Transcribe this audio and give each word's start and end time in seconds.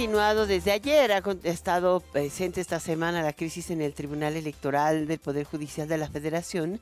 Continuado 0.00 0.46
desde 0.46 0.72
ayer, 0.72 1.12
ha 1.12 1.22
estado 1.42 2.00
presente 2.00 2.62
esta 2.62 2.80
semana 2.80 3.22
la 3.22 3.34
crisis 3.34 3.68
en 3.68 3.82
el 3.82 3.92
Tribunal 3.92 4.34
Electoral 4.34 5.06
del 5.06 5.18
Poder 5.18 5.44
Judicial 5.44 5.88
de 5.88 5.98
la 5.98 6.08
Federación 6.08 6.80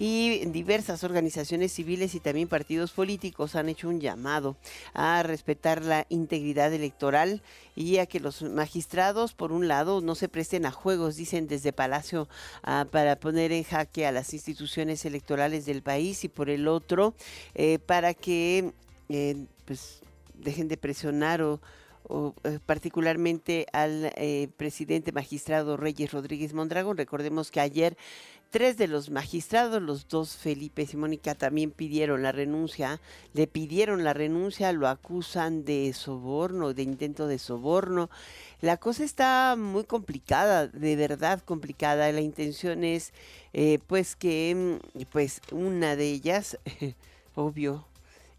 y 0.00 0.44
diversas 0.46 1.04
organizaciones 1.04 1.70
civiles 1.70 2.16
y 2.16 2.20
también 2.20 2.48
partidos 2.48 2.90
políticos 2.90 3.54
han 3.54 3.68
hecho 3.68 3.88
un 3.88 4.00
llamado 4.00 4.56
a 4.94 5.22
respetar 5.22 5.84
la 5.84 6.06
integridad 6.08 6.72
electoral 6.72 7.40
y 7.76 7.98
a 7.98 8.06
que 8.06 8.18
los 8.18 8.42
magistrados, 8.42 9.32
por 9.32 9.52
un 9.52 9.68
lado, 9.68 10.00
no 10.00 10.16
se 10.16 10.28
presten 10.28 10.66
a 10.66 10.72
juegos, 10.72 11.14
dicen 11.14 11.46
desde 11.46 11.72
Palacio, 11.72 12.28
ah, 12.64 12.84
para 12.90 13.14
poner 13.14 13.52
en 13.52 13.62
jaque 13.62 14.08
a 14.08 14.12
las 14.12 14.34
instituciones 14.34 15.04
electorales 15.04 15.66
del 15.66 15.82
país 15.82 16.24
y 16.24 16.28
por 16.28 16.50
el 16.50 16.66
otro, 16.66 17.14
eh, 17.54 17.78
para 17.78 18.12
que 18.12 18.72
eh, 19.08 19.36
pues 19.64 20.00
dejen 20.34 20.66
de 20.66 20.76
presionar 20.76 21.42
o 21.42 21.60
eh, 22.08 22.60
particularmente 22.64 23.66
al 23.72 24.12
eh, 24.16 24.48
presidente 24.56 25.10
magistrado 25.10 25.76
Reyes 25.76 26.12
Rodríguez 26.12 26.54
Mondragón. 26.54 26.96
Recordemos 26.96 27.50
que 27.50 27.60
ayer 27.60 27.96
tres 28.50 28.76
de 28.76 28.86
los 28.86 29.10
magistrados, 29.10 29.82
los 29.82 30.06
dos 30.06 30.36
Felipe 30.36 30.86
y 30.90 30.96
Mónica, 30.96 31.34
también 31.34 31.72
pidieron 31.72 32.22
la 32.22 32.32
renuncia, 32.32 33.00
le 33.32 33.46
pidieron 33.46 34.04
la 34.04 34.14
renuncia, 34.14 34.72
lo 34.72 34.86
acusan 34.86 35.64
de 35.64 35.92
soborno, 35.94 36.74
de 36.74 36.82
intento 36.82 37.26
de 37.26 37.38
soborno. 37.38 38.08
La 38.60 38.76
cosa 38.76 39.04
está 39.04 39.56
muy 39.58 39.84
complicada, 39.84 40.68
de 40.68 40.96
verdad 40.96 41.40
complicada. 41.40 42.12
La 42.12 42.20
intención 42.20 42.84
es, 42.84 43.12
eh, 43.52 43.80
pues, 43.86 44.14
que, 44.14 44.78
mm, 44.94 45.02
pues, 45.12 45.40
una 45.50 45.96
de 45.96 46.10
ellas, 46.10 46.58
obvio, 47.34 47.84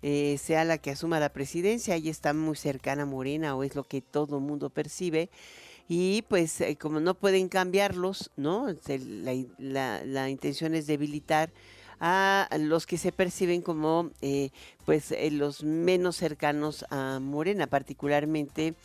eh, 0.01 0.37
sea 0.37 0.63
la 0.63 0.77
que 0.77 0.91
asuma 0.91 1.19
la 1.19 1.29
presidencia, 1.33 1.95
ella 1.95 2.11
está 2.11 2.33
muy 2.33 2.55
cercana 2.55 3.03
a 3.03 3.05
Morena 3.05 3.55
o 3.55 3.63
es 3.63 3.75
lo 3.75 3.83
que 3.83 4.01
todo 4.01 4.37
el 4.37 4.43
mundo 4.43 4.69
percibe. 4.69 5.29
Y 5.89 6.23
pues 6.23 6.59
eh, 6.61 6.75
como 6.75 6.99
no 6.99 7.13
pueden 7.15 7.47
cambiarlos, 7.47 8.31
¿no? 8.35 8.67
La, 9.57 10.03
la, 10.03 10.29
intención 10.29 10.75
es 10.75 10.85
debilitar 10.85 11.49
a 11.99 12.49
los 12.59 12.85
que 12.85 12.97
se 12.97 13.11
perciben 13.11 13.61
como 13.61 14.11
eh, 14.21 14.51
pues 14.85 15.13
los 15.31 15.63
menos 15.63 16.17
cercanos 16.17 16.85
a 16.89 17.19
Morena, 17.19 17.67
particularmente 17.67 18.75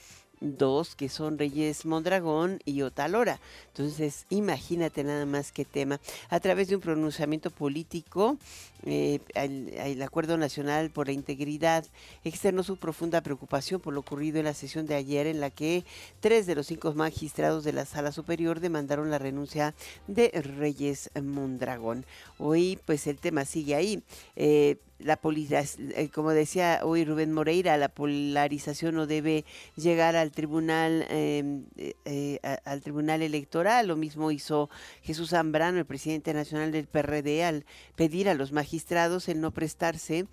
dos 0.42 0.94
que 0.94 1.08
son 1.08 1.38
Reyes 1.38 1.86
Mondragón 1.86 2.60
y 2.64 2.82
Otalora. 2.82 3.40
Entonces, 3.68 4.26
imagínate 4.28 5.04
nada 5.04 5.24
más 5.24 5.52
qué 5.52 5.64
tema. 5.64 6.00
A 6.28 6.41
través 6.41 6.69
de 6.69 6.76
un 6.76 6.82
pronunciamiento 6.82 7.50
político, 7.50 8.36
eh, 8.84 9.20
el, 9.34 10.02
Acuerdo 10.02 10.36
Nacional 10.36 10.91
por 10.91 11.06
la 11.06 11.12
Integridad 11.12 11.86
externó 12.25 12.64
su 12.64 12.76
profunda 12.76 13.20
preocupación 13.20 13.81
por 13.81 13.94
lo 13.94 14.00
ocurrido 14.00 14.41
en 14.41 14.44
la 14.44 14.54
sesión 14.54 14.86
de 14.86 14.97
ayer 14.97 15.26
en 15.28 15.41
la 15.41 15.50
que 15.50 15.84
tres 16.20 16.47
de 16.47 16.56
los 16.56 16.66
cinco 16.66 16.92
magistrados 16.92 17.62
de 17.62 17.72
la 17.72 17.86
Sala 17.86 18.10
Superior 18.10 18.60
demandaron 18.60 19.10
la 19.10 19.19
renuncia 19.19 19.75
de 20.08 20.31
Reyes 20.58 21.10
Mondragón. 21.22 22.04
Hoy, 22.38 22.78
pues 22.84 23.06
el 23.06 23.19
tema 23.19 23.44
sigue 23.44 23.76
ahí. 23.76 24.02
Eh, 24.34 24.76
la 25.04 25.18
eh, 25.22 26.08
como 26.12 26.30
decía 26.30 26.80
hoy 26.82 27.04
Rubén 27.04 27.32
Moreira, 27.32 27.76
la 27.76 27.88
polarización 27.88 28.94
no 28.94 29.06
debe 29.06 29.44
llegar 29.76 30.16
al 30.16 30.30
tribunal, 30.32 31.06
em, 31.08 31.64
eh, 31.76 32.38
al 32.64 32.80
tribunal 32.82 33.22
electoral. 33.22 33.88
Lo 33.88 33.96
mismo 33.96 34.30
hizo 34.30 34.70
Jesús 35.02 35.30
Zambrano, 35.30 35.78
el 35.78 35.86
presidente 35.86 36.34
nacional 36.34 36.72
del 36.72 36.86
PRD, 36.86 37.44
al 37.44 37.64
pedir 37.96 38.28
a 38.28 38.34
los 38.34 38.52
magistrados 38.52 39.28
el 39.28 39.40
no 39.40 39.50
prestarse 39.50 40.26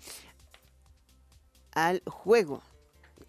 al 1.72 2.02
juego 2.06 2.62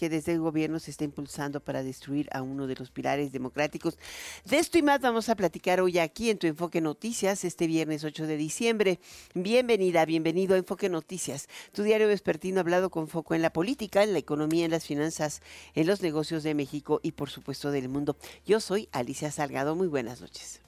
que 0.02 0.10
desde 0.10 0.32
el 0.32 0.40
gobierno 0.40 0.80
se 0.80 0.90
está 0.90 1.04
impulsando 1.04 1.60
para 1.60 1.84
destruir 1.84 2.28
a 2.32 2.42
uno 2.42 2.66
de 2.66 2.74
los 2.74 2.90
pilares 2.90 3.32
democráticos. 3.32 4.00
De 4.46 4.58
esto 4.58 4.80
y 4.80 4.82
más 4.82 5.00
vamos 5.00 5.30
a 5.30 5.36
platicar 5.36 5.80
hoy 5.80 6.00
aquí 6.00 6.32
en 6.32 6.40
tu 6.40 6.48
Enfoque 6.48 6.82
Noticias, 6.82 7.46
este 7.46 7.68
viernes 7.68 8.04
8 8.04 8.26
de 8.26 8.36
diciembre. 8.36 9.00
Bienvenida, 9.36 10.04
bienvenido 10.06 10.56
a 10.56 10.58
Enfoque 10.58 10.90
Noticias, 10.90 11.48
tu 11.72 11.84
diario 11.84 12.08
vespertino 12.08 12.62
hablado 12.62 12.90
con 12.90 13.08
foco 13.08 13.36
en 13.36 13.44
la 13.44 13.54
política, 13.54 14.02
en 14.02 14.14
la 14.14 14.18
economía, 14.18 14.66
en 14.66 14.72
las 14.72 14.88
finanzas, 14.88 15.44
en 15.76 15.86
los 15.86 16.02
negocios 16.02 16.42
de 16.42 16.56
México 16.56 17.00
y 17.04 17.12
por 17.12 17.30
supuesto 17.30 17.70
del 17.70 17.88
mundo. 17.88 18.18
Yo 18.44 18.60
soy 18.60 18.90
Alicia 18.92 19.30
Salgado, 19.30 19.76
muy 19.76 19.88
buenas 19.88 20.20
noches. 20.20 20.62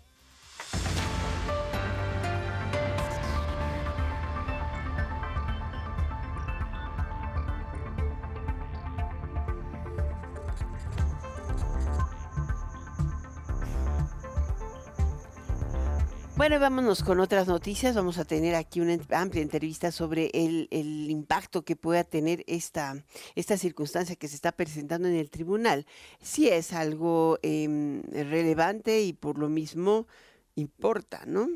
Bueno, 16.35 16.59
vámonos 16.59 17.03
con 17.03 17.19
otras 17.19 17.47
noticias. 17.47 17.95
Vamos 17.95 18.17
a 18.17 18.25
tener 18.25 18.55
aquí 18.55 18.81
una 18.81 18.97
amplia 19.11 19.43
entrevista 19.43 19.91
sobre 19.91 20.31
el, 20.33 20.67
impacto 20.71 21.63
que 21.63 21.75
pueda 21.75 22.03
tener 22.03 22.43
esta, 22.47 22.95
esta 23.35 23.55
circunstancia 23.55 24.15
que 24.15 24.27
se 24.27 24.33
está 24.33 24.51
presentando 24.51 25.07
en 25.07 25.13
el 25.13 25.29
tribunal. 25.29 25.85
Si 26.23 26.49
es 26.49 26.73
algo 26.73 27.37
em, 27.43 28.01
relevante 28.11 29.03
y 29.03 29.13
por 29.13 29.37
lo 29.37 29.47
mismo 29.47 30.07
importa, 30.55 31.23
¿no? 31.27 31.47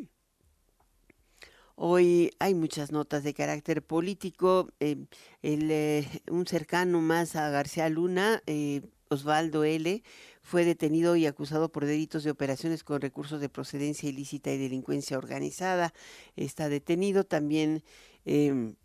Hoy 1.76 2.32
hay 2.38 2.54
muchas 2.54 2.92
notas 2.92 3.24
de 3.24 3.34
carácter 3.34 3.82
político. 3.82 4.70
Em, 4.80 5.08
eh, 5.42 6.08
un 6.30 6.46
cercano 6.46 7.02
más 7.02 7.36
a 7.36 7.50
García 7.50 7.90
Luna, 7.90 8.44
eh, 8.46 8.82
Osvaldo 9.10 9.64
L., 9.64 10.04
fue 10.48 10.64
detenido 10.64 11.18
y 11.18 11.26
acusado 11.26 11.70
por 11.70 11.86
delitos 11.86 12.24
de 12.24 12.32
operaciones 12.32 12.86
con 12.86 13.02
recursos 13.02 13.42
de 13.42 13.50
procedencia 13.50 14.08
ilícita 14.08 14.50
y 14.50 14.58
delincuencia 14.58 15.18
organizada. 15.18 15.94
Está 16.38 16.70
detenido 16.70 17.26
también. 17.26 17.84
Em, 18.24 18.76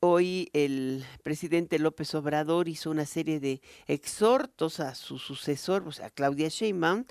hoy 0.00 0.48
el 0.54 1.04
presidente 1.22 1.78
López 1.78 2.14
Obrador 2.14 2.70
hizo 2.70 2.90
una 2.90 3.04
serie 3.04 3.40
de 3.40 3.60
exhortos 3.86 4.80
a 4.80 4.94
su 4.94 5.18
sucesor, 5.18 5.86
o 5.86 5.92
sea, 5.92 6.08
Claudia 6.08 6.48
Sheinbaum. 6.48 7.04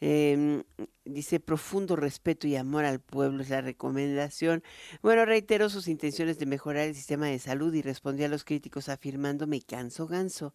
Em, 0.00 0.62
dice 1.04 1.40
profundo 1.40 1.94
respeto 1.94 2.46
y 2.46 2.56
amor 2.56 2.86
al 2.86 3.00
pueblo 3.00 3.42
es 3.42 3.50
la 3.50 3.60
recomendación. 3.60 4.62
Bueno, 5.02 5.26
reiteró 5.26 5.68
sus 5.68 5.88
intenciones 5.88 6.38
de 6.38 6.46
mejorar 6.46 6.88
el 6.88 6.94
sistema 6.94 7.26
de 7.26 7.38
salud 7.38 7.74
y 7.74 7.82
respondió 7.82 8.24
a 8.24 8.30
los 8.30 8.44
críticos 8.44 8.88
afirmando 8.88 9.46
me 9.46 9.60
canso 9.60 10.06
ganso 10.06 10.54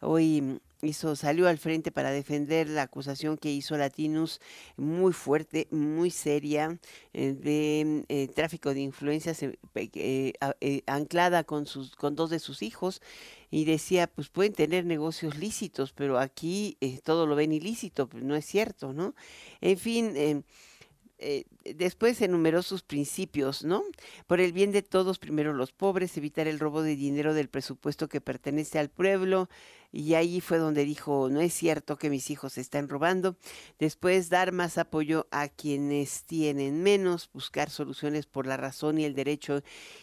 hoy 0.00 0.60
hizo, 0.82 1.16
salió 1.16 1.48
al 1.48 1.58
frente 1.58 1.90
para 1.90 2.10
defender 2.10 2.68
la 2.68 2.82
acusación 2.82 3.36
que 3.36 3.50
hizo 3.50 3.76
Latinus, 3.76 4.40
muy 4.76 5.12
fuerte, 5.12 5.68
muy 5.70 6.10
seria, 6.10 6.78
eh, 7.12 7.32
de 7.32 8.04
eh, 8.08 8.28
tráfico 8.28 8.72
de 8.72 8.80
influencias 8.80 9.42
eh, 9.42 10.82
anclada 10.86 11.44
con, 11.44 11.66
sus, 11.66 11.94
con 11.96 12.14
dos 12.14 12.30
de 12.30 12.38
sus 12.38 12.62
hijos 12.62 13.02
y 13.50 13.64
decía, 13.64 14.06
pues 14.06 14.28
pueden 14.28 14.52
tener 14.52 14.84
negocios 14.84 15.36
lícitos, 15.36 15.92
pero 15.92 16.18
aquí 16.18 16.76
todo 17.04 17.26
lo 17.26 17.34
ven 17.34 17.52
ilícito, 17.52 18.08
pues 18.08 18.22
no 18.22 18.36
es 18.36 18.44
cierto, 18.44 18.92
¿no? 18.92 19.14
En 19.60 19.78
fin 19.78 20.44
después 21.76 22.22
enumeró 22.22 22.62
sus 22.62 22.82
principios, 22.82 23.62
¿no? 23.62 23.82
Por 24.26 24.40
el 24.40 24.54
bien 24.54 24.72
de 24.72 24.80
todos, 24.80 25.18
primero 25.18 25.52
los 25.52 25.70
pobres, 25.70 26.16
evitar 26.16 26.46
el 26.46 26.58
robo 26.58 26.80
de 26.80 26.96
dinero 26.96 27.34
del 27.34 27.50
presupuesto 27.50 28.08
que 28.08 28.22
pertenece 28.22 28.78
al 28.78 28.88
pueblo, 28.88 29.50
y 29.92 30.14
ahí 30.14 30.40
fue 30.40 30.58
donde 30.58 30.84
dijo, 30.84 31.28
no 31.30 31.40
es 31.40 31.52
cierto 31.52 31.96
que 31.96 32.10
mis 32.10 32.30
hijos 32.30 32.54
se 32.54 32.60
están 32.60 32.88
robando. 32.88 33.36
Después, 33.78 34.28
dar 34.28 34.52
más 34.52 34.78
apoyo 34.78 35.26
a 35.30 35.48
quienes 35.48 36.24
tienen 36.24 36.82
menos, 36.82 37.28
buscar 37.32 37.70
soluciones 37.70 38.26
por 38.26 38.46
la 38.46 38.56
razón 38.56 38.98
y 38.98 39.04
el 39.04 39.14
derecho 39.14 39.62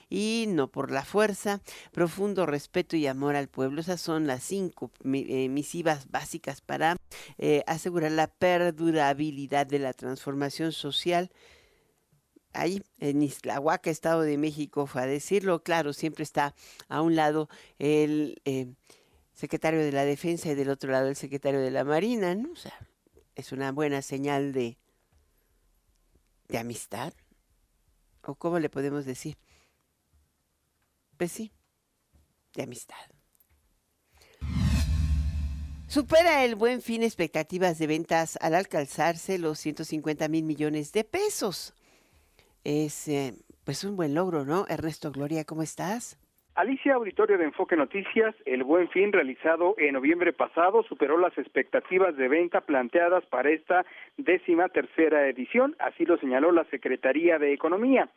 y 0.10 0.46
no 0.50 0.70
por 0.70 0.92
la 0.92 1.06
fuerza. 1.06 1.62
Profundo 1.92 2.46
respeto 2.46 2.96
y 2.98 3.08
amor 3.08 3.36
al 3.36 3.48
pueblo. 3.48 3.80
Esas 3.82 4.02
son 4.02 4.28
las 4.28 4.44
cinco 4.44 4.92
eh, 5.06 5.50
misivas 5.50 6.10
básicas 6.10 6.62
para 6.62 6.98
eh, 7.38 7.64
asegurar 7.68 8.12
la 8.12 8.28
perdurabilidad 8.28 9.68
de 9.68 9.80
la 9.80 9.94
transformación 9.94 10.72
social 10.74 11.32
ahí 12.54 12.82
en 13.00 13.22
Islahuaca, 13.22 13.90
Estado 13.90 14.22
de 14.22 14.38
México, 14.38 14.88
fue 14.88 15.04
a 15.04 15.06
decirlo. 15.06 15.64
Claro, 15.64 15.94
siempre 15.94 16.24
está 16.24 16.56
a 16.90 17.02
un 17.02 17.16
lado 17.16 17.50
el 17.78 18.42
eh, 18.46 18.74
secretario 19.38 19.80
de 19.82 19.92
la 19.92 20.04
Defensa 20.04 20.50
y 20.50 20.56
del 20.56 20.70
otro 20.70 20.92
lado 20.92 21.08
el 21.10 21.16
secretario 21.16 21.60
de 21.60 21.70
la 21.70 21.84
Marina, 21.84 22.34
¿no? 22.34 22.52
O 22.52 22.56
sea, 22.56 22.74
es 23.36 23.52
una 23.52 23.72
buena 23.72 24.02
señal 24.02 24.52
de, 24.52 24.80
de 26.48 26.58
amistad. 26.58 27.14
¿O 28.24 28.34
cómo 28.34 28.58
le 28.58 28.70
podemos 28.70 29.06
decir? 29.06 29.38
Pues 31.18 31.32
sí, 31.32 31.52
de 32.56 32.64
amistad. 32.64 32.96
Supera 35.88 36.44
el 36.44 36.56
buen 36.56 36.82
fin 36.82 37.04
expectativas 37.04 37.78
de 37.78 37.86
ventas 37.86 38.40
al 38.42 38.56
alcanzarse 38.56 39.38
los 39.38 39.60
150 39.60 40.28
mil 40.30 40.46
millones 40.46 40.92
de 40.94 41.04
pesos. 41.04 41.76
Es 42.64 43.08
eh, 43.08 43.36
pues 43.64 43.84
un 43.84 43.96
buen 43.96 44.16
logro, 44.16 44.46
¿no? 44.46 44.66
Ernesto 44.68 45.12
Gloria, 45.12 45.46
¿cómo 45.46 45.62
estás? 45.62 46.18
Alicia 46.58 46.96
Auditorio 46.96 47.38
de 47.38 47.44
Enfoque 47.44 47.76
Noticias, 47.76 48.34
el 48.48 48.64
buen 48.64 48.90
fin 48.90 49.14
realizado 49.14 49.76
en 49.78 49.94
noviembre 49.94 50.34
pasado 50.34 50.82
superó 50.82 51.16
las 51.20 51.38
expectativas 51.38 52.18
de 52.18 52.28
venta 52.28 52.62
planteadas 52.62 53.24
para 53.28 53.52
esta 53.52 53.86
décima 54.18 54.68
tercera 54.68 55.28
edición, 55.28 55.76
así 55.78 56.04
lo 56.04 56.18
señaló 56.18 56.52
la 56.52 56.64
Secretaría 56.72 57.38
de 57.38 57.54
Economía. 57.54 58.10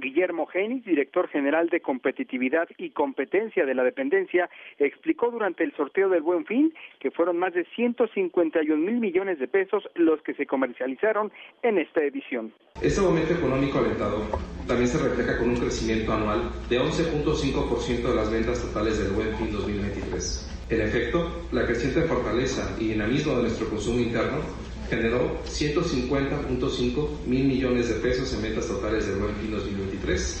Guillermo 0.00 0.46
Genis, 0.46 0.84
director 0.84 1.28
general 1.28 1.68
de 1.68 1.80
competitividad 1.80 2.68
y 2.76 2.90
competencia 2.90 3.64
de 3.64 3.74
la 3.74 3.82
dependencia, 3.82 4.48
explicó 4.78 5.30
durante 5.30 5.64
el 5.64 5.74
sorteo 5.76 6.08
del 6.08 6.22
Buen 6.22 6.46
Fin 6.46 6.72
que 7.00 7.10
fueron 7.10 7.38
más 7.38 7.54
de 7.54 7.64
151 7.76 8.76
mil 8.76 9.00
millones 9.00 9.38
de 9.38 9.48
pesos 9.48 9.88
los 9.94 10.22
que 10.22 10.34
se 10.34 10.46
comercializaron 10.46 11.32
en 11.62 11.78
esta 11.78 12.02
edición. 12.02 12.52
Este 12.80 13.00
momento 13.00 13.34
económico 13.34 13.78
alentador 13.78 14.22
también 14.66 14.88
se 14.88 15.02
refleja 15.02 15.38
con 15.38 15.50
un 15.50 15.56
crecimiento 15.56 16.12
anual 16.12 16.50
de 16.68 16.78
11.5% 16.78 18.02
de 18.02 18.14
las 18.14 18.30
ventas 18.30 18.62
totales 18.62 18.98
del 19.02 19.12
Buen 19.12 19.36
Fin 19.36 19.50
2023. 19.52 20.58
En 20.70 20.82
efecto, 20.82 21.48
la 21.50 21.64
creciente 21.64 22.02
fortaleza 22.02 22.76
y 22.78 22.88
dinamismo 22.88 23.36
de 23.36 23.42
nuestro 23.42 23.68
consumo 23.70 24.00
interno 24.00 24.38
generó 24.88 25.42
150.5 25.44 27.08
mil 27.26 27.44
millones 27.44 27.88
de 27.88 27.94
pesos 27.96 28.32
en 28.34 28.42
ventas 28.42 28.66
totales 28.66 29.06
del 29.06 29.16
Buen 29.16 29.34
Fin 29.36 29.50
2023, 29.50 30.40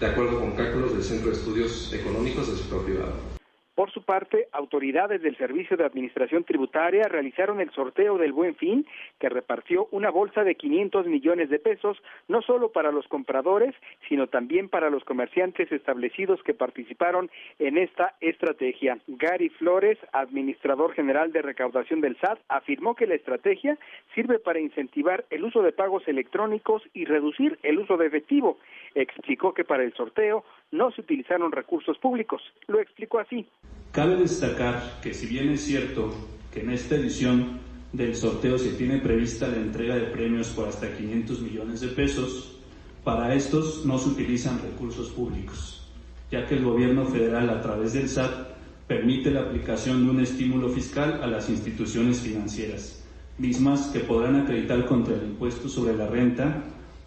de 0.00 0.06
acuerdo 0.06 0.40
con 0.40 0.52
cálculos 0.52 0.92
del 0.92 1.02
Centro 1.02 1.30
de 1.30 1.36
Estudios 1.36 1.92
Económicos 1.92 2.46
del 2.46 2.56
Sector 2.56 2.84
Privado. 2.84 3.31
Por 3.74 3.90
su 3.90 4.02
parte, 4.02 4.48
autoridades 4.52 5.22
del 5.22 5.36
Servicio 5.38 5.78
de 5.78 5.86
Administración 5.86 6.44
Tributaria 6.44 7.04
realizaron 7.04 7.58
el 7.58 7.70
sorteo 7.70 8.18
del 8.18 8.34
Buen 8.34 8.54
Fin, 8.54 8.86
que 9.18 9.30
repartió 9.30 9.88
una 9.92 10.10
bolsa 10.10 10.44
de 10.44 10.56
500 10.56 11.06
millones 11.06 11.48
de 11.48 11.58
pesos, 11.58 11.96
no 12.28 12.42
solo 12.42 12.70
para 12.70 12.92
los 12.92 13.08
compradores, 13.08 13.74
sino 14.10 14.26
también 14.26 14.68
para 14.68 14.90
los 14.90 15.04
comerciantes 15.04 15.72
establecidos 15.72 16.42
que 16.42 16.52
participaron 16.52 17.30
en 17.58 17.78
esta 17.78 18.14
estrategia. 18.20 18.98
Gary 19.06 19.48
Flores, 19.48 19.96
administrador 20.12 20.92
general 20.92 21.32
de 21.32 21.40
recaudación 21.40 22.02
del 22.02 22.18
SAT, 22.18 22.40
afirmó 22.48 22.94
que 22.94 23.06
la 23.06 23.14
estrategia 23.14 23.78
sirve 24.14 24.38
para 24.38 24.60
incentivar 24.60 25.24
el 25.30 25.44
uso 25.44 25.62
de 25.62 25.72
pagos 25.72 26.06
electrónicos 26.06 26.82
y 26.92 27.06
reducir 27.06 27.58
el 27.62 27.78
uso 27.78 27.96
de 27.96 28.06
efectivo. 28.06 28.58
Explicó 28.94 29.54
que 29.54 29.64
para 29.64 29.82
el 29.82 29.94
sorteo 29.94 30.44
no 30.72 30.90
se 30.90 31.02
utilizaron 31.02 31.52
recursos 31.52 31.96
públicos. 31.98 32.42
Lo 32.66 32.80
explicó 32.80 33.20
así. 33.20 33.46
Cabe 33.92 34.16
destacar 34.16 35.00
que 35.02 35.14
si 35.14 35.26
bien 35.26 35.50
es 35.50 35.60
cierto 35.60 36.12
que 36.52 36.60
en 36.60 36.70
esta 36.70 36.96
edición 36.96 37.60
del 37.92 38.16
sorteo 38.16 38.58
se 38.58 38.72
tiene 38.72 38.98
prevista 38.98 39.46
la 39.48 39.58
entrega 39.58 39.96
de 39.96 40.06
premios 40.06 40.48
por 40.48 40.66
hasta 40.66 40.96
500 40.96 41.40
millones 41.42 41.80
de 41.82 41.88
pesos, 41.88 42.58
para 43.04 43.34
estos 43.34 43.84
no 43.84 43.98
se 43.98 44.08
utilizan 44.08 44.62
recursos 44.62 45.10
públicos, 45.10 45.86
ya 46.30 46.46
que 46.46 46.54
el 46.54 46.64
gobierno 46.64 47.04
federal 47.04 47.50
a 47.50 47.60
través 47.60 47.92
del 47.92 48.08
SAT 48.08 48.52
permite 48.86 49.30
la 49.30 49.42
aplicación 49.42 50.04
de 50.04 50.10
un 50.10 50.20
estímulo 50.20 50.68
fiscal 50.70 51.22
a 51.22 51.26
las 51.26 51.50
instituciones 51.50 52.20
financieras, 52.20 53.06
mismas 53.38 53.88
que 53.88 54.00
podrán 54.00 54.36
acreditar 54.36 54.86
contra 54.86 55.14
el 55.14 55.24
impuesto 55.24 55.68
sobre 55.68 55.96
la 55.96 56.06
renta 56.06 56.62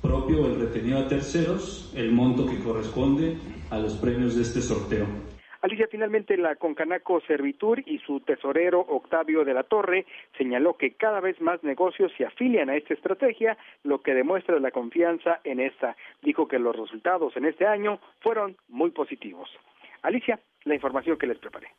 propio 0.05 0.43
o 0.43 0.47
el 0.47 0.59
retenido 0.59 0.99
a 0.99 1.07
terceros 1.07 1.91
el 1.95 2.11
monto 2.11 2.45
que 2.45 2.59
corresponde 2.59 3.37
a 3.69 3.77
los 3.79 3.93
premios 3.97 4.35
de 4.35 4.41
este 4.41 4.61
sorteo. 4.61 5.07
Alicia, 5.61 5.87
finalmente 5.89 6.37
la 6.37 6.57
Concanaco 6.57 7.21
Servitur 7.21 7.81
y 7.87 7.97
su 7.99 8.19
tesorero 8.19 8.81
Octavio 8.81 9.43
de 9.43 9.55
la 9.55 9.63
Torre 9.63 10.05
señaló 10.37 10.77
que 10.77 10.91
cada 10.91 11.19
vez 11.21 11.41
más 11.41 11.63
negocios 11.63 12.11
se 12.15 12.23
afilian 12.23 12.69
a 12.69 12.75
esta 12.75 12.93
estrategia, 12.93 13.57
lo 13.83 14.01
que 14.03 14.13
demuestra 14.13 14.59
la 14.59 14.69
confianza 14.69 15.39
en 15.43 15.59
esta. 15.59 15.95
Dijo 16.21 16.47
que 16.47 16.59
los 16.59 16.75
resultados 16.75 17.35
en 17.35 17.45
este 17.45 17.65
año 17.65 17.99
fueron 18.19 18.55
muy 18.69 18.91
positivos. 18.91 19.49
Alicia, 20.03 20.39
la 20.65 20.75
información 20.75 21.17
que 21.17 21.25
les 21.25 21.39
preparé. 21.39 21.69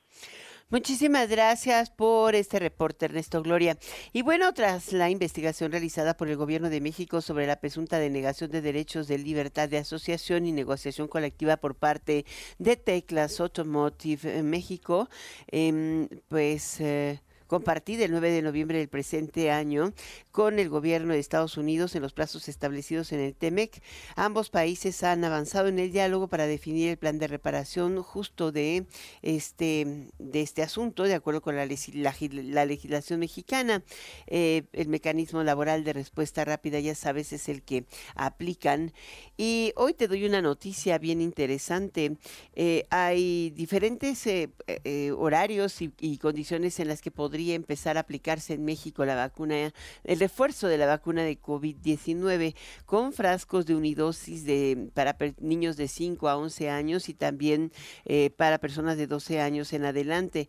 Muchísimas 0.69 1.29
gracias 1.29 1.91
por 1.91 2.35
este 2.35 2.59
reporte, 2.59 3.05
Ernesto 3.05 3.41
Gloria. 3.41 3.79
Y 4.13 4.23
bueno, 4.23 4.53
tras 4.53 4.93
la 4.93 5.11
investigación 5.11 5.71
realizada 5.71 6.17
por 6.17 6.29
el 6.29 6.37
Gobierno 6.37 6.71
de 6.71 6.81
México 6.81 7.21
sobre 7.21 7.47
la 7.47 7.61
presunta 7.61 8.01
denegación 8.01 8.51
de 8.51 8.63
derechos 8.63 9.07
de 9.07 9.19
libertad 9.19 9.69
de 9.69 9.79
asociación 9.79 10.45
y 10.45 10.51
negociación 10.51 11.07
colectiva 11.07 11.57
por 11.59 11.77
parte 11.77 12.27
de 12.59 12.75
Teclas 12.75 13.39
Automotive 13.39 14.43
México, 14.43 15.09
em, 15.47 16.09
pues... 16.29 16.81
Eh, 16.81 17.21
compartida 17.47 18.05
el 18.05 18.11
9 18.11 18.31
de 18.31 18.43
noviembre 18.43 18.79
del 18.79 18.89
presente 18.89 19.51
año 19.51 19.93
con 20.31 20.59
el 20.59 20.69
gobierno 20.69 21.13
de 21.13 21.19
Estados 21.19 21.57
Unidos 21.57 21.95
en 21.95 22.03
los 22.03 22.13
plazos 22.13 22.49
establecidos 22.49 23.13
en 23.13 23.21
el 23.21 23.35
TEMEC. 23.35 23.83
Ambos 24.17 24.51
países 24.51 25.03
han 25.03 25.25
avanzado 25.25 25.69
en 25.69 25.79
el 25.79 25.93
diálogo 25.93 26.29
para 26.29 26.47
definir 26.47 26.91
el 26.91 26.97
plan 26.97 27.19
de 27.19 27.27
reparación 27.27 28.03
justo 28.03 28.53
de 28.53 28.87
este, 29.23 30.09
de 30.19 30.43
este 30.43 30.63
asunto, 30.63 31.05
de 31.05 31.15
acuerdo 31.15 31.41
con 31.41 31.57
la, 31.57 31.67
legislación 31.67 33.21
mexicana. 33.21 33.83
Eh, 34.27 34.65
el 34.73 34.89
mecanismo 34.89 35.43
laboral 35.43 35.85
de 35.85 35.93
respuesta 35.93 36.45
rápida, 36.45 36.81
ya 36.81 36.95
sabes, 36.95 37.33
es 37.33 37.49
el 37.49 37.63
que 37.63 37.85
aplican. 38.15 38.93
Y 39.37 39.73
hoy 39.77 39.95
te 39.95 40.09
doy 40.09 40.25
una 40.25 40.43
noticia 40.43 40.99
bien 40.99 41.21
interesante. 41.21 42.17
Eh, 42.55 42.87
hay 42.91 43.51
diferentes 43.51 44.27
eh, 44.27 45.13
horarios 45.17 45.81
y, 45.81 46.19
condiciones 46.19 46.81
en 46.81 46.89
las 46.89 47.03
que 47.03 47.11
podemos 47.11 47.36
empezar 47.41 47.97
a 47.97 48.01
aplicarse 48.01 48.55
en 48.55 48.65
México 48.65 49.05
la 49.05 49.15
vacuna, 49.15 49.73
el 50.05 50.19
refuerzo 50.19 50.69
de 50.69 50.79
la 50.79 50.87
vacuna 50.87 51.23
de 51.23 51.41
COVID-19 51.41 52.55
con 52.85 53.13
frascos 53.13 53.67
de 53.67 53.75
unidosis 53.75 54.45
de, 54.45 54.89
para 54.95 55.17
niños 55.41 55.77
de 55.77 55.89
5 55.89 56.29
a 56.29 56.37
11 56.37 56.71
años 56.71 57.09
y 57.09 57.15
también 57.15 57.73
eh, 58.05 58.31
para 58.31 58.59
personas 58.59 58.97
de 58.97 59.07
12 59.07 59.41
años 59.41 59.73
en 59.73 59.85
adelante. 59.85 60.49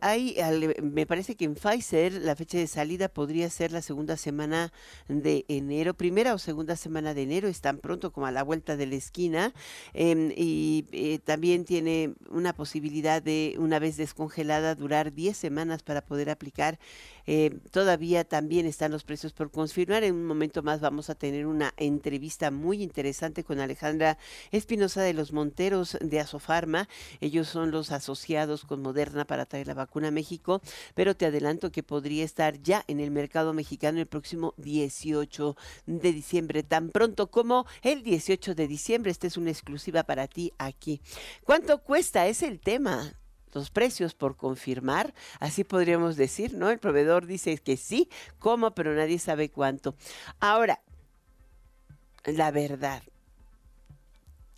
hay, 0.00 0.36
me 0.82 1.06
parece 1.06 1.36
que 1.36 1.44
en 1.44 1.54
Pfizer 1.54 2.12
la 2.12 2.36
fecha 2.36 2.58
de 2.58 2.66
salida 2.66 3.08
podría 3.08 3.48
ser 3.50 3.72
la 3.72 3.82
segunda 3.82 4.16
semana 4.16 4.72
de 5.08 5.44
enero, 5.48 5.94
primera 5.94 6.34
o 6.34 6.38
segunda 6.38 6.76
semana 6.76 7.14
de 7.14 7.22
enero, 7.22 7.48
es 7.48 7.60
tan 7.60 7.78
pronto 7.78 8.12
como 8.12 8.26
a 8.26 8.30
la 8.30 8.42
vuelta 8.42 8.76
de 8.76 8.86
la 8.86 8.94
esquina 8.96 9.52
em, 9.92 10.32
y 10.36 10.86
eh, 10.92 11.18
también 11.18 11.64
tiene 11.64 12.14
una 12.30 12.52
posibilidad 12.52 13.22
de, 13.22 13.56
una 13.58 13.78
vez 13.78 13.96
descongelada, 13.96 14.74
durar 14.74 15.12
10 15.12 15.36
semanas 15.36 15.82
para 15.82 16.03
poder 16.04 16.30
aplicar. 16.30 16.78
Eh, 17.26 17.58
todavía 17.70 18.24
también 18.24 18.66
están 18.66 18.92
los 18.92 19.04
precios 19.04 19.32
por 19.32 19.50
confirmar. 19.50 20.04
En 20.04 20.14
un 20.14 20.26
momento 20.26 20.62
más 20.62 20.80
vamos 20.80 21.10
a 21.10 21.14
tener 21.14 21.46
una 21.46 21.72
entrevista 21.76 22.50
muy 22.50 22.82
interesante 22.82 23.44
con 23.44 23.60
Alejandra 23.60 24.18
Espinosa 24.50 25.02
de 25.02 25.14
los 25.14 25.32
Monteros 25.32 25.96
de 26.00 26.20
Asofarma. 26.20 26.88
Ellos 27.20 27.48
son 27.48 27.70
los 27.70 27.92
asociados 27.92 28.64
con 28.64 28.82
Moderna 28.82 29.24
para 29.24 29.46
traer 29.46 29.66
la 29.66 29.74
vacuna 29.74 30.08
a 30.08 30.10
México, 30.10 30.60
pero 30.94 31.16
te 31.16 31.26
adelanto 31.26 31.72
que 31.72 31.82
podría 31.82 32.24
estar 32.24 32.60
ya 32.62 32.84
en 32.88 33.00
el 33.00 33.10
mercado 33.10 33.52
mexicano 33.54 34.00
el 34.00 34.06
próximo 34.06 34.54
18 34.58 35.56
de 35.86 36.12
diciembre, 36.12 36.62
tan 36.62 36.90
pronto 36.90 37.30
como 37.30 37.66
el 37.82 38.02
18 38.02 38.54
de 38.54 38.68
diciembre. 38.68 39.10
Esta 39.10 39.26
es 39.26 39.36
una 39.36 39.50
exclusiva 39.50 40.02
para 40.02 40.28
ti 40.28 40.52
aquí. 40.58 41.00
¿Cuánto 41.44 41.78
cuesta? 41.82 42.26
Es 42.26 42.42
el 42.42 42.60
tema 42.60 43.14
los 43.54 43.70
precios 43.70 44.14
por 44.14 44.36
confirmar, 44.36 45.14
así 45.40 45.64
podríamos 45.64 46.16
decir, 46.16 46.54
¿no? 46.54 46.70
El 46.70 46.78
proveedor 46.78 47.26
dice 47.26 47.56
que 47.58 47.76
sí, 47.76 48.08
cómo, 48.38 48.72
pero 48.74 48.94
nadie 48.94 49.18
sabe 49.18 49.48
cuánto. 49.50 49.94
Ahora, 50.40 50.80
la 52.24 52.50
verdad, 52.50 53.02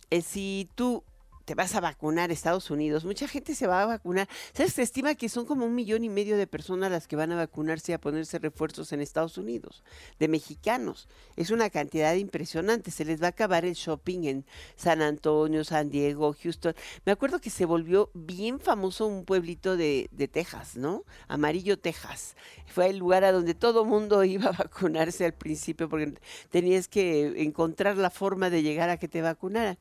es 0.09 0.25
si 0.25 0.69
tú 0.75 1.03
te 1.47 1.55
vas 1.55 1.75
a 1.75 1.79
vacunar 1.79 2.29
Estados 2.29 2.69
Unidos. 2.71 3.05
Mucha 3.05 3.25
gente 3.25 3.55
se 3.55 3.67
va 3.67 3.81
a 3.81 3.85
vacunar. 3.85 4.27
¿Sabes? 4.51 4.73
Se 4.73 4.81
estima 4.81 5.15
que 5.15 5.29
son 5.29 5.45
como 5.45 5.65
un 5.65 5.75
millón 5.75 6.03
y 6.03 6.09
medio 6.09 6.35
de 6.35 6.45
personas 6.45 6.91
las 6.91 7.07
que 7.07 7.15
van 7.15 7.31
a 7.31 7.37
vacunarse 7.37 7.93
y 7.93 7.95
a 7.95 8.01
ponerse 8.01 8.37
refuerzos 8.37 8.91
en 8.91 8.99
Estados 8.99 9.37
Unidos, 9.37 9.81
de 10.19 10.27
mexicanos. 10.27 11.07
Es 11.37 11.49
una 11.49 11.69
cantidad 11.69 12.13
impresionante. 12.15 12.91
Se 12.91 13.05
les 13.05 13.21
va 13.21 13.27
a 13.27 13.29
acabar 13.29 13.63
el 13.63 13.75
shopping 13.75 14.25
en 14.25 14.45
San 14.75 15.01
Antonio, 15.01 15.63
San 15.63 15.89
Diego, 15.89 16.35
Houston. 16.43 16.75
Me 17.05 17.13
acuerdo 17.13 17.39
que 17.39 17.49
se 17.49 17.63
volvió 17.63 18.11
bien 18.13 18.59
famoso 18.59 19.07
un 19.07 19.23
pueblito 19.23 19.77
de, 19.77 20.09
de 20.11 20.27
Texas, 20.27 20.75
¿no? 20.75 21.05
Amarillo, 21.29 21.79
Texas. 21.79 22.35
Fue 22.65 22.89
el 22.89 22.97
lugar 22.97 23.23
a 23.23 23.31
donde 23.31 23.53
todo 23.53 23.85
mundo 23.85 24.21
iba 24.25 24.49
a 24.49 24.51
vacunarse 24.51 25.23
al 25.23 25.33
principio 25.33 25.87
porque 25.87 26.15
tenías 26.49 26.89
que 26.89 27.41
encontrar 27.41 27.95
la 27.95 28.09
forma 28.09 28.49
de 28.49 28.63
llegar 28.63 28.89
a 28.89 28.97
que 28.97 29.07
te 29.07 29.21
vacunaran. 29.21 29.77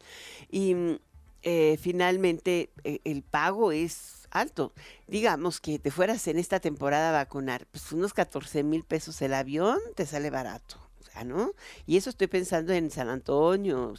Y 0.49 0.77
mm, 0.77 0.99
eh, 1.49 1.79
finalmente 1.81 2.71
eh, 2.83 2.99
el 3.05 3.23
pago 3.23 3.71
es 3.71 4.27
alto. 4.33 4.73
Digamos 5.07 5.61
que 5.61 5.79
te 5.79 5.93
fueras 5.93 6.27
en 6.27 6.41
esta 6.41 6.59
temporada 6.59 7.11
a 7.11 7.13
vacunar, 7.13 7.69
pues 7.71 7.93
unos 7.93 8.13
14 8.15 8.65
mil 8.65 8.83
pesos 8.83 9.23
el 9.23 9.33
avión 9.33 9.79
te 9.95 10.07
sale 10.07 10.31
barato, 10.31 10.77
o 10.99 11.05
sea, 11.05 11.23
¿no? 11.23 11.53
Y 11.87 11.99
eso 11.99 12.11
estoy 12.11 12.27
pensando 12.27 12.73
en 12.73 12.91
San 12.91 13.09
Antonio, 13.09 13.95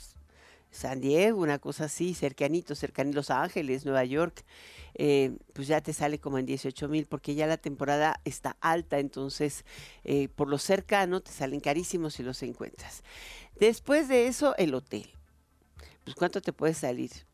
San 0.71 0.99
Diego, 0.99 1.39
una 1.39 1.57
cosa 1.57 1.85
así, 1.85 2.13
cercanito, 2.13 2.75
cercanito 2.75 3.15
Los 3.15 3.29
Ángeles, 3.29 3.85
Nueva 3.85 4.03
York, 4.03 4.43
eh, 4.95 5.31
pues 5.53 5.69
ya 5.69 5.79
te 5.79 5.93
sale 5.93 6.19
como 6.19 6.39
en 6.39 6.45
18 6.45 6.89
mil, 6.89 7.05
porque 7.05 7.33
ya 7.33 7.47
la 7.47 7.55
temporada 7.55 8.19
está 8.25 8.57
alta, 8.59 8.99
entonces 8.99 9.63
por 10.35 10.49
lo 10.49 10.57
cercano 10.57 11.21
te 11.21 11.31
salen 11.31 11.61
carísimos 11.61 12.15
si 12.15 12.23
los 12.23 12.43
encuentras. 12.43 13.03
Después 13.57 14.09
de 14.09 14.27
eso, 14.27 14.53
el 14.57 14.73
hotel. 14.73 15.09
Pues 16.03 16.13
cuánto 16.13 16.41
te 16.41 16.51
puede 16.51 16.73
salir? 16.73 17.26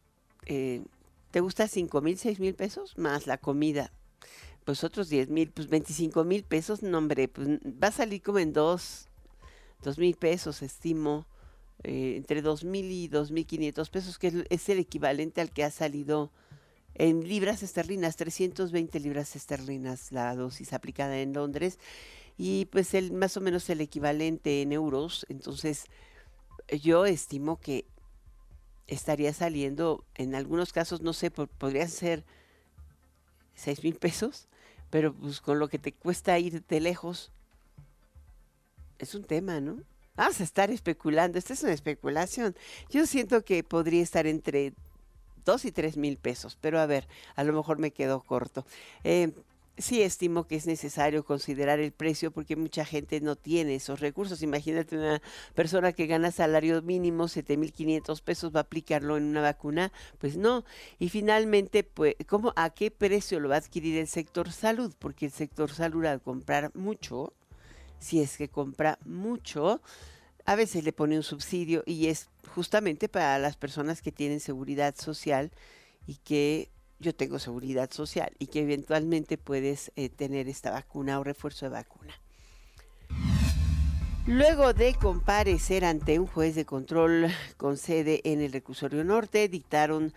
Eh, 0.46 0.84
¿te 1.32 1.40
gusta 1.40 1.68
5 1.68 2.02
mil, 2.02 2.18
6 2.18 2.40
mil 2.40 2.56
pesos? 2.56 2.98
Más 2.98 3.28
la 3.28 3.38
comida. 3.38 3.92
Pues 4.66 4.84
otros 4.84 5.10
10 5.10 5.30
mil, 5.30 5.52
pues 5.52 5.68
25 5.68 6.24
mil 6.24 6.44
pesos, 6.44 6.84
no 6.84 6.98
hombre, 6.98 7.28
pues 7.28 7.48
va 7.48 7.90
a 7.90 7.92
salir 7.92 8.22
como 8.22 8.40
en 8.40 8.54
2, 8.54 9.10
mil 9.98 10.16
pesos, 10.16 10.62
estimo, 10.62 11.28
eh, 11.84 12.16
entre 12.16 12.42
2 12.42 12.64
mil 12.64 12.90
y 12.90 13.10
2 13.10 13.32
mil 13.32 13.46
500 13.46 13.90
pesos, 13.90 14.18
que 14.18 14.46
es 14.50 14.70
el 14.70 14.80
equivalente 14.80 15.42
al 15.42 15.52
que 15.52 15.66
ha 15.66 15.72
salido 15.72 16.32
en 16.96 17.28
libras 17.28 17.64
esterlinas, 17.64 18.16
320 18.16 19.00
libras 19.00 19.36
esterlinas 19.36 20.12
la 20.12 20.36
dosis 20.36 20.74
aplicada 20.74 21.20
en 21.20 21.34
Londres 21.34 21.80
y 22.38 22.66
pues 22.66 22.94
el 22.94 23.12
más 23.12 23.36
o 23.38 23.42
menos 23.42 23.70
el 23.70 23.82
equivalente 23.82 24.62
en 24.62 24.72
euros, 24.72 25.26
entonces 25.30 25.86
yo 26.82 27.06
estimo 27.06 27.60
que 27.60 27.86
estaría 28.88 29.34
saliendo, 29.34 30.04
en 30.16 30.36
algunos 30.36 30.74
casos, 30.74 31.02
no 31.02 31.14
sé, 31.14 31.32
podría 31.32 31.88
ser 31.88 32.24
seis 33.56 33.84
mil 33.84 33.96
pesos, 33.96 34.48
pero 34.90 35.14
pues 35.14 35.42
con 35.42 35.60
lo 35.60 35.68
que 35.68 35.80
te 35.80 35.92
cuesta 35.92 36.38
ir 36.40 36.64
de 36.66 36.80
lejos, 36.80 37.32
es 39.00 39.16
un 39.16 39.24
tema, 39.24 39.60
¿no? 39.60 39.78
Vamos 40.16 40.40
a 40.40 40.44
estar 40.44 40.70
especulando, 40.70 41.38
esta 41.38 41.54
es 41.54 41.64
una 41.64 41.74
especulación. 41.74 42.56
Yo 42.90 43.06
siento 43.08 43.44
que 43.44 43.64
podría 43.64 44.04
estar 44.04 44.28
entre 44.28 44.74
dos 45.44 45.66
y 45.66 45.72
tres 45.72 45.98
mil 45.98 46.18
pesos, 46.18 46.58
pero 46.62 46.80
a 46.80 46.86
ver, 46.86 47.08
a 47.36 47.44
lo 47.44 47.54
mejor 47.54 47.80
me 47.80 47.92
quedo 47.92 48.22
corto. 48.22 48.66
Eh, 49.04 49.32
sí 49.78 50.02
estimo 50.02 50.46
que 50.46 50.56
es 50.56 50.68
necesario 50.68 51.26
considerar 51.26 51.80
el 51.80 51.92
precio 51.92 52.32
porque 52.32 52.56
mucha 52.56 52.86
gente 52.86 53.20
no 53.22 53.36
tiene 53.36 53.76
esos 53.76 54.00
recursos. 54.00 54.44
Imagínate 54.44 54.98
una 54.98 55.22
persona 55.56 55.94
que 55.94 56.06
gana 56.06 56.32
salario 56.32 56.82
mínimo, 56.82 57.26
7.500 57.26 58.22
pesos, 58.22 58.54
va 58.54 58.60
a 58.60 58.64
aplicarlo 58.64 59.18
en 59.18 59.24
una 59.24 59.42
vacuna. 59.42 59.92
Pues 60.20 60.38
no. 60.38 60.64
Y 61.00 61.10
finalmente, 61.10 61.84
pues, 61.84 62.16
¿cómo, 62.28 62.54
¿a 62.56 62.70
qué 62.70 62.92
precio 62.92 63.40
lo 63.40 63.50
va 63.50 63.56
a 63.56 63.60
adquirir 63.60 63.98
el 63.98 64.08
sector 64.08 64.52
salud? 64.52 64.94
Porque 65.00 65.26
el 65.26 65.32
sector 65.32 65.72
salud 65.72 66.06
al 66.06 66.22
comprar 66.22 66.72
mucho, 66.76 67.34
si 68.00 68.22
es 68.22 68.38
que 68.38 68.50
compra 68.50 69.00
mucho, 69.06 69.82
a 70.46 70.56
veces 70.56 70.84
le 70.84 70.94
pone 70.94 71.16
un 71.16 71.24
subsidio 71.24 71.84
y 71.86 72.08
es 72.08 72.30
justamente 72.54 73.10
para 73.10 73.40
las 73.40 73.56
personas 73.56 74.02
que 74.02 74.12
tienen 74.12 74.40
seguridad 74.40 74.96
social 74.98 75.52
y 76.06 76.16
que 76.16 76.70
yo 77.04 77.14
tengo 77.14 77.38
seguridad 77.38 77.92
social 77.92 78.32
y 78.40 78.48
que 78.48 78.62
eventualmente 78.62 79.38
puedes 79.38 79.92
eh, 79.96 80.10
tener 80.10 80.48
esta 80.48 80.72
vacuna 80.72 81.20
o 81.20 81.24
refuerzo 81.24 81.66
de 81.66 81.72
vacuna. 81.72 82.14
Luego 84.26 84.74
de 84.74 84.96
comparecer 84.96 85.84
ante 85.84 86.18
un 86.18 86.28
juez 86.28 86.56
de 86.56 86.66
control 86.66 87.28
con 87.58 87.78
sede 87.78 88.22
en 88.24 88.42
el 88.42 88.54
reclusorio 88.54 89.04
norte, 89.04 89.50
dictaron 89.50 90.14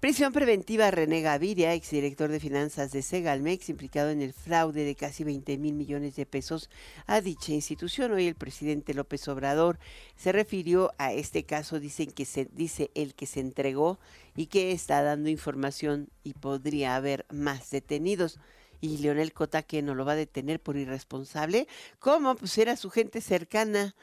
Prisión 0.00 0.32
preventiva 0.32 0.92
René 0.92 1.22
Gaviria, 1.22 1.74
exdirector 1.74 2.30
de 2.30 2.38
finanzas 2.38 2.92
de 2.92 3.02
Segalmex, 3.02 3.68
implicado 3.68 4.10
en 4.10 4.22
el 4.22 4.32
fraude 4.32 4.84
de 4.84 4.94
casi 4.94 5.24
20 5.24 5.58
mil 5.58 5.74
millones 5.74 6.14
de 6.14 6.24
pesos 6.24 6.70
a 7.08 7.20
dicha 7.20 7.50
institución. 7.50 8.12
Hoy 8.12 8.28
el 8.28 8.36
presidente 8.36 8.94
López 8.94 9.26
Obrador 9.26 9.80
se 10.14 10.30
refirió 10.30 10.92
a 10.98 11.12
este 11.12 11.42
caso, 11.42 11.80
dicen 11.80 12.12
que 12.12 12.26
se 12.26 12.44
dice 12.44 12.92
el 12.94 13.16
que 13.16 13.26
se 13.26 13.40
entregó 13.40 13.98
y 14.36 14.46
que 14.46 14.70
está 14.70 15.02
dando 15.02 15.30
información 15.30 16.10
y 16.22 16.34
podría 16.34 16.94
haber 16.94 17.26
más 17.32 17.68
detenidos. 17.70 18.38
Y 18.80 18.98
Leonel 18.98 19.32
Cota 19.32 19.64
que 19.64 19.82
no 19.82 19.96
lo 19.96 20.04
va 20.04 20.12
a 20.12 20.14
detener 20.14 20.60
por 20.60 20.76
irresponsable, 20.76 21.66
¿cómo? 21.98 22.36
Pues 22.36 22.56
era 22.56 22.76
su 22.76 22.90
gente 22.90 23.20
cercana 23.20 23.96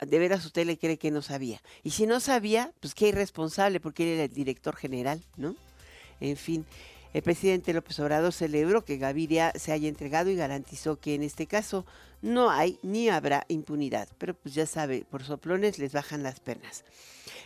de 0.00 0.18
veras 0.18 0.44
usted 0.44 0.66
le 0.66 0.78
cree 0.78 0.98
que 0.98 1.10
no 1.10 1.22
sabía. 1.22 1.62
Y 1.82 1.90
si 1.90 2.06
no 2.06 2.20
sabía, 2.20 2.72
pues 2.80 2.94
qué 2.94 3.08
irresponsable, 3.08 3.80
porque 3.80 4.02
él 4.04 4.08
era 4.10 4.24
el 4.24 4.32
director 4.32 4.76
general, 4.76 5.22
¿no? 5.36 5.56
En 6.20 6.36
fin, 6.36 6.64
el 7.12 7.22
presidente 7.22 7.72
López 7.72 7.98
Obrador 8.00 8.32
celebró 8.32 8.84
que 8.84 8.98
Gaviria 8.98 9.52
se 9.54 9.72
haya 9.72 9.88
entregado 9.88 10.30
y 10.30 10.36
garantizó 10.36 10.98
que 10.98 11.14
en 11.14 11.22
este 11.22 11.46
caso 11.46 11.86
no 12.22 12.50
hay 12.50 12.78
ni 12.82 13.08
habrá 13.08 13.44
impunidad. 13.48 14.08
Pero 14.18 14.34
pues 14.34 14.54
ya 14.54 14.66
sabe, 14.66 15.04
por 15.10 15.24
soplones 15.24 15.78
les 15.78 15.92
bajan 15.92 16.22
las 16.22 16.40
penas. 16.40 16.84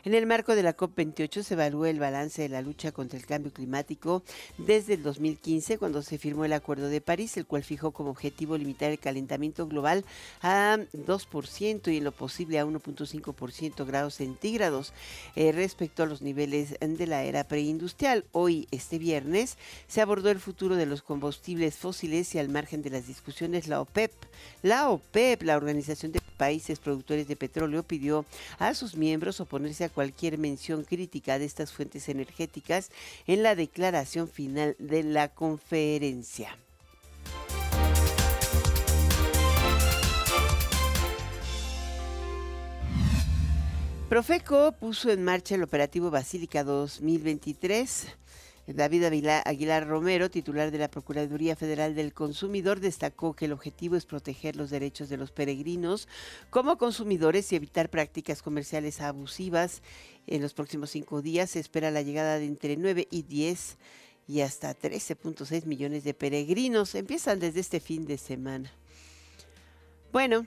En 0.04 0.14
el 0.14 0.26
marco 0.26 0.54
de 0.54 0.62
la 0.62 0.76
COP28 0.76 1.42
se 1.42 1.54
evaluó 1.54 1.86
el 1.86 1.98
balance 1.98 2.42
de 2.42 2.48
la 2.48 2.62
lucha 2.62 2.92
contra 2.92 3.18
el 3.18 3.26
cambio 3.26 3.52
climático 3.52 4.22
desde 4.58 4.94
el 4.94 5.02
2015, 5.02 5.78
cuando 5.78 6.02
se 6.02 6.18
firmó 6.18 6.44
el 6.44 6.52
Acuerdo 6.52 6.88
de 6.88 7.00
París, 7.00 7.36
el 7.36 7.46
cual 7.46 7.62
fijó 7.62 7.90
como 7.92 8.10
objetivo 8.10 8.56
limitar 8.56 8.90
el 8.90 8.98
calentamiento 8.98 9.66
global 9.66 10.04
a 10.42 10.78
2% 10.92 11.92
y 11.92 11.96
en 11.98 12.04
lo 12.04 12.12
posible 12.12 12.58
a 12.58 12.66
1.5% 12.66 13.86
grados 13.86 14.14
centígrados 14.14 14.92
eh, 15.36 15.52
respecto 15.52 16.02
a 16.02 16.06
los 16.06 16.22
niveles 16.22 16.76
de 16.80 17.06
la 17.06 17.24
era 17.24 17.44
preindustrial. 17.44 18.24
Hoy, 18.32 18.68
este 18.70 18.98
viernes, 18.98 19.56
se 19.88 20.00
abordó 20.00 20.30
el 20.30 20.40
futuro 20.40 20.76
de 20.76 20.86
los 20.86 21.02
combustibles 21.02 21.76
fósiles 21.76 22.34
y 22.34 22.38
al 22.38 22.48
margen 22.48 22.82
de 22.82 22.90
las 22.90 23.06
discusiones, 23.06 23.68
la 23.68 23.80
OPEP, 23.80 24.12
la 24.62 24.90
OPEP, 24.90 25.42
la 25.42 25.56
Organización 25.56 26.12
de 26.12 26.20
Países 26.36 26.78
Productores 26.78 27.28
de 27.28 27.36
Petróleo, 27.36 27.82
pidió 27.82 28.24
a 28.58 28.74
sus 28.74 28.96
miembros 28.96 29.40
oponerse 29.40 29.69
a 29.80 29.88
cualquier 29.88 30.36
mención 30.36 30.84
crítica 30.84 31.38
de 31.38 31.44
estas 31.44 31.72
fuentes 31.72 32.08
energéticas 32.08 32.90
en 33.26 33.42
la 33.42 33.54
declaración 33.54 34.28
final 34.28 34.74
de 34.78 35.04
la 35.04 35.28
conferencia. 35.28 36.56
Profeco 44.08 44.72
puso 44.72 45.10
en 45.10 45.22
marcha 45.22 45.54
el 45.54 45.62
operativo 45.62 46.10
Basílica 46.10 46.64
2023 46.64 48.08
David 48.74 49.04
Aguilar 49.44 49.86
Romero, 49.86 50.30
titular 50.30 50.70
de 50.70 50.78
la 50.78 50.90
Procuraduría 50.90 51.56
Federal 51.56 51.94
del 51.94 52.12
Consumidor, 52.12 52.80
destacó 52.80 53.34
que 53.34 53.46
el 53.46 53.52
objetivo 53.52 53.96
es 53.96 54.06
proteger 54.06 54.56
los 54.56 54.70
derechos 54.70 55.08
de 55.08 55.16
los 55.16 55.32
peregrinos 55.32 56.08
como 56.50 56.78
consumidores 56.78 57.50
y 57.52 57.56
evitar 57.56 57.90
prácticas 57.90 58.42
comerciales 58.42 59.00
abusivas. 59.00 59.82
En 60.26 60.42
los 60.42 60.54
próximos 60.54 60.90
cinco 60.90 61.22
días 61.22 61.50
se 61.50 61.60
espera 61.60 61.90
la 61.90 62.02
llegada 62.02 62.38
de 62.38 62.46
entre 62.46 62.76
9 62.76 63.08
y 63.10 63.22
10 63.22 63.78
y 64.28 64.42
hasta 64.42 64.76
13.6 64.78 65.66
millones 65.66 66.04
de 66.04 66.14
peregrinos. 66.14 66.94
Empiezan 66.94 67.40
desde 67.40 67.60
este 67.60 67.80
fin 67.80 68.06
de 68.06 68.18
semana. 68.18 68.70
Bueno, 70.12 70.46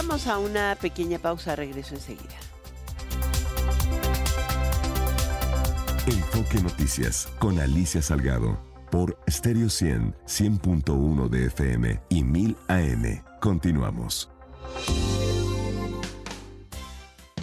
Vamos 0.00 0.28
a 0.28 0.38
una 0.38 0.76
pequeña 0.80 1.18
pausa, 1.18 1.56
regreso 1.56 1.96
enseguida. 1.96 2.36
Enfoque 6.06 6.62
Noticias 6.62 7.26
con 7.40 7.58
Alicia 7.58 8.00
Salgado 8.00 8.60
por 8.92 9.18
Stereo 9.28 9.68
100, 9.68 10.14
100.1 10.24 11.28
de 11.28 11.46
FM 11.46 12.00
y 12.10 12.22
1000 12.22 12.56
AM. 12.68 13.24
Continuamos. 13.40 14.30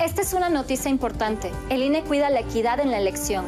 Esta 0.00 0.22
es 0.22 0.32
una 0.32 0.48
noticia 0.48 0.92
importante. 0.92 1.50
El 1.70 1.82
INE 1.82 2.04
cuida 2.04 2.30
la 2.30 2.38
equidad 2.38 2.78
en 2.78 2.92
la 2.92 2.98
elección. 2.98 3.44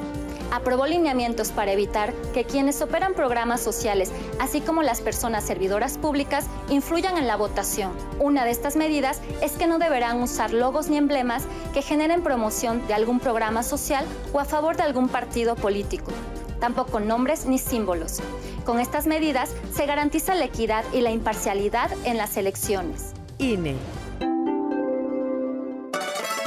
Aprobó 0.50 0.84
lineamientos 0.84 1.52
para 1.52 1.70
evitar 1.70 2.12
que 2.34 2.42
quienes 2.42 2.82
operan 2.82 3.14
programas 3.14 3.60
sociales, 3.60 4.10
así 4.40 4.60
como 4.60 4.82
las 4.82 5.00
personas 5.00 5.44
servidoras 5.44 5.96
públicas, 5.96 6.46
influyan 6.68 7.16
en 7.16 7.28
la 7.28 7.36
votación. 7.36 7.92
Una 8.18 8.44
de 8.44 8.50
estas 8.50 8.74
medidas 8.74 9.20
es 9.40 9.52
que 9.52 9.68
no 9.68 9.78
deberán 9.78 10.20
usar 10.20 10.52
logos 10.52 10.88
ni 10.88 10.96
emblemas 10.96 11.44
que 11.72 11.82
generen 11.82 12.24
promoción 12.24 12.84
de 12.88 12.94
algún 12.94 13.20
programa 13.20 13.62
social 13.62 14.04
o 14.32 14.40
a 14.40 14.44
favor 14.44 14.76
de 14.76 14.82
algún 14.82 15.08
partido 15.08 15.54
político. 15.54 16.10
Tampoco 16.58 16.98
nombres 16.98 17.46
ni 17.46 17.58
símbolos. 17.58 18.18
Con 18.64 18.80
estas 18.80 19.06
medidas 19.06 19.54
se 19.72 19.86
garantiza 19.86 20.34
la 20.34 20.46
equidad 20.46 20.84
y 20.92 21.00
la 21.00 21.12
imparcialidad 21.12 21.92
en 22.04 22.16
las 22.16 22.36
elecciones. 22.36 23.12
INE. 23.38 23.76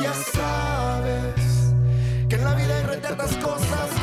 Ya 0.04 0.14
sabes 0.14 1.74
que 2.28 2.36
en 2.36 2.44
la 2.44 2.54
vida 2.56 2.76
hay 2.76 2.84
retardas 2.84 3.38
cosas 3.38 4.03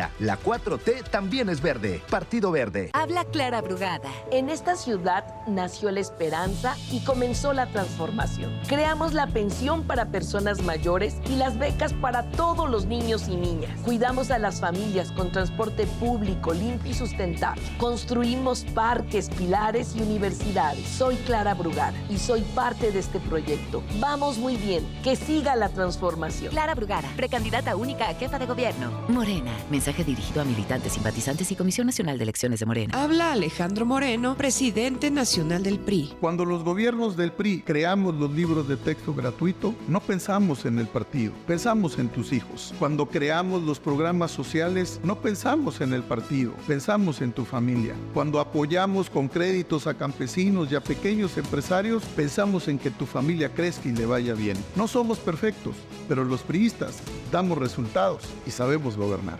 La 0.19 0.39
4T 0.39 1.09
también 1.09 1.49
es 1.49 1.61
verde. 1.61 2.01
Partido 2.09 2.51
Verde. 2.51 2.89
Habla 2.93 3.25
Clara 3.25 3.61
Brugada. 3.61 4.09
En 4.31 4.49
esta 4.49 4.75
ciudad 4.75 5.25
nació 5.47 5.91
la 5.91 5.99
esperanza 5.99 6.75
y 6.91 7.03
comenzó 7.03 7.53
la 7.53 7.67
transformación. 7.67 8.51
Creamos 8.67 9.13
la 9.13 9.27
pensión 9.27 9.83
para 9.83 10.07
personas 10.07 10.61
mayores 10.63 11.15
y 11.29 11.35
las 11.35 11.57
becas 11.57 11.93
para 11.93 12.31
todos 12.31 12.69
los 12.69 12.85
niños 12.85 13.27
y 13.27 13.35
niñas. 13.35 13.71
Cuidamos 13.83 14.31
a 14.31 14.39
las 14.39 14.59
familias 14.59 15.11
con 15.11 15.31
transporte 15.31 15.85
público 15.99 16.53
limpio 16.53 16.91
y 16.91 16.93
sustentable. 16.93 17.61
Construimos 17.77 18.63
parques, 18.73 19.29
pilares 19.29 19.95
y 19.95 20.01
universidades. 20.01 20.87
Soy 20.87 21.15
Clara 21.17 21.53
Brugada 21.53 21.97
y 22.09 22.17
soy 22.17 22.41
parte 22.55 22.91
de 22.91 22.99
este 22.99 23.19
proyecto. 23.19 23.83
Vamos 23.99 24.37
muy 24.37 24.55
bien. 24.55 24.87
Que 25.03 25.15
siga 25.15 25.55
la 25.55 25.69
transformación. 25.69 26.51
Clara 26.51 26.75
Brugada, 26.75 27.07
precandidata 27.15 27.75
única 27.75 28.09
a 28.09 28.13
jefa 28.13 28.39
de 28.39 28.45
gobierno. 28.45 28.91
Morena. 29.07 29.51
Mensaje 29.69 29.90
dirigido 29.99 30.41
a 30.41 30.45
militantes, 30.45 30.93
simpatizantes 30.93 31.51
y 31.51 31.55
Comisión 31.55 31.85
Nacional 31.87 32.17
de 32.17 32.23
Elecciones 32.23 32.59
de 32.61 32.65
Morena. 32.65 33.03
Habla 33.03 33.33
Alejandro 33.33 33.85
Moreno, 33.85 34.35
presidente 34.35 35.11
nacional 35.11 35.63
del 35.63 35.79
PRI. 35.79 36.13
Cuando 36.19 36.45
los 36.45 36.63
gobiernos 36.63 37.17
del 37.17 37.31
PRI 37.31 37.61
creamos 37.61 38.15
los 38.15 38.31
libros 38.31 38.67
de 38.67 38.77
texto 38.77 39.13
gratuito, 39.13 39.75
no 39.87 39.99
pensamos 39.99 40.65
en 40.65 40.79
el 40.79 40.87
partido, 40.87 41.33
pensamos 41.45 41.99
en 41.99 42.09
tus 42.09 42.31
hijos. 42.31 42.73
Cuando 42.79 43.05
creamos 43.05 43.61
los 43.63 43.79
programas 43.79 44.31
sociales, 44.31 44.99
no 45.03 45.17
pensamos 45.17 45.81
en 45.81 45.93
el 45.93 46.03
partido, 46.03 46.53
pensamos 46.65 47.21
en 47.21 47.33
tu 47.33 47.43
familia. 47.45 47.93
Cuando 48.13 48.39
apoyamos 48.39 49.09
con 49.09 49.27
créditos 49.27 49.87
a 49.87 49.93
campesinos 49.93 50.71
y 50.71 50.75
a 50.75 50.81
pequeños 50.81 51.37
empresarios, 51.37 52.03
pensamos 52.15 52.67
en 52.67 52.79
que 52.79 52.91
tu 52.91 53.05
familia 53.05 53.49
crezca 53.49 53.89
y 53.89 53.91
le 53.91 54.05
vaya 54.05 54.33
bien. 54.33 54.57
No 54.75 54.87
somos 54.87 55.19
perfectos, 55.19 55.75
pero 56.07 56.23
los 56.23 56.41
priistas 56.41 56.97
damos 57.31 57.57
resultados 57.57 58.23
y 58.47 58.51
sabemos 58.51 58.95
gobernar. 58.95 59.39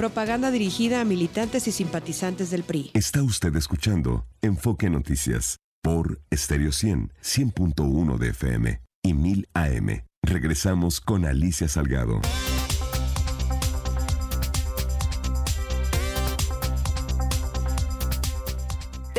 Propaganda 0.00 0.50
dirigida 0.50 1.02
a 1.02 1.04
militantes 1.04 1.68
y 1.68 1.72
simpatizantes 1.72 2.50
del 2.50 2.62
PRI. 2.62 2.90
Está 2.94 3.22
usted 3.22 3.54
escuchando 3.54 4.24
Enfoque 4.40 4.88
Noticias 4.88 5.58
por 5.82 6.22
Stereo 6.32 6.72
100, 6.72 7.12
100.1 7.22 8.16
de 8.16 8.30
FM 8.30 8.80
y 9.02 9.12
1000 9.12 9.48
AM. 9.52 10.04
Regresamos 10.22 11.02
con 11.02 11.26
Alicia 11.26 11.68
Salgado. 11.68 12.22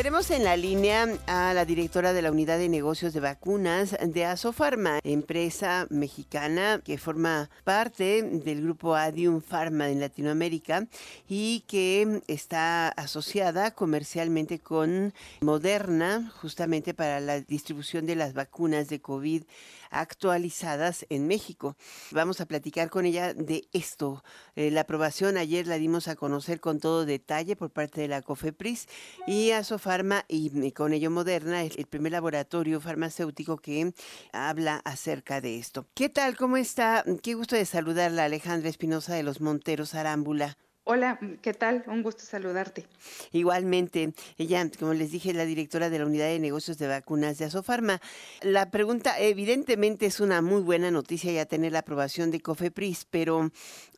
Tenemos 0.02 0.32
en 0.32 0.44
la 0.44 0.58
línea 0.58 1.08
a 1.28 1.54
la 1.54 1.64
directora 1.64 2.12
de 2.12 2.24
la 2.24 2.32
Unidad 2.32 2.58
de 2.58 2.70
Negocios 2.70 3.14
de 3.14 3.20
Vacunas 3.20 3.96
de 4.04 4.26
Asofarma, 4.26 5.00
empresa 5.04 5.86
mexicana 5.92 6.82
que 6.84 6.98
forma 6.98 7.52
parte 7.64 8.24
del 8.24 8.64
grupo 8.64 8.96
Adium 8.96 9.42
Pharma 9.42 9.90
en 9.90 10.00
Latinoamérica 10.00 10.88
y 11.30 11.64
que 11.68 12.24
está 12.28 12.88
asociada 12.90 13.76
comercialmente 13.76 14.58
con 14.58 15.14
Moderna 15.42 16.32
justamente 16.42 16.96
para 16.96 17.20
la 17.20 17.40
distribución 17.40 18.08
de 18.08 18.16
las 18.16 18.34
vacunas 18.34 18.90
de 18.90 19.02
COVID 19.02 19.44
actualizadas 19.92 21.06
en 21.10 21.28
México. 21.28 21.76
Vamos 22.12 22.42
a 22.42 22.46
platicar 22.46 22.90
con 22.90 23.06
ella 23.06 23.34
de 23.34 23.68
esto. 23.74 24.24
Eh, 24.56 24.72
la 24.72 24.82
aprobación 24.82 25.38
ayer 25.38 25.68
la 25.68 25.76
dimos 25.76 26.08
a 26.08 26.16
conocer 26.16 26.60
con 26.60 26.80
todo 26.80 27.06
detalle 27.06 27.56
por 27.56 27.70
parte 27.70 28.02
de 28.02 28.08
la 28.08 28.22
COFEPRIS 28.22 28.88
y 29.28 29.52
Asofarma 29.52 30.26
y, 30.28 30.72
con 30.72 30.94
ello 30.94 31.12
Moderna, 31.12 31.64
el, 31.64 31.74
el 31.78 31.86
primer 31.86 32.14
laboratorio 32.14 32.82
farmacéutico 32.82 33.58
que 33.58 33.94
habla 34.32 34.82
acerca 34.86 35.42
de 35.42 35.60
esto. 35.60 35.88
¿Qué 35.94 36.10
tal? 36.10 36.36
¿Cómo 36.36 36.58
está? 36.58 37.04
Qué 37.22 37.36
gusto 37.36 37.56
de 37.56 37.66
saludarla, 37.66 38.26
Alejandra 38.26 38.70
Espinosa 38.70 39.14
de 39.14 39.24
los 39.24 39.42
Monteros 39.42 39.94
Arámbula. 39.94 40.58
Hola, 40.84 41.20
¿qué 41.44 41.54
tal? 41.54 41.84
Un 41.86 42.02
gusto 42.02 42.24
saludarte. 42.24 42.88
Igualmente, 43.32 44.13
ella, 44.39 44.67
como 44.80 44.96
les 44.96 45.12
dije, 45.12 45.32
la 45.32 45.46
directora 45.46 45.91
de 45.91 46.00
la 46.00 46.08
Unidad 46.08 46.26
de 46.26 46.39
Negocios 46.39 46.80
de 46.80 46.88
Vacunas 46.88 47.38
de 47.38 47.46
Asofarma. 47.46 48.02
La 48.41 48.72
pregunta, 48.72 49.20
evidentemente, 49.20 50.08
es 50.08 50.20
una 50.20 50.41
muy 50.41 50.63
buena 50.63 50.89
noticia 50.89 51.32
ya 51.32 51.46
tener 51.46 51.74
la 51.74 51.80
aprobación 51.80 52.32
de 52.32 52.41
COFEPRIS, 52.41 53.06
pero 53.12 53.52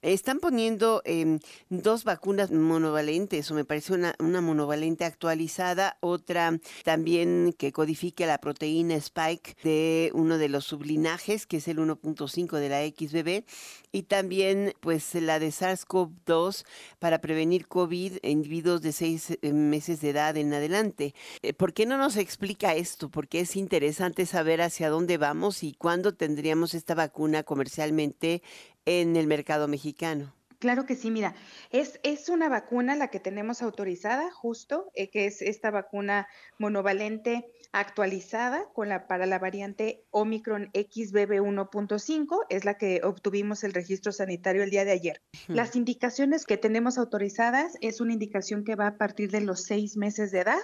están 0.03 0.39
poniendo 0.39 1.01
em, 1.05 1.39
dos 1.69 2.03
vacunas 2.03 2.51
monovalentes, 2.51 3.49
o 3.49 3.55
me 3.55 3.65
parece 3.65 3.93
una, 3.93 4.13
una 4.19 4.41
monovalente 4.41 5.05
actualizada, 5.05 5.97
otra 6.01 6.59
también 6.83 7.55
que 7.57 7.71
codifique 7.71 8.25
la 8.27 8.37
proteína 8.37 8.95
Spike 8.95 9.55
de 9.63 10.11
uno 10.13 10.37
de 10.37 10.49
los 10.49 10.65
sublinajes, 10.65 11.47
que 11.47 11.57
es 11.57 11.67
el 11.67 11.77
1.5 11.79 12.57
de 12.59 12.69
la 12.69 12.85
XBB, 12.85 13.45
y 13.91 14.03
también 14.03 14.73
pues 14.79 15.15
la 15.15 15.39
de 15.39 15.49
SARS-CoV-2 15.49 16.65
para 16.99 17.19
prevenir 17.19 17.67
COVID 17.67 18.17
en 18.21 18.43
individuos 18.43 18.81
de 18.81 18.91
seis 18.91 19.37
eh, 19.41 19.53
meses 19.53 20.01
de 20.01 20.09
edad 20.09 20.35
en 20.35 20.53
adelante. 20.53 21.15
Eh, 21.41 21.53
¿Por 21.53 21.73
qué 21.73 21.85
no 21.85 21.97
nos 21.97 22.17
explica 22.17 22.75
esto? 22.75 23.09
Porque 23.09 23.39
es 23.39 23.55
interesante 23.55 24.25
saber 24.25 24.61
hacia 24.61 24.89
dónde 24.89 25.17
vamos 25.17 25.63
y 25.63 25.73
cuándo 25.73 26.13
tendríamos 26.13 26.73
esta 26.73 26.93
vacuna 26.93 27.43
comercialmente 27.43 28.41
en 28.85 29.15
el 29.15 29.27
mercado 29.27 29.67
mexicano. 29.67 30.33
Claro 30.63 30.85
que 30.85 30.95
sí, 30.95 31.11
mira, 31.11 31.35
es, 31.71 31.99
es 32.03 32.29
una 32.29 32.47
vacuna 32.47 32.95
la 32.95 33.09
que 33.09 33.19
tenemos 33.19 33.61
autorizada, 33.61 34.31
justo, 34.31 34.89
eh, 34.93 35.09
que 35.09 35.25
es 35.25 35.41
esta 35.41 35.71
vacuna 35.71 36.29
monovalente 36.57 37.51
actualizada 37.73 38.69
con 38.73 38.87
la, 38.87 39.05
para 39.05 39.25
la 39.25 39.39
variante 39.39 40.05
Omicron 40.09 40.69
XBB 40.73 41.41
1.5, 41.41 42.45
es 42.47 42.63
la 42.63 42.77
que 42.77 43.01
obtuvimos 43.03 43.65
el 43.65 43.73
registro 43.73 44.13
sanitario 44.13 44.63
el 44.63 44.69
día 44.69 44.85
de 44.85 44.91
ayer. 44.91 45.21
Las 45.49 45.75
indicaciones 45.75 46.45
que 46.45 46.55
tenemos 46.55 46.97
autorizadas 46.97 47.73
es 47.81 47.99
una 47.99 48.13
indicación 48.13 48.63
que 48.63 48.75
va 48.75 48.87
a 48.87 48.97
partir 48.97 49.31
de 49.31 49.41
los 49.41 49.65
seis 49.65 49.97
meses 49.97 50.31
de 50.31 50.39
edad 50.39 50.63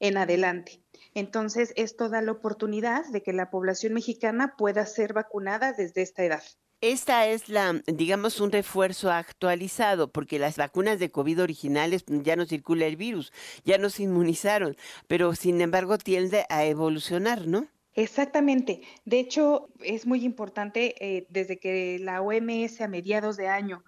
en 0.00 0.16
adelante. 0.16 0.82
Entonces, 1.14 1.72
esto 1.76 2.08
da 2.08 2.20
la 2.20 2.32
oportunidad 2.32 3.06
de 3.12 3.22
que 3.22 3.32
la 3.32 3.48
población 3.48 3.92
mexicana 3.92 4.56
pueda 4.58 4.86
ser 4.86 5.12
vacunada 5.12 5.72
desde 5.72 6.02
esta 6.02 6.24
edad. 6.24 6.42
Esta 6.82 7.26
es 7.26 7.48
la, 7.48 7.80
digamos, 7.86 8.38
un 8.38 8.52
refuerzo 8.52 9.10
actualizado, 9.10 10.12
porque 10.12 10.38
las 10.38 10.58
vacunas 10.58 10.98
de 10.98 11.10
COVID 11.10 11.42
originales 11.42 12.02
pues, 12.02 12.22
ya 12.22 12.36
no 12.36 12.44
circula 12.44 12.84
el 12.84 12.96
virus, 12.96 13.32
ya 13.64 13.78
nos 13.78 13.98
inmunizaron, 13.98 14.76
pero 15.08 15.34
sin 15.34 15.60
embargo 15.62 15.96
tiende 15.96 16.44
a 16.50 16.64
evolucionar, 16.66 17.46
¿no? 17.46 17.66
Exactamente. 17.94 18.82
De 19.06 19.18
hecho, 19.18 19.70
es 19.82 20.06
muy 20.06 20.22
importante, 20.22 20.94
eh, 21.00 21.26
desde 21.30 21.58
que 21.58 21.98
la 21.98 22.20
OMS 22.20 22.82
a 22.82 22.88
mediados 22.88 23.38
de 23.38 23.48
año 23.48 23.82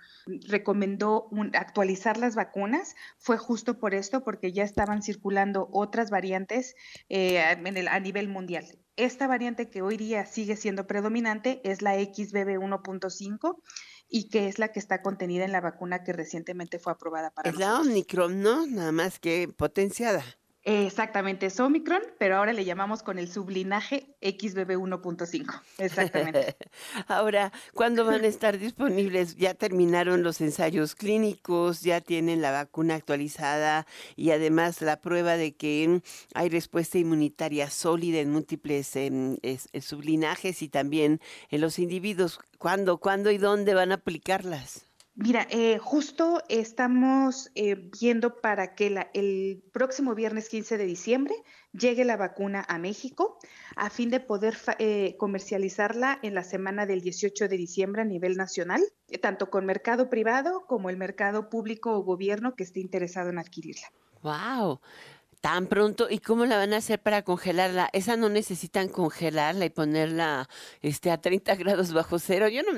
recomendó 0.46 1.28
actualizar 1.52 2.16
las 2.16 2.34
vacunas, 2.34 2.96
fue 3.18 3.36
justo 3.36 3.78
por 3.78 3.92
esto, 3.92 4.24
porque 4.24 4.50
ya 4.52 4.64
estaban 4.64 5.02
circulando 5.02 5.68
otras 5.72 6.08
variantes 6.10 6.74
eh, 7.10 7.38
a 7.38 8.00
nivel 8.00 8.28
mundial. 8.28 8.64
Esta 8.98 9.28
variante 9.28 9.70
que 9.70 9.80
hoy 9.80 9.96
día 9.96 10.26
sigue 10.26 10.56
siendo 10.56 10.88
predominante 10.88 11.60
es 11.62 11.82
la 11.82 11.94
XBB 11.94 12.58
1.5 12.58 13.62
y 14.08 14.28
que 14.28 14.48
es 14.48 14.58
la 14.58 14.72
que 14.72 14.80
está 14.80 15.02
contenida 15.02 15.44
en 15.44 15.52
la 15.52 15.60
vacuna 15.60 16.02
que 16.02 16.12
recientemente 16.12 16.80
fue 16.80 16.94
aprobada 16.94 17.30
para 17.30 17.48
Es 17.48 17.56
la 17.56 17.78
Omicron, 17.78 18.42
¿no? 18.42 18.66
Nada 18.66 18.90
más 18.90 19.20
que 19.20 19.46
potenciada. 19.56 20.24
Exactamente, 20.70 21.46
es 21.46 21.58
Omicron, 21.60 22.02
pero 22.18 22.36
ahora 22.36 22.52
le 22.52 22.62
llamamos 22.62 23.02
con 23.02 23.18
el 23.18 23.32
sublinaje 23.32 24.14
XBB 24.20 24.76
1.5. 24.76 25.62
Exactamente. 25.78 26.56
ahora, 27.08 27.52
¿cuándo 27.72 28.04
van 28.04 28.22
a 28.22 28.26
estar 28.26 28.58
disponibles? 28.58 29.36
Ya 29.36 29.54
terminaron 29.54 30.22
los 30.22 30.42
ensayos 30.42 30.94
clínicos, 30.94 31.80
ya 31.80 32.02
tienen 32.02 32.42
la 32.42 32.50
vacuna 32.50 32.96
actualizada 32.96 33.86
y 34.14 34.32
además 34.32 34.82
la 34.82 35.00
prueba 35.00 35.38
de 35.38 35.56
que 35.56 36.02
hay 36.34 36.50
respuesta 36.50 36.98
inmunitaria 36.98 37.70
sólida 37.70 38.18
en 38.18 38.30
múltiples 38.30 38.94
em, 38.96 39.38
sublinajes 39.80 40.60
y 40.60 40.68
también 40.68 41.22
en 41.48 41.62
los 41.62 41.78
individuos. 41.78 42.40
¿Cuándo, 42.58 42.98
cuándo 42.98 43.30
y 43.30 43.38
dónde 43.38 43.72
van 43.72 43.90
a 43.92 43.94
aplicarlas? 43.94 44.87
Mira, 45.20 45.48
eh, 45.50 45.78
justo 45.78 46.44
estamos 46.48 47.50
eh, 47.56 47.74
viendo 48.00 48.40
para 48.40 48.76
que 48.76 48.88
la, 48.88 49.10
el 49.14 49.64
próximo 49.72 50.14
viernes 50.14 50.48
15 50.48 50.78
de 50.78 50.84
diciembre 50.84 51.34
llegue 51.72 52.04
la 52.04 52.16
vacuna 52.16 52.64
a 52.68 52.78
México 52.78 53.36
a 53.74 53.90
fin 53.90 54.10
de 54.10 54.20
poder 54.20 54.56
eh, 54.78 55.16
comercializarla 55.18 56.20
en 56.22 56.34
la 56.34 56.44
semana 56.44 56.86
del 56.86 57.00
18 57.00 57.48
de 57.48 57.56
diciembre 57.56 58.02
a 58.02 58.04
nivel 58.04 58.36
nacional, 58.36 58.80
tanto 59.20 59.50
con 59.50 59.66
mercado 59.66 60.08
privado 60.08 60.64
como 60.68 60.88
el 60.88 60.96
mercado 60.96 61.50
público 61.50 61.94
o 61.94 62.04
gobierno 62.04 62.54
que 62.54 62.62
esté 62.62 62.78
interesado 62.78 63.30
en 63.30 63.40
adquirirla. 63.40 63.88
¡Wow! 64.22 64.80
Tan 65.40 65.68
pronto, 65.68 66.08
¿y 66.10 66.18
cómo 66.18 66.46
la 66.46 66.56
van 66.56 66.72
a 66.72 66.78
hacer 66.78 67.00
para 67.00 67.22
congelarla? 67.22 67.90
Esa 67.92 68.16
no 68.16 68.28
necesitan 68.28 68.88
congelarla 68.88 69.66
y 69.66 69.70
ponerla 69.70 70.48
este, 70.82 71.12
a 71.12 71.20
30 71.20 71.54
grados 71.54 71.92
bajo 71.92 72.18
cero. 72.18 72.48
Yo 72.48 72.62
no, 72.64 72.72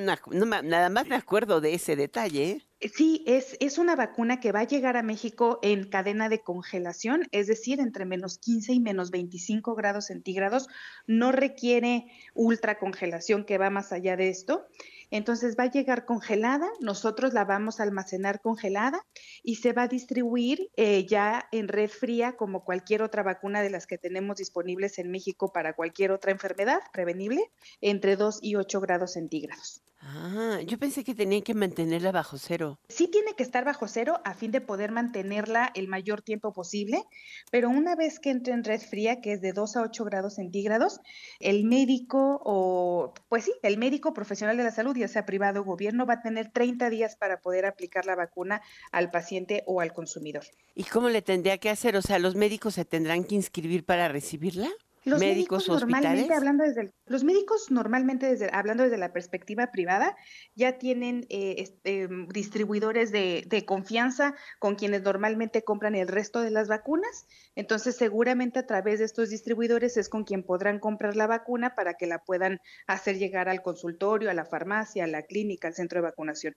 nada 0.62 0.90
más 0.90 1.06
me 1.06 1.16
acuerdo 1.16 1.62
de 1.62 1.72
ese 1.72 1.96
detalle. 1.96 2.50
¿eh? 2.50 2.66
Sí, 2.94 3.24
es, 3.26 3.56
es 3.60 3.78
una 3.78 3.96
vacuna 3.96 4.40
que 4.40 4.52
va 4.52 4.60
a 4.60 4.66
llegar 4.66 4.98
a 4.98 5.02
México 5.02 5.58
en 5.62 5.88
cadena 5.88 6.28
de 6.28 6.42
congelación, 6.42 7.26
es 7.30 7.46
decir, 7.46 7.80
entre 7.80 8.04
menos 8.04 8.36
15 8.36 8.74
y 8.74 8.80
menos 8.80 9.10
25 9.10 9.74
grados 9.74 10.06
centígrados. 10.06 10.68
No 11.06 11.32
requiere 11.32 12.06
ultracongelación 12.34 13.44
que 13.44 13.56
va 13.56 13.70
más 13.70 13.90
allá 13.92 14.16
de 14.16 14.28
esto. 14.28 14.66
Entonces 15.10 15.56
va 15.58 15.64
a 15.64 15.70
llegar 15.70 16.04
congelada, 16.04 16.68
nosotros 16.80 17.32
la 17.32 17.44
vamos 17.44 17.80
a 17.80 17.82
almacenar 17.82 18.40
congelada 18.40 19.04
y 19.42 19.56
se 19.56 19.72
va 19.72 19.82
a 19.82 19.88
distribuir 19.88 20.70
eh, 20.76 21.06
ya 21.06 21.48
en 21.52 21.68
red 21.68 21.90
fría 21.90 22.36
como 22.36 22.64
cualquier 22.64 23.02
otra 23.02 23.22
vacuna 23.22 23.62
de 23.62 23.70
las 23.70 23.86
que 23.86 23.98
tenemos 23.98 24.36
disponibles 24.36 24.98
en 24.98 25.10
México 25.10 25.52
para 25.52 25.74
cualquier 25.74 26.12
otra 26.12 26.30
enfermedad 26.30 26.80
prevenible, 26.92 27.50
entre 27.80 28.16
2 28.16 28.38
y 28.42 28.56
8 28.56 28.80
grados 28.80 29.12
centígrados. 29.12 29.82
Ah, 30.02 30.60
yo 30.66 30.78
pensé 30.78 31.04
que 31.04 31.14
tenían 31.14 31.42
que 31.42 31.52
mantenerla 31.52 32.10
bajo 32.10 32.38
cero. 32.38 32.78
Sí 32.88 33.08
tiene 33.08 33.34
que 33.34 33.42
estar 33.42 33.64
bajo 33.64 33.86
cero 33.86 34.20
a 34.24 34.32
fin 34.34 34.50
de 34.50 34.62
poder 34.62 34.92
mantenerla 34.92 35.70
el 35.74 35.88
mayor 35.88 36.22
tiempo 36.22 36.52
posible, 36.52 37.04
pero 37.50 37.68
una 37.68 37.96
vez 37.96 38.18
que 38.18 38.30
entre 38.30 38.54
en 38.54 38.64
red 38.64 38.80
fría, 38.80 39.20
que 39.20 39.32
es 39.32 39.42
de 39.42 39.52
2 39.52 39.76
a 39.76 39.82
8 39.82 40.04
grados 40.04 40.36
centígrados, 40.36 41.00
el 41.38 41.64
médico 41.64 42.40
o, 42.44 43.12
pues 43.28 43.44
sí, 43.44 43.52
el 43.62 43.76
médico 43.76 44.14
profesional 44.14 44.56
de 44.56 44.64
la 44.64 44.70
salud, 44.70 44.96
ya 44.96 45.08
sea 45.08 45.26
privado 45.26 45.60
o 45.60 45.64
gobierno, 45.64 46.06
va 46.06 46.14
a 46.14 46.22
tener 46.22 46.50
30 46.50 46.88
días 46.88 47.16
para 47.16 47.40
poder 47.40 47.66
aplicar 47.66 48.06
la 48.06 48.16
vacuna 48.16 48.62
al 48.92 49.10
paciente 49.10 49.64
o 49.66 49.82
al 49.82 49.92
consumidor. 49.92 50.44
¿Y 50.74 50.84
cómo 50.84 51.10
le 51.10 51.20
tendría 51.20 51.58
que 51.58 51.68
hacer? 51.68 51.96
O 51.96 52.02
sea, 52.02 52.18
¿los 52.18 52.36
médicos 52.36 52.74
se 52.74 52.86
tendrán 52.86 53.24
que 53.24 53.34
inscribir 53.34 53.84
para 53.84 54.08
recibirla? 54.08 54.70
Los 55.04 55.20
médicos, 55.20 55.66
normalmente 55.66 56.34
hablando 56.34 56.62
desde 56.62 56.92
los 57.06 57.24
médicos 57.24 57.70
normalmente 57.70 58.26
desde 58.26 58.50
hablando 58.52 58.82
desde 58.82 58.98
la 58.98 59.14
perspectiva 59.14 59.70
privada 59.72 60.14
ya 60.54 60.78
tienen 60.78 61.26
eh, 61.30 61.54
este, 61.58 62.06
distribuidores 62.28 63.10
de, 63.10 63.44
de, 63.46 63.64
confianza 63.64 64.34
con 64.58 64.74
quienes 64.74 65.02
normalmente 65.02 65.64
compran 65.64 65.94
el 65.94 66.06
resto 66.06 66.42
de 66.42 66.50
las 66.50 66.68
vacunas. 66.68 67.26
Entonces 67.54 67.96
seguramente 67.96 68.58
a 68.58 68.66
través 68.66 68.98
de 68.98 69.06
estos 69.06 69.30
distribuidores 69.30 69.96
es 69.96 70.10
con 70.10 70.24
quien 70.24 70.42
podrán 70.42 70.78
comprar 70.78 71.16
la 71.16 71.26
vacuna 71.26 71.74
para 71.74 71.94
que 71.94 72.06
la 72.06 72.18
puedan 72.22 72.60
hacer 72.86 73.16
llegar 73.16 73.48
al 73.48 73.62
consultorio 73.62 74.30
a 74.30 74.34
la 74.34 74.44
farmacia 74.44 75.04
a 75.04 75.06
la 75.06 75.22
clínica 75.22 75.68
al 75.68 75.74
centro 75.74 76.00
de 76.00 76.08
vacunación. 76.08 76.54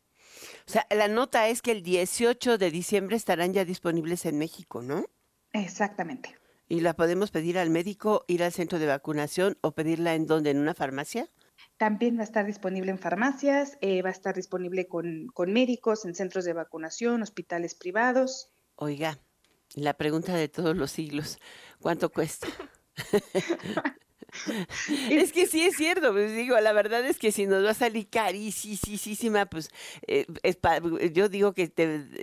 O 0.67 0.71
sea 0.71 0.85
la 0.89 1.07
nota 1.07 1.47
es 1.47 1.61
que 1.61 1.71
el 1.71 1.81
18 1.81 2.57
de 2.57 2.71
diciembre 2.71 3.15
estarán 3.15 3.53
ya 3.53 3.63
disponibles 3.63 4.25
en 4.25 4.37
México 4.37 4.81
no 4.81 5.05
exactamente 5.53 6.42
¿Y 6.73 6.79
la 6.79 6.95
podemos 6.95 7.29
pedir 7.29 7.59
al 7.59 7.69
médico, 7.69 8.25
ir 8.27 8.41
al 8.41 8.51
centro 8.51 8.79
de 8.79 8.87
vacunación 8.87 9.59
o 9.61 9.75
pedirla 9.75 10.15
en 10.15 10.25
donde? 10.25 10.49
¿En 10.49 10.57
una 10.57 10.73
farmacia? 10.73 11.29
También 11.77 12.17
va 12.17 12.21
a 12.21 12.23
estar 12.23 12.47
disponible 12.47 12.89
en 12.89 12.97
farmacias, 12.97 13.77
eh, 13.81 14.01
va 14.01 14.09
a 14.09 14.11
estar 14.11 14.33
disponible 14.33 14.87
con, 14.87 15.27
con 15.35 15.53
médicos, 15.53 16.03
en 16.03 16.15
centros 16.15 16.45
de 16.45 16.53
vacunación, 16.53 17.21
hospitales 17.21 17.75
privados. 17.75 18.49
Oiga, 18.73 19.19
la 19.75 19.93
pregunta 19.93 20.35
de 20.35 20.47
todos 20.47 20.75
los 20.75 20.89
siglos, 20.89 21.37
¿cuánto 21.79 22.09
cuesta? 22.11 22.47
es 25.11 25.31
que 25.31 25.45
sí 25.45 25.61
es 25.61 25.75
cierto, 25.75 26.11
pues 26.11 26.35
digo, 26.35 26.59
la 26.59 26.73
verdad 26.73 27.05
es 27.05 27.19
que 27.19 27.31
si 27.31 27.45
nos 27.45 27.63
va 27.63 27.69
a 27.69 27.75
salir 27.75 28.09
carísima, 28.09 29.45
pues 29.45 29.69
eh, 30.07 30.25
yo 31.13 31.29
digo 31.29 31.53
que 31.53 31.71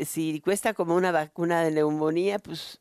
si 0.05 0.41
cuesta 0.41 0.75
como 0.75 0.97
una 0.97 1.13
vacuna 1.13 1.63
de 1.63 1.71
neumonía, 1.71 2.41
pues 2.41 2.81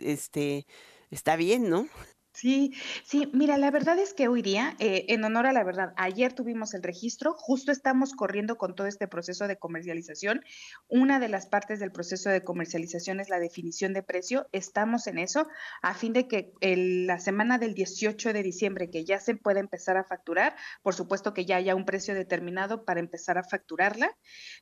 este 0.00 0.66
está 1.10 1.36
bien, 1.36 1.68
¿no? 1.68 1.88
Sí, 2.36 2.74
sí, 3.02 3.30
mira, 3.32 3.56
la 3.56 3.70
verdad 3.70 3.98
es 3.98 4.12
que 4.12 4.28
hoy 4.28 4.42
día, 4.42 4.76
eh, 4.78 5.06
en 5.08 5.24
honor 5.24 5.46
a 5.46 5.54
la 5.54 5.64
verdad, 5.64 5.94
ayer 5.96 6.34
tuvimos 6.34 6.74
el 6.74 6.82
registro, 6.82 7.32
justo 7.32 7.72
estamos 7.72 8.12
corriendo 8.12 8.58
con 8.58 8.74
todo 8.74 8.86
este 8.86 9.08
proceso 9.08 9.48
de 9.48 9.56
comercialización. 9.56 10.44
Una 10.86 11.18
de 11.18 11.30
las 11.30 11.46
partes 11.46 11.80
del 11.80 11.92
proceso 11.92 12.28
de 12.28 12.44
comercialización 12.44 13.20
es 13.20 13.30
la 13.30 13.38
definición 13.38 13.94
de 13.94 14.02
precio. 14.02 14.48
Estamos 14.52 15.06
en 15.06 15.18
eso 15.18 15.48
a 15.80 15.94
fin 15.94 16.12
de 16.12 16.28
que 16.28 16.52
la 16.60 17.18
semana 17.20 17.56
del 17.56 17.72
18 17.72 18.34
de 18.34 18.42
diciembre, 18.42 18.90
que 18.90 19.06
ya 19.06 19.18
se 19.18 19.34
pueda 19.34 19.60
empezar 19.60 19.96
a 19.96 20.04
facturar, 20.04 20.56
por 20.82 20.94
supuesto 20.94 21.32
que 21.32 21.46
ya 21.46 21.56
haya 21.56 21.74
un 21.74 21.86
precio 21.86 22.14
determinado 22.14 22.84
para 22.84 23.00
empezar 23.00 23.38
a 23.38 23.44
facturarla, 23.44 24.14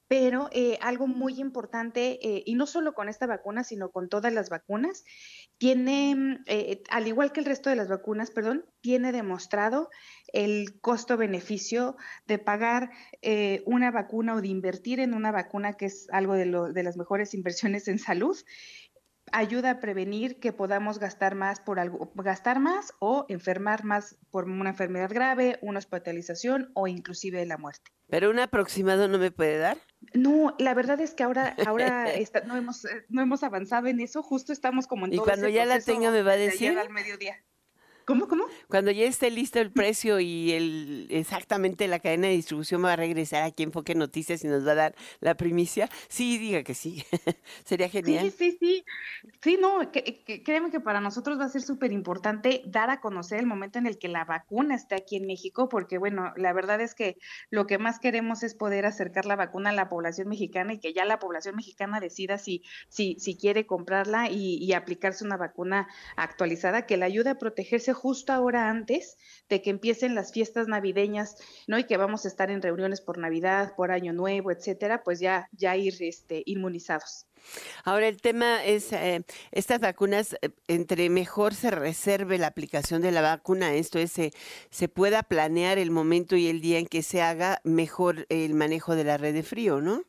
pero 0.06 0.48
eh, 0.52 0.78
algo 0.80 1.08
muy 1.08 1.40
importante, 1.40 2.20
eh, 2.22 2.44
y 2.46 2.54
no 2.54 2.68
solo 2.68 2.94
con 2.94 3.08
esta 3.08 3.26
vacuna, 3.26 3.64
sino 3.64 3.90
con 3.90 4.08
todas 4.08 4.32
las 4.32 4.48
vacunas, 4.48 5.02
tiene, 5.58 6.38
al 6.90 7.08
igual 7.08 7.32
que 7.32 7.40
el 7.40 7.46
resto 7.46 7.63
de 7.70 7.76
las 7.76 7.88
vacunas, 7.88 8.30
perdón, 8.30 8.64
tiene 8.80 9.12
demostrado 9.12 9.90
el 10.32 10.80
costo-beneficio 10.80 11.96
de 12.26 12.38
pagar 12.38 12.90
eh, 13.22 13.62
una 13.66 13.90
vacuna 13.90 14.34
o 14.34 14.40
de 14.40 14.48
invertir 14.48 15.00
en 15.00 15.14
una 15.14 15.32
vacuna, 15.32 15.74
que 15.74 15.86
es 15.86 16.08
algo 16.10 16.34
de, 16.34 16.46
lo, 16.46 16.72
de 16.72 16.82
las 16.82 16.96
mejores 16.96 17.34
inversiones 17.34 17.88
en 17.88 17.98
salud 17.98 18.36
ayuda 19.32 19.70
a 19.70 19.80
prevenir 19.80 20.38
que 20.38 20.52
podamos 20.52 20.98
gastar 20.98 21.34
más 21.34 21.60
por 21.60 21.80
algo, 21.80 22.12
gastar 22.14 22.60
más 22.60 22.94
o 23.00 23.26
enfermar 23.28 23.84
más 23.84 24.16
por 24.30 24.44
una 24.44 24.70
enfermedad 24.70 25.10
grave, 25.12 25.58
una 25.62 25.78
hospitalización 25.78 26.70
o 26.74 26.86
inclusive 26.86 27.44
la 27.46 27.58
muerte. 27.58 27.90
Pero 28.08 28.30
un 28.30 28.38
aproximado 28.38 29.08
no 29.08 29.18
me 29.18 29.30
puede 29.30 29.58
dar. 29.58 29.78
No, 30.12 30.54
la 30.58 30.74
verdad 30.74 31.00
es 31.00 31.14
que 31.14 31.22
ahora, 31.22 31.56
ahora 31.66 32.06
no 32.46 32.56
hemos, 32.56 32.84
eh, 32.84 33.04
no 33.08 33.22
hemos 33.22 33.42
avanzado 33.42 33.88
en 33.88 34.00
eso. 34.00 34.22
Justo 34.22 34.52
estamos 34.52 34.86
como 34.86 35.06
en 35.06 35.14
y 35.14 35.18
cuando 35.18 35.48
ya 35.48 35.64
la 35.64 35.80
tenga 35.80 36.10
me 36.10 36.22
va 36.22 36.32
a 36.32 36.36
decir. 36.36 36.78
al 36.78 36.90
mediodía. 36.90 37.36
¿Cómo, 38.06 38.28
cómo? 38.28 38.44
Cuando 38.68 38.90
ya 38.90 39.04
esté 39.06 39.30
listo 39.30 39.60
el 39.60 39.70
precio 39.70 40.20
y 40.20 40.52
el 40.52 41.06
exactamente 41.08 41.88
la 41.88 42.00
cadena 42.00 42.26
de 42.26 42.34
distribución 42.34 42.84
va 42.84 42.92
a 42.92 42.96
regresar 42.96 43.42
aquí 43.42 43.62
en 43.62 43.68
Enfoque 43.68 43.94
Noticias 43.94 44.44
y 44.44 44.48
nos 44.48 44.66
va 44.66 44.72
a 44.72 44.74
dar 44.74 44.94
la 45.20 45.36
primicia, 45.36 45.88
sí, 46.08 46.36
diga 46.36 46.62
que 46.62 46.74
sí. 46.74 47.02
Sería 47.64 47.88
genial. 47.88 48.30
Sí, 48.30 48.52
sí, 48.52 48.58
sí. 48.60 48.84
Sí, 49.42 49.58
no, 49.58 49.90
que, 49.90 50.22
créeme 50.44 50.70
que 50.70 50.80
para 50.80 51.00
nosotros 51.00 51.40
va 51.40 51.46
a 51.46 51.48
ser 51.48 51.62
súper 51.62 51.92
importante 51.92 52.62
dar 52.66 52.90
a 52.90 53.00
conocer 53.00 53.40
el 53.40 53.46
momento 53.46 53.78
en 53.78 53.86
el 53.86 53.98
que 53.98 54.08
la 54.08 54.26
vacuna 54.26 54.74
esté 54.74 54.96
aquí 54.96 55.16
en 55.16 55.26
México, 55.26 55.70
porque 55.70 55.96
bueno, 55.96 56.34
la 56.36 56.52
verdad 56.52 56.82
es 56.82 56.94
que 56.94 57.16
lo 57.48 57.66
que 57.66 57.78
más 57.78 58.00
queremos 58.00 58.42
es 58.42 58.54
poder 58.54 58.84
acercar 58.84 59.24
la 59.24 59.36
vacuna 59.36 59.70
a 59.70 59.72
la 59.72 59.88
población 59.88 60.28
mexicana 60.28 60.74
y 60.74 60.78
que 60.78 60.92
ya 60.92 61.06
la 61.06 61.18
población 61.18 61.56
mexicana 61.56 62.00
decida 62.00 62.36
si, 62.36 62.62
si, 62.88 63.16
si 63.18 63.36
quiere 63.36 63.64
comprarla 63.66 64.28
y, 64.30 64.56
y 64.56 64.74
aplicarse 64.74 65.24
una 65.24 65.38
vacuna 65.38 65.88
actualizada 66.16 66.84
que 66.84 66.98
le 66.98 67.06
ayude 67.06 67.30
a 67.30 67.38
protegerse 67.38 67.93
justo 67.94 68.32
ahora 68.32 68.68
antes 68.68 69.16
de 69.48 69.62
que 69.62 69.70
empiecen 69.70 70.14
las 70.14 70.32
fiestas 70.32 70.68
navideñas, 70.68 71.36
¿no? 71.66 71.78
Y 71.78 71.84
que 71.84 71.96
vamos 71.96 72.24
a 72.24 72.28
estar 72.28 72.50
en 72.50 72.62
reuniones 72.62 73.00
por 73.00 73.18
Navidad, 73.18 73.74
por 73.76 73.90
Año 73.90 74.12
Nuevo, 74.12 74.50
etcétera, 74.50 75.02
pues 75.02 75.20
ya, 75.20 75.48
ya 75.52 75.76
ir 75.76 75.94
este, 76.00 76.42
inmunizados. 76.46 77.26
Ahora 77.84 78.08
el 78.08 78.20
tema 78.20 78.64
es, 78.64 78.92
eh, 78.92 79.22
estas 79.52 79.80
vacunas, 79.80 80.36
eh, 80.40 80.50
entre 80.68 81.10
mejor 81.10 81.54
se 81.54 81.70
reserve 81.70 82.38
la 82.38 82.46
aplicación 82.46 83.02
de 83.02 83.12
la 83.12 83.20
vacuna, 83.20 83.74
esto 83.74 83.98
es, 83.98 84.12
se, 84.12 84.32
se 84.70 84.88
pueda 84.88 85.22
planear 85.22 85.78
el 85.78 85.90
momento 85.90 86.36
y 86.36 86.48
el 86.48 86.60
día 86.60 86.78
en 86.78 86.86
que 86.86 87.02
se 87.02 87.22
haga 87.22 87.60
mejor 87.64 88.26
el 88.28 88.54
manejo 88.54 88.96
de 88.96 89.04
la 89.04 89.18
red 89.18 89.34
de 89.34 89.42
frío, 89.42 89.80
¿no? 89.80 90.02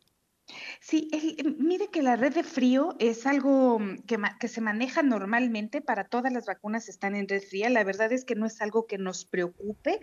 Sí, 0.79 1.10
el, 1.12 1.58
mire 1.58 1.89
que 1.89 2.03
la 2.03 2.15
red 2.15 2.34
de 2.34 2.43
frío 2.43 2.95
es 2.99 3.25
algo 3.25 3.79
mm, 3.79 4.03
que, 4.05 4.17
que, 4.39 4.47
se 4.47 4.62
maneja 4.62 5.01
normalmente 5.01 5.81
para 5.81 6.08
todas 6.08 6.31
las 6.31 6.45
vacunas 6.45 6.88
están 6.89 7.15
en 7.15 7.27
red 7.27 7.41
fría. 7.41 7.69
La 7.69 7.84
verdad 7.84 8.12
es 8.12 8.25
que 8.25 8.36
no 8.36 8.45
es 8.45 8.62
algo 8.62 8.86
que 8.86 8.97
nos 8.97 9.25
preocupe. 9.25 9.99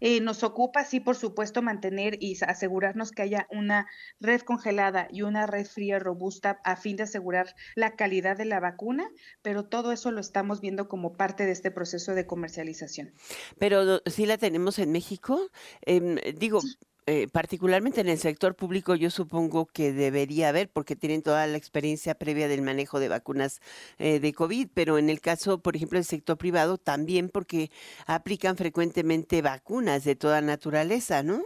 Eh, 0.00 0.20
nos 0.20 0.42
ocupa, 0.42 0.84
sí, 0.84 1.00
por 1.00 1.16
supuesto, 1.16 1.62
mantener 1.62 2.16
y 2.20 2.36
asegurarnos 2.42 3.12
que 3.12 3.22
haya 3.22 3.46
una 3.50 3.86
red 4.20 4.40
congelada 4.40 5.08
y 5.10 5.22
una 5.22 5.46
red 5.46 5.66
fría 5.66 5.98
robusta 5.98 6.60
a 6.64 6.76
fin 6.76 6.96
de 6.96 7.04
asegurar 7.04 7.54
la 7.74 7.94
calidad 7.94 8.36
de 8.36 8.44
la 8.44 8.60
vacuna, 8.60 9.08
pero 9.42 9.64
todo 9.64 9.92
eso 9.92 10.10
lo 10.10 10.20
estamos 10.20 10.60
viendo 10.60 10.88
como 10.88 11.16
parte 11.16 11.46
de 11.46 11.52
este 11.52 11.70
proceso 11.70 12.14
de 12.14 12.26
comercialización. 12.26 13.14
Pero 13.58 14.02
sí 14.06 14.26
la 14.26 14.38
tenemos 14.38 14.78
en 14.78 14.92
México. 14.92 15.40
Em, 15.82 16.16
digo, 16.36 16.60
eh, 17.06 17.28
particularmente 17.28 18.00
en 18.00 18.08
el 18.08 18.18
sector 18.18 18.54
público, 18.56 18.94
yo 18.94 19.10
supongo 19.10 19.66
que 19.66 19.92
debería 19.92 20.48
haber, 20.48 20.70
porque 20.70 20.96
tienen 20.96 21.22
toda 21.22 21.46
la 21.46 21.58
experiencia 21.58 22.14
previa 22.14 22.48
del 22.48 22.62
manejo 22.62 22.98
de 22.98 23.08
vacunas 23.08 23.60
eh, 23.98 24.20
de 24.20 24.32
COVID, 24.32 24.68
pero 24.72 24.96
en 24.96 25.10
el 25.10 25.20
caso, 25.20 25.58
por 25.58 25.76
ejemplo, 25.76 25.98
del 25.98 26.06
sector 26.06 26.38
privado, 26.38 26.78
también 26.78 27.28
porque 27.28 27.70
aplican 28.06 28.56
frecuentemente 28.56 29.42
vacunas 29.42 30.04
de 30.04 30.16
toda 30.16 30.40
naturaleza, 30.40 31.22
¿no? 31.22 31.44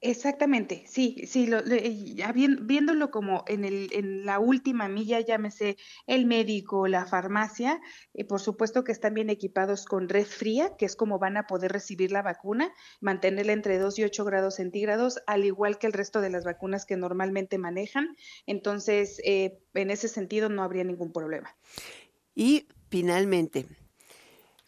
Exactamente, 0.00 0.84
sí, 0.86 1.24
sí, 1.26 1.48
lo, 1.48 1.60
ya 1.64 2.30
viéndolo 2.30 3.10
como 3.10 3.42
en, 3.48 3.64
el, 3.64 3.88
en 3.92 4.24
la 4.24 4.38
última 4.38 4.88
milla, 4.88 5.18
llámese 5.18 5.76
el 6.06 6.24
médico, 6.24 6.86
la 6.86 7.04
farmacia, 7.04 7.80
eh, 8.14 8.24
por 8.24 8.38
supuesto 8.38 8.84
que 8.84 8.92
están 8.92 9.14
bien 9.14 9.28
equipados 9.28 9.86
con 9.86 10.08
red 10.08 10.24
fría, 10.24 10.76
que 10.76 10.86
es 10.86 10.94
como 10.94 11.18
van 11.18 11.36
a 11.36 11.48
poder 11.48 11.72
recibir 11.72 12.12
la 12.12 12.22
vacuna, 12.22 12.72
mantenerla 13.00 13.52
entre 13.52 13.78
2 13.80 13.98
y 13.98 14.04
8 14.04 14.24
grados 14.24 14.54
centígrados, 14.54 15.18
al 15.26 15.44
igual 15.44 15.78
que 15.78 15.88
el 15.88 15.92
resto 15.92 16.20
de 16.20 16.30
las 16.30 16.44
vacunas 16.44 16.86
que 16.86 16.96
normalmente 16.96 17.58
manejan. 17.58 18.14
Entonces, 18.46 19.20
eh, 19.24 19.58
en 19.74 19.90
ese 19.90 20.06
sentido 20.06 20.48
no 20.48 20.62
habría 20.62 20.84
ningún 20.84 21.12
problema. 21.12 21.56
Y 22.36 22.68
finalmente, 22.88 23.66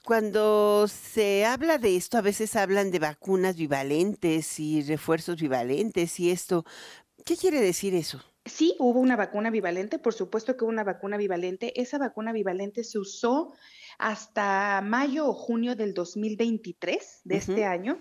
cuando 0.04 0.86
se 0.88 1.44
habla 1.44 1.78
de 1.78 1.96
esto, 1.96 2.18
a 2.18 2.22
veces 2.22 2.56
hablan 2.56 2.90
de 2.90 2.98
vacunas 2.98 3.56
bivalentes 3.56 4.58
y 4.58 4.82
refuerzos 4.82 5.40
bivalentes 5.40 6.18
y 6.20 6.30
esto. 6.30 6.64
¿Qué 7.24 7.36
quiere 7.36 7.60
decir 7.60 7.94
eso? 7.94 8.22
Sí, 8.46 8.74
hubo 8.78 8.98
una 9.00 9.16
vacuna 9.16 9.50
bivalente, 9.50 9.98
por 9.98 10.14
supuesto 10.14 10.56
que 10.56 10.64
hubo 10.64 10.70
una 10.70 10.84
vacuna 10.84 11.18
bivalente. 11.18 11.78
Esa 11.80 11.98
vacuna 11.98 12.32
bivalente 12.32 12.84
se 12.84 12.98
usó 12.98 13.52
hasta 13.98 14.80
mayo 14.82 15.28
o 15.28 15.34
junio 15.34 15.76
del 15.76 15.92
2023 15.92 17.20
de 17.24 17.36
este 17.36 17.64
año. 17.64 18.00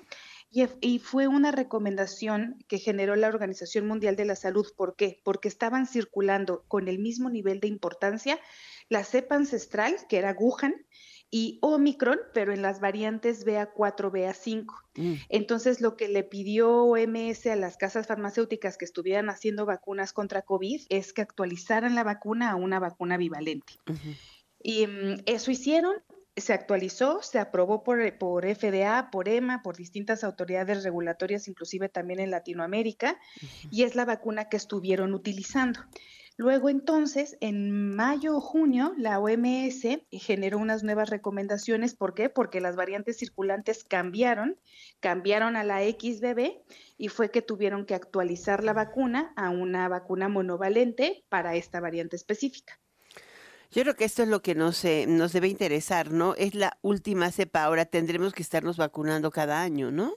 Y, 0.52 0.66
y, 0.82 0.98
fue 0.98 1.28
una 1.28 1.52
recomendación 1.52 2.64
que 2.68 2.80
generó 2.80 3.16
la 3.16 3.28
Organización 3.28 3.86
Mundial 3.86 4.16
de 4.16 4.26
la 4.26 4.36
Salud. 4.36 4.66
¿Por 4.76 4.96
qué? 4.96 5.22
Porque 5.24 5.48
estaban 5.48 5.86
circulando 5.86 6.64
con 6.68 6.88
el 6.88 6.98
mismo 6.98 7.30
nivel 7.30 7.60
de 7.60 7.68
importancia 7.68 8.40
la 8.90 9.04
cepa 9.04 9.36
ancestral, 9.36 9.96
que 10.10 10.18
era 10.18 10.36
Wuhan, 10.38 10.74
y 11.32 11.60
Omicron, 11.62 12.20
pero 12.34 12.54
en 12.54 12.62
las 12.62 12.80
variantes 12.80 13.46
BA4, 13.46 14.12
BA5. 14.12 14.66
Mm. 14.96 15.14
Entonces, 15.30 15.80
lo 15.80 15.96
que 15.96 16.08
le 16.08 16.24
pidió 16.24 16.84
OMS 16.84 17.46
a 17.48 17.56
las 17.56 17.78
casas 17.78 18.08
farmacéuticas 18.08 18.78
que 18.78 18.86
estuvieran 18.86 19.30
haciendo 19.30 19.66
vacunas 19.66 20.12
contra 20.12 20.42
COVID 20.42 20.82
es 20.90 21.14
que 21.14 21.22
actualizaran 21.22 21.94
la 21.94 22.04
vacuna 22.04 22.52
a 22.52 22.56
una 22.56 22.80
vacuna 22.80 23.18
bivalente. 23.18 23.74
Y 24.62 24.88
mm, 24.88 25.24
eso 25.28 25.52
hicieron, 25.52 25.96
se 26.36 26.54
actualizó, 26.54 27.22
se 27.22 27.38
aprobó 27.38 27.84
por, 27.84 28.18
por, 28.18 28.46
FDA, 28.46 29.10
por 29.12 29.30
EMA, 29.30 29.62
por 29.62 29.78
distintas 29.78 30.24
autoridades 30.24 30.84
regulatorias, 30.84 31.48
inclusive 31.48 31.90
también 31.90 32.20
en 32.20 32.32
Latinoamérica, 32.32 33.20
y 33.70 33.84
es 33.84 33.96
la 33.96 34.06
vacuna 34.06 34.50
que 34.50 34.58
estuvieron 34.58 35.14
utilizando. 35.14 35.82
Luego 36.40 36.70
entonces, 36.70 37.36
en 37.42 37.94
mayo 37.98 38.38
o 38.38 38.40
junio, 38.40 38.94
la 38.98 39.20
OMS 39.20 39.86
generó 40.10 40.58
unas 40.58 40.84
nuevas 40.84 41.10
recomendaciones. 41.10 41.96
¿Por 41.96 42.14
qué? 42.14 42.30
Porque 42.30 42.62
las 42.62 42.78
variantes 42.78 43.18
circulantes 43.18 43.84
cambiaron, 43.84 44.58
cambiaron 45.02 45.58
a 45.58 45.66
la 45.66 45.82
XBB 45.82 46.62
y 46.98 47.10
fue 47.10 47.30
que 47.30 47.42
tuvieron 47.42 47.86
que 47.86 47.94
actualizar 47.94 48.64
la 48.64 48.72
vacuna 48.72 49.34
a 49.36 49.50
una 49.50 49.90
vacuna 49.90 50.30
monovalente 50.30 51.26
para 51.28 51.58
esta 51.58 51.82
variante 51.82 52.16
específica. 52.16 52.80
Yo 53.70 53.82
creo 53.82 53.98
que 53.98 54.06
esto 54.06 54.24
es 54.24 54.30
lo 54.30 54.42
que 54.42 54.56
nos, 54.56 54.86
eh, 54.86 55.08
nos 55.10 55.34
debe 55.34 55.50
interesar, 55.50 56.10
¿no? 56.10 56.36
Es 56.36 56.56
la 56.56 56.78
última 56.82 57.32
cepa, 57.32 57.66
ahora 57.66 57.84
tendremos 57.84 58.32
que 58.32 58.44
estarnos 58.44 58.78
vacunando 58.78 59.30
cada 59.30 59.62
año, 59.62 59.92
¿no? 59.92 60.16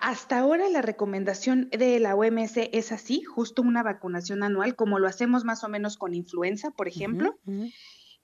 Hasta 0.00 0.38
ahora 0.38 0.68
la 0.68 0.80
recomendación 0.80 1.68
de 1.70 1.98
la 1.98 2.14
OMS 2.14 2.56
es 2.72 2.92
así, 2.92 3.22
justo 3.22 3.62
una 3.62 3.82
vacunación 3.82 4.42
anual, 4.42 4.76
como 4.76 4.98
lo 4.98 5.08
hacemos 5.08 5.44
más 5.44 5.64
o 5.64 5.68
menos 5.68 5.96
con 5.96 6.14
influenza, 6.14 6.70
por 6.70 6.86
ejemplo. 6.88 7.36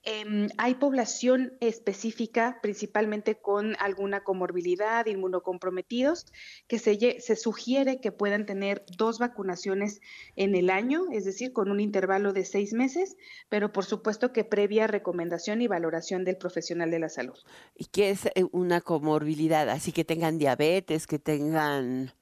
Em, 0.06 0.48
hay 0.58 0.74
población 0.74 1.54
específica, 1.60 2.58
principalmente 2.60 3.36
con 3.36 3.74
alguna 3.78 4.22
comorbilidad, 4.22 5.06
inmunocomprometidos, 5.06 6.26
que 6.66 6.78
se, 6.78 7.20
se, 7.20 7.36
sugiere 7.36 8.00
que 8.02 8.12
puedan 8.12 8.44
tener 8.44 8.84
dos 8.98 9.18
vacunaciones 9.18 10.02
en 10.36 10.56
el 10.56 10.68
año, 10.68 11.06
es 11.10 11.24
decir, 11.24 11.54
con 11.54 11.70
un 11.70 11.80
intervalo 11.80 12.34
de 12.34 12.44
seis 12.44 12.74
meses, 12.74 13.16
pero 13.48 13.72
por 13.72 13.86
supuesto 13.86 14.30
que 14.30 14.44
previa 14.44 14.86
recomendación 14.86 15.62
y 15.62 15.68
valoración 15.68 16.24
del 16.24 16.36
profesional 16.36 16.90
de 16.90 16.98
la 16.98 17.08
salud. 17.08 17.38
¿Y 17.74 17.86
qué 17.86 18.10
es 18.10 18.26
eh, 18.26 18.44
una 18.52 18.82
comorbilidad? 18.82 19.70
Así 19.70 19.90
que 19.90 20.04
tengan 20.04 20.36
diabetes, 20.36 21.06
que 21.06 21.18
tengan 21.18 22.12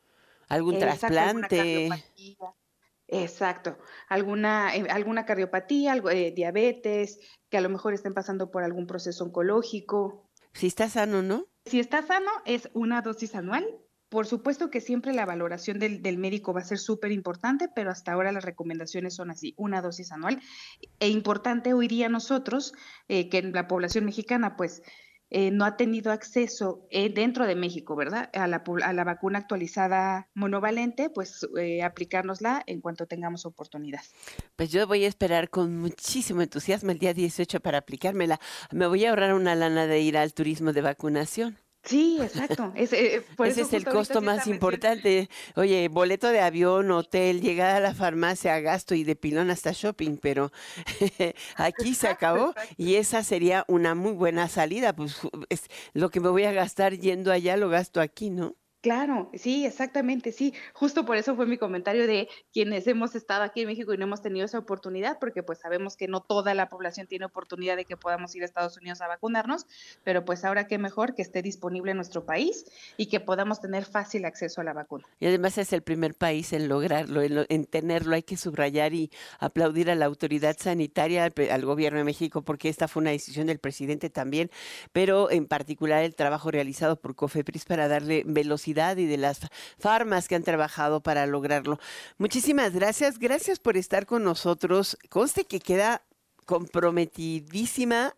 algún 0.48 0.78
trasplante. 0.78 1.88
Exacto. 3.12 3.76
Alguna, 4.08 4.74
eh, 4.74 4.86
alguna 4.88 5.26
cardiopatía, 5.26 5.92
algo, 5.92 6.08
eh, 6.08 6.32
diabetes, 6.34 7.20
que 7.50 7.58
a 7.58 7.60
lo 7.60 7.68
mejor 7.68 7.92
estén 7.92 8.14
pasando 8.14 8.50
por 8.50 8.64
algún 8.64 8.86
proceso 8.86 9.24
oncológico. 9.24 10.30
Si 10.54 10.66
está 10.66 10.88
sano, 10.88 11.20
¿no? 11.20 11.44
Si 11.66 11.78
está 11.78 12.02
sano, 12.02 12.30
es 12.46 12.70
una 12.72 13.02
dosis 13.02 13.34
anual. 13.34 13.66
Por 14.08 14.26
supuesto 14.26 14.70
que 14.70 14.80
siempre 14.80 15.12
la 15.12 15.26
valoración 15.26 15.78
del, 15.78 16.18
médico 16.18 16.54
va 16.54 16.60
a 16.60 16.64
ser 16.64 16.78
súper 16.78 17.12
importante, 17.12 17.68
pero 17.74 17.90
hasta 17.90 18.12
ahora 18.12 18.32
las 18.32 18.44
recomendaciones 18.44 19.14
son 19.14 19.30
así, 19.30 19.54
una 19.58 19.82
dosis 19.82 20.10
anual. 20.10 20.40
E 20.98 21.08
importante 21.08 21.74
hoy 21.74 21.88
día 21.88 22.08
nosotros, 22.08 22.72
eh, 23.08 23.28
que 23.28 23.38
en 23.38 23.52
la 23.52 23.68
población 23.68 24.06
mexicana, 24.06 24.56
pues 24.56 24.82
eh, 25.34 25.50
no 25.50 25.64
ha 25.64 25.78
tenido 25.78 26.12
acceso 26.12 26.86
eh, 26.90 27.08
dentro 27.08 27.46
de 27.46 27.54
México, 27.54 27.96
¿verdad? 27.96 28.28
A 28.34 28.46
la, 28.46 28.62
a 28.82 28.92
la 28.92 29.04
vacuna 29.04 29.38
actualizada 29.38 30.28
monovalente, 30.34 31.08
pues 31.08 31.48
eh, 31.58 31.82
aplicárnosla 31.82 32.62
en 32.66 32.82
cuanto 32.82 33.06
tengamos 33.06 33.46
oportunidad. 33.46 34.02
Pues 34.56 34.70
yo 34.70 34.86
voy 34.86 35.06
a 35.06 35.08
esperar 35.08 35.48
con 35.48 35.78
muchísimo 35.78 36.42
entusiasmo 36.42 36.90
el 36.90 36.98
día 36.98 37.14
18 37.14 37.60
para 37.60 37.78
aplicármela. 37.78 38.40
Me 38.72 38.86
voy 38.86 39.06
a 39.06 39.10
ahorrar 39.10 39.32
una 39.32 39.54
lana 39.54 39.86
de 39.86 40.00
ir 40.00 40.18
al 40.18 40.34
turismo 40.34 40.74
de 40.74 40.82
vacunación. 40.82 41.56
Sí, 41.84 42.18
exacto. 42.22 42.72
Eh, 42.76 43.24
Ese 43.44 43.60
es 43.62 43.72
el 43.72 43.84
costo 43.84 44.20
más 44.20 44.46
importante. 44.46 45.28
Oye, 45.56 45.88
boleto 45.88 46.28
de 46.28 46.40
avión, 46.40 46.90
hotel, 46.92 47.40
llegada 47.40 47.76
a 47.76 47.80
la 47.80 47.94
farmacia, 47.94 48.60
gasto 48.60 48.94
y 48.94 49.02
de 49.02 49.16
pilón 49.16 49.50
hasta 49.50 49.72
shopping, 49.72 50.16
pero 50.16 50.52
aquí 51.56 51.94
se 51.94 52.08
acabó 52.08 52.54
y 52.76 52.94
esa 52.94 53.24
sería 53.24 53.64
una 53.66 53.94
muy 53.94 54.12
buena 54.12 54.48
salida. 54.48 54.94
Pues 54.94 55.16
es 55.48 55.64
lo 55.92 56.10
que 56.10 56.20
me 56.20 56.28
voy 56.28 56.44
a 56.44 56.52
gastar 56.52 56.96
yendo 56.98 57.32
allá 57.32 57.56
lo 57.56 57.68
gasto 57.68 58.00
aquí, 58.00 58.30
¿no? 58.30 58.56
Claro, 58.82 59.30
sí, 59.32 59.64
exactamente, 59.64 60.32
sí. 60.32 60.54
Justo 60.72 61.04
por 61.04 61.16
eso 61.16 61.36
fue 61.36 61.46
mi 61.46 61.56
comentario 61.56 62.04
de 62.08 62.28
quienes 62.52 62.84
hemos 62.88 63.14
estado 63.14 63.44
aquí 63.44 63.60
en 63.60 63.68
México 63.68 63.94
y 63.94 63.96
no 63.96 64.06
hemos 64.06 64.22
tenido 64.22 64.44
esa 64.44 64.58
oportunidad, 64.58 65.20
porque 65.20 65.44
pues 65.44 65.60
sabemos 65.60 65.96
que 65.96 66.08
no 66.08 66.20
toda 66.20 66.52
la 66.54 66.68
población 66.68 67.06
tiene 67.06 67.26
oportunidad 67.26 67.76
de 67.76 67.84
que 67.84 67.96
podamos 67.96 68.34
ir 68.34 68.42
a 68.42 68.44
Estados 68.44 68.76
Unidos 68.78 69.00
a 69.00 69.06
vacunarnos, 69.06 69.68
pero 70.02 70.24
pues 70.24 70.44
ahora 70.44 70.66
qué 70.66 70.78
mejor 70.78 71.14
que 71.14 71.22
esté 71.22 71.42
disponible 71.42 71.92
en 71.92 71.98
nuestro 71.98 72.24
país 72.26 72.64
y 72.96 73.06
que 73.06 73.20
podamos 73.20 73.60
tener 73.60 73.84
fácil 73.84 74.24
acceso 74.24 74.60
a 74.60 74.64
la 74.64 74.72
vacuna. 74.72 75.06
Y 75.20 75.26
además 75.26 75.58
es 75.58 75.72
el 75.72 75.82
primer 75.82 76.16
país 76.16 76.52
en 76.52 76.66
lograrlo, 76.66 77.22
en, 77.22 77.66
tenerlo. 77.66 78.16
Hay 78.16 78.24
que 78.24 78.36
subrayar 78.36 78.94
y 78.94 79.12
aplaudir 79.38 79.92
a 79.92 79.94
la 79.94 80.06
autoridad 80.06 80.56
sanitaria, 80.58 81.22
al, 81.22 81.32
al 81.52 81.64
gobierno 81.64 81.98
de 81.98 82.04
México, 82.04 82.42
porque 82.42 82.68
esta 82.68 82.88
fue 82.88 83.02
una 83.02 83.10
decisión 83.10 83.46
del 83.46 83.60
presidente 83.60 84.10
también, 84.10 84.50
pero 84.90 85.30
en 85.30 85.46
particular 85.46 86.02
el 86.02 86.16
trabajo 86.16 86.50
realizado 86.50 86.96
por 86.96 87.14
COFEPRIS 87.14 87.64
para 87.64 87.86
darle 87.86 88.24
velocidad 88.26 88.71
y 88.72 89.06
de 89.06 89.16
las 89.16 89.40
farmas 89.78 90.28
que 90.28 90.34
han 90.34 90.42
trabajado 90.42 91.02
para 91.02 91.26
lograrlo. 91.26 91.78
Muchísimas 92.18 92.72
gracias, 92.72 93.18
gracias 93.18 93.58
por 93.58 93.76
estar 93.76 94.06
con 94.06 94.24
nosotros. 94.24 94.96
Conste 95.08 95.44
que 95.44 95.60
queda 95.60 96.02
comprometidísima 96.46 98.14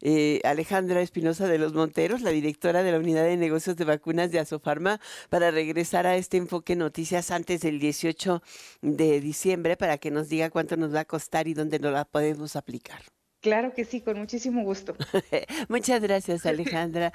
eh, 0.00 0.40
Alejandra 0.44 1.00
Espinosa 1.00 1.46
de 1.46 1.58
los 1.58 1.74
Monteros, 1.74 2.22
la 2.22 2.30
directora 2.30 2.82
de 2.82 2.92
la 2.92 2.98
Unidad 2.98 3.24
de 3.24 3.36
Negocios 3.36 3.76
de 3.76 3.84
Vacunas 3.84 4.30
de 4.32 4.40
Asofarma, 4.40 5.00
para 5.28 5.50
regresar 5.50 6.06
a 6.06 6.16
este 6.16 6.36
enfoque 6.36 6.76
noticias 6.76 7.30
antes 7.30 7.60
del 7.60 7.78
18 7.78 8.42
de 8.82 9.20
diciembre 9.20 9.76
para 9.76 9.98
que 9.98 10.10
nos 10.10 10.28
diga 10.28 10.50
cuánto 10.50 10.76
nos 10.76 10.94
va 10.94 11.00
a 11.00 11.04
costar 11.04 11.48
y 11.48 11.54
dónde 11.54 11.78
nos 11.78 11.92
la 11.92 12.04
podemos 12.04 12.56
aplicar. 12.56 13.02
Claro 13.40 13.72
que 13.72 13.84
sí, 13.84 14.00
con 14.00 14.18
muchísimo 14.18 14.64
gusto. 14.64 14.96
Muchas 15.68 16.02
gracias, 16.02 16.44
Alejandra. 16.44 17.12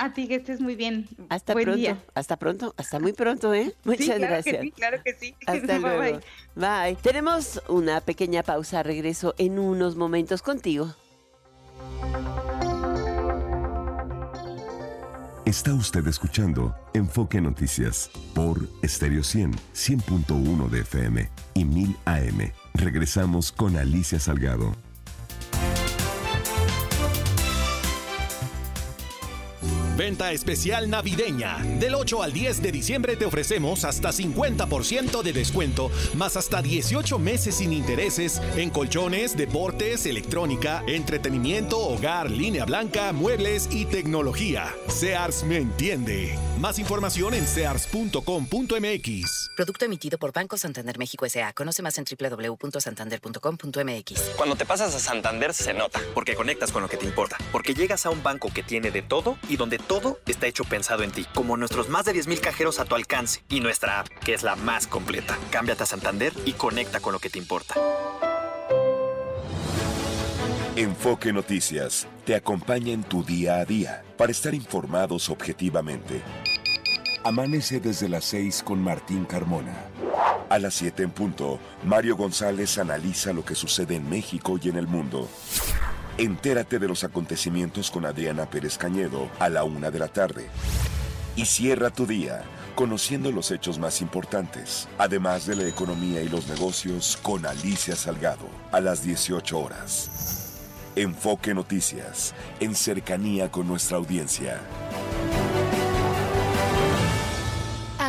A 0.00 0.14
ti 0.14 0.28
que 0.28 0.36
estés 0.36 0.62
muy 0.62 0.76
bien. 0.76 1.06
Hasta 1.28 1.54
pronto. 1.54 1.98
Hasta 2.14 2.38
pronto. 2.38 2.74
Hasta 2.78 2.98
muy 2.98 3.12
pronto, 3.12 3.52
¿eh? 3.52 3.74
Muchas 3.84 4.18
gracias. 4.18 4.62
sí, 4.62 4.70
claro 4.70 5.02
que 5.04 5.12
sí. 5.12 5.34
Hasta 5.46 5.78
luego. 5.78 6.20
Bye. 6.54 6.96
Tenemos 7.02 7.60
una 7.68 8.00
pequeña 8.00 8.42
pausa. 8.42 8.82
Regreso 8.82 9.34
en 9.36 9.58
unos 9.58 9.96
momentos 9.96 10.40
contigo. 10.40 10.94
Está 15.44 15.74
usted 15.74 16.06
escuchando 16.06 16.74
Enfoque 16.94 17.42
Noticias 17.42 18.10
por 18.34 18.68
Stereo 18.82 19.22
100, 19.22 19.52
100.1 19.74 20.70
de 20.70 20.80
FM 20.80 21.30
y 21.52 21.64
1000 21.66 21.96
AM. 22.06 22.52
Regresamos 22.72 23.52
con 23.52 23.76
Alicia 23.76 24.18
Salgado. 24.18 24.74
Venta 30.00 30.32
especial 30.32 30.88
navideña. 30.88 31.58
Del 31.78 31.94
8 31.94 32.22
al 32.22 32.32
10 32.32 32.62
de 32.62 32.72
diciembre 32.72 33.16
te 33.16 33.26
ofrecemos 33.26 33.84
hasta 33.84 34.08
50% 34.08 35.20
de 35.20 35.34
descuento, 35.34 35.90
más 36.14 36.38
hasta 36.38 36.62
18 36.62 37.18
meses 37.18 37.56
sin 37.56 37.74
intereses 37.74 38.40
en 38.56 38.70
colchones, 38.70 39.36
deportes, 39.36 40.06
electrónica, 40.06 40.82
entretenimiento, 40.86 41.78
hogar, 41.78 42.30
línea 42.30 42.64
blanca, 42.64 43.12
muebles 43.12 43.68
y 43.70 43.84
tecnología. 43.84 44.74
Sears 44.88 45.44
me 45.44 45.58
entiende. 45.58 46.38
Más 46.58 46.78
información 46.78 47.34
en 47.34 47.46
sears.com.mx. 47.46 49.50
Producto 49.54 49.84
emitido 49.84 50.16
por 50.18 50.32
Banco 50.32 50.56
Santander 50.56 50.98
México 50.98 51.26
S.A. 51.26 51.52
Conoce 51.52 51.82
más 51.82 51.98
en 51.98 52.04
www.santander.com.mx. 52.04 54.20
Cuando 54.36 54.56
te 54.56 54.64
pasas 54.64 54.94
a 54.94 54.98
Santander 54.98 55.52
se 55.52 55.74
nota, 55.74 56.00
porque 56.14 56.34
conectas 56.34 56.72
con 56.72 56.80
lo 56.80 56.88
que 56.88 56.96
te 56.96 57.04
importa, 57.04 57.36
porque 57.52 57.74
llegas 57.74 58.06
a 58.06 58.10
un 58.10 58.22
banco 58.22 58.48
que 58.52 58.62
tiene 58.62 58.90
de 58.90 59.02
todo 59.02 59.36
y 59.48 59.56
donde 59.56 59.78
todo 59.90 60.20
está 60.28 60.46
hecho 60.46 60.62
pensado 60.62 61.02
en 61.02 61.10
ti, 61.10 61.26
como 61.34 61.56
nuestros 61.56 61.88
más 61.88 62.04
de 62.04 62.14
10.000 62.14 62.38
cajeros 62.38 62.78
a 62.78 62.84
tu 62.84 62.94
alcance 62.94 63.42
y 63.48 63.58
nuestra 63.58 63.98
app, 63.98 64.06
que 64.24 64.34
es 64.34 64.44
la 64.44 64.54
más 64.54 64.86
completa. 64.86 65.36
Cámbiate 65.50 65.82
a 65.82 65.86
Santander 65.86 66.32
y 66.46 66.52
conecta 66.52 67.00
con 67.00 67.12
lo 67.12 67.18
que 67.18 67.28
te 67.28 67.40
importa. 67.40 67.74
Enfoque 70.76 71.32
Noticias 71.32 72.06
te 72.24 72.36
acompaña 72.36 72.92
en 72.92 73.02
tu 73.02 73.24
día 73.24 73.56
a 73.56 73.64
día 73.64 74.04
para 74.16 74.30
estar 74.30 74.54
informados 74.54 75.28
objetivamente. 75.28 76.22
Amanece 77.24 77.80
desde 77.80 78.08
las 78.08 78.26
6 78.26 78.62
con 78.62 78.80
Martín 78.80 79.24
Carmona. 79.24 79.74
A 80.48 80.60
las 80.60 80.74
7 80.74 81.02
en 81.02 81.10
punto, 81.10 81.58
Mario 81.82 82.16
González 82.16 82.78
analiza 82.78 83.32
lo 83.32 83.44
que 83.44 83.56
sucede 83.56 83.96
en 83.96 84.08
México 84.08 84.56
y 84.62 84.68
en 84.68 84.76
el 84.76 84.86
mundo. 84.86 85.28
Entérate 86.20 86.78
de 86.78 86.86
los 86.86 87.02
acontecimientos 87.02 87.90
con 87.90 88.04
Adriana 88.04 88.44
Pérez 88.44 88.76
Cañedo 88.76 89.30
a 89.38 89.48
la 89.48 89.64
una 89.64 89.90
de 89.90 89.98
la 89.98 90.08
tarde. 90.08 90.48
Y 91.34 91.46
cierra 91.46 91.88
tu 91.88 92.06
día 92.06 92.42
conociendo 92.74 93.32
los 93.32 93.50
hechos 93.50 93.78
más 93.78 94.02
importantes, 94.02 94.86
además 94.98 95.46
de 95.46 95.56
la 95.56 95.66
economía 95.66 96.20
y 96.20 96.28
los 96.28 96.46
negocios 96.46 97.18
con 97.22 97.46
Alicia 97.46 97.96
Salgado 97.96 98.46
a 98.70 98.82
las 98.82 99.02
18 99.02 99.58
horas. 99.58 100.60
Enfoque 100.94 101.54
Noticias, 101.54 102.34
en 102.60 102.74
cercanía 102.74 103.50
con 103.50 103.66
nuestra 103.66 103.96
audiencia. 103.96 104.60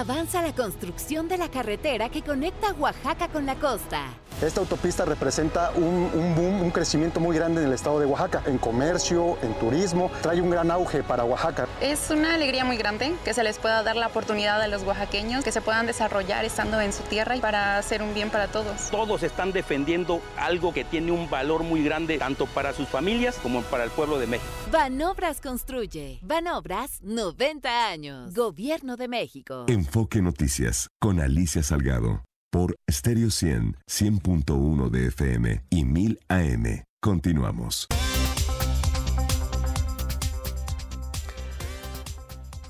Avanza 0.02 0.42
la 0.42 0.52
construcción 0.56 1.28
de 1.28 1.38
la 1.38 1.48
carretera 1.48 2.10
que 2.10 2.24
conecta 2.24 2.74
Oaxaca 2.74 3.28
con 3.28 3.46
la 3.46 3.54
costa. 3.54 4.08
Esta 4.42 4.60
autopista 4.60 5.06
representa 5.06 5.70
un, 5.76 6.10
boom, 6.36 6.64
un 6.64 6.72
crecimiento 6.72 7.20
muy 7.20 7.36
grande 7.36 7.62
en 7.62 7.68
el 7.68 7.74
estado 7.74 8.00
de 8.00 8.08
Oaxaca, 8.08 8.42
en 8.48 8.58
comercio, 8.58 9.38
en 9.44 9.54
turismo, 9.60 10.10
trae 10.24 10.42
un 10.42 10.50
gran 10.50 10.72
auge 10.72 11.04
para 11.04 11.24
Oaxaca. 11.24 11.68
Es 11.80 12.10
una 12.10 12.34
alegría 12.34 12.66
muy 12.66 12.76
grande 12.76 13.14
que 13.24 13.36
se 13.36 13.44
les 13.44 13.60
pueda 13.60 13.84
dar 13.84 13.96
la 13.96 14.08
oportunidad 14.08 14.60
a 14.60 14.68
los 14.68 14.82
oaxaqueños, 14.82 15.44
que 15.44 15.52
se 15.52 15.62
puedan 15.62 15.86
desarrollar 15.86 16.44
estando 16.44 16.82
en 16.82 16.92
su 16.92 17.04
tierra 17.04 17.36
y 17.36 17.40
para 17.40 17.78
hacer 17.78 18.02
un 18.02 18.16
bien 18.16 18.32
para 18.32 18.48
todos. 18.48 18.90
Todos 18.90 19.22
están 19.22 19.52
defendiendo 19.52 20.20
algo 20.36 20.74
que 20.74 20.84
tiene 20.84 21.12
un 21.12 21.30
valor 21.30 21.62
muy 21.62 21.84
grande 21.84 22.18
tanto 22.18 22.48
para 22.48 22.74
sus 22.74 22.90
familias 22.90 23.38
como 23.44 23.62
para 23.62 23.84
el 23.84 23.92
pueblo 23.92 24.18
de 24.18 24.26
México. 24.26 24.50
Banobras 24.72 25.40
construye. 25.40 26.18
Banobras 26.24 27.00
90 27.04 27.90
años. 27.90 28.34
Gobierno 28.34 28.98
de 28.98 29.08
México. 29.08 29.68
Enfoque 29.94 30.22
Noticias 30.22 30.88
con 31.02 31.20
Alicia 31.20 31.62
Salgado 31.64 32.24
por 32.50 32.78
Stereo 32.90 33.30
100, 33.30 33.76
100.1 33.90 34.90
de 34.90 35.08
FM 35.08 35.66
y 35.70 35.84
1000 35.84 36.20
AM. 36.30 36.84
Continuamos. 37.02 37.90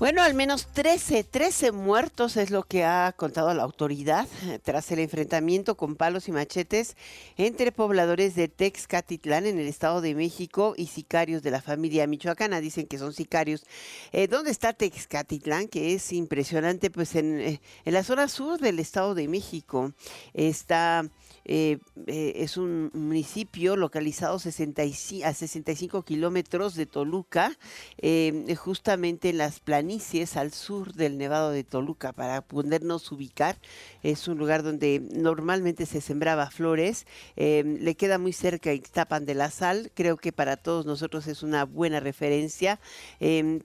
Bueno, 0.02 0.20
al 0.22 0.34
menos 0.34 0.66
13, 0.66 1.22
13 1.22 1.70
muertos 1.70 2.36
es 2.36 2.50
lo 2.50 2.64
que 2.64 2.82
ha 2.82 3.14
contado 3.16 3.54
la 3.54 3.62
autoridad 3.62 4.26
eh, 4.46 4.58
tras 4.60 4.90
el 4.90 4.98
enfrentamiento 4.98 5.76
con 5.76 5.94
palos 5.94 6.26
y 6.26 6.32
machetes 6.32 6.96
entre 7.36 7.70
pobladores 7.70 8.34
de 8.34 8.48
Texcatitlán 8.48 9.46
en 9.46 9.60
el 9.60 9.68
Estado 9.68 10.00
de 10.00 10.16
México 10.16 10.74
y 10.76 10.88
sicarios 10.88 11.44
de 11.44 11.52
la 11.52 11.62
familia 11.62 12.08
michoacana. 12.08 12.60
Dicen 12.60 12.88
que 12.88 12.98
son 12.98 13.12
sicarios. 13.12 13.64
Eh, 14.10 14.26
¿Dónde 14.26 14.50
está 14.50 14.72
Texcatitlán? 14.72 15.68
Que 15.68 15.94
es 15.94 16.12
impresionante, 16.12 16.90
pues 16.90 17.14
en, 17.14 17.40
eh, 17.40 17.60
en 17.84 17.94
la 17.94 18.02
zona 18.02 18.26
sur 18.26 18.58
del 18.58 18.80
Estado 18.80 19.14
de 19.14 19.28
México. 19.28 19.92
Está 20.34 21.08
eh, 21.44 21.78
eh, 22.06 22.34
es 22.36 22.56
un 22.56 22.90
municipio 22.94 23.76
localizado 23.76 24.38
65, 24.38 25.26
a 25.26 25.34
65 25.34 26.02
kilómetros 26.02 26.74
de 26.74 26.86
Toluca, 26.86 27.56
eh, 27.98 28.54
justamente 28.56 29.30
en 29.30 29.38
las 29.38 29.60
planicies 29.60 30.36
al 30.36 30.52
sur 30.52 30.92
del 30.92 31.18
Nevado 31.18 31.50
de 31.50 31.64
Toluca, 31.64 32.12
para 32.12 32.42
podernos 32.42 33.10
ubicar. 33.12 33.56
Es 34.02 34.28
un 34.28 34.38
lugar 34.38 34.62
donde 34.62 35.00
normalmente 35.14 35.86
se 35.86 36.00
sembraba 36.00 36.50
flores. 36.50 37.06
Le 37.36 37.94
queda 37.96 38.18
muy 38.18 38.32
cerca 38.32 38.72
Ixtapan 38.72 39.24
de 39.26 39.34
la 39.34 39.50
Sal. 39.50 39.90
Creo 39.94 40.16
que 40.16 40.32
para 40.32 40.56
todos 40.56 40.86
nosotros 40.86 41.26
es 41.26 41.42
una 41.42 41.64
buena 41.64 42.00
referencia. 42.00 42.80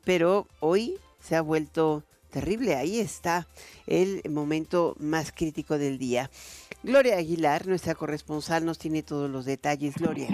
pero 0.03 0.47
hoy 0.59 0.97
se 1.19 1.35
ha 1.35 1.41
vuelto 1.41 2.03
terrible. 2.29 2.75
Ahí 2.75 2.99
está 2.99 3.47
el 3.85 4.21
momento 4.29 4.95
más 4.99 5.31
crítico 5.31 5.77
del 5.77 5.97
día. 5.97 6.29
Gloria 6.83 7.17
Aguilar, 7.17 7.67
nuestra 7.67 7.95
corresponsal, 7.95 8.65
nos 8.65 8.77
tiene 8.77 9.03
todos 9.03 9.29
los 9.29 9.45
detalles. 9.45 9.95
Gloria. 9.95 10.29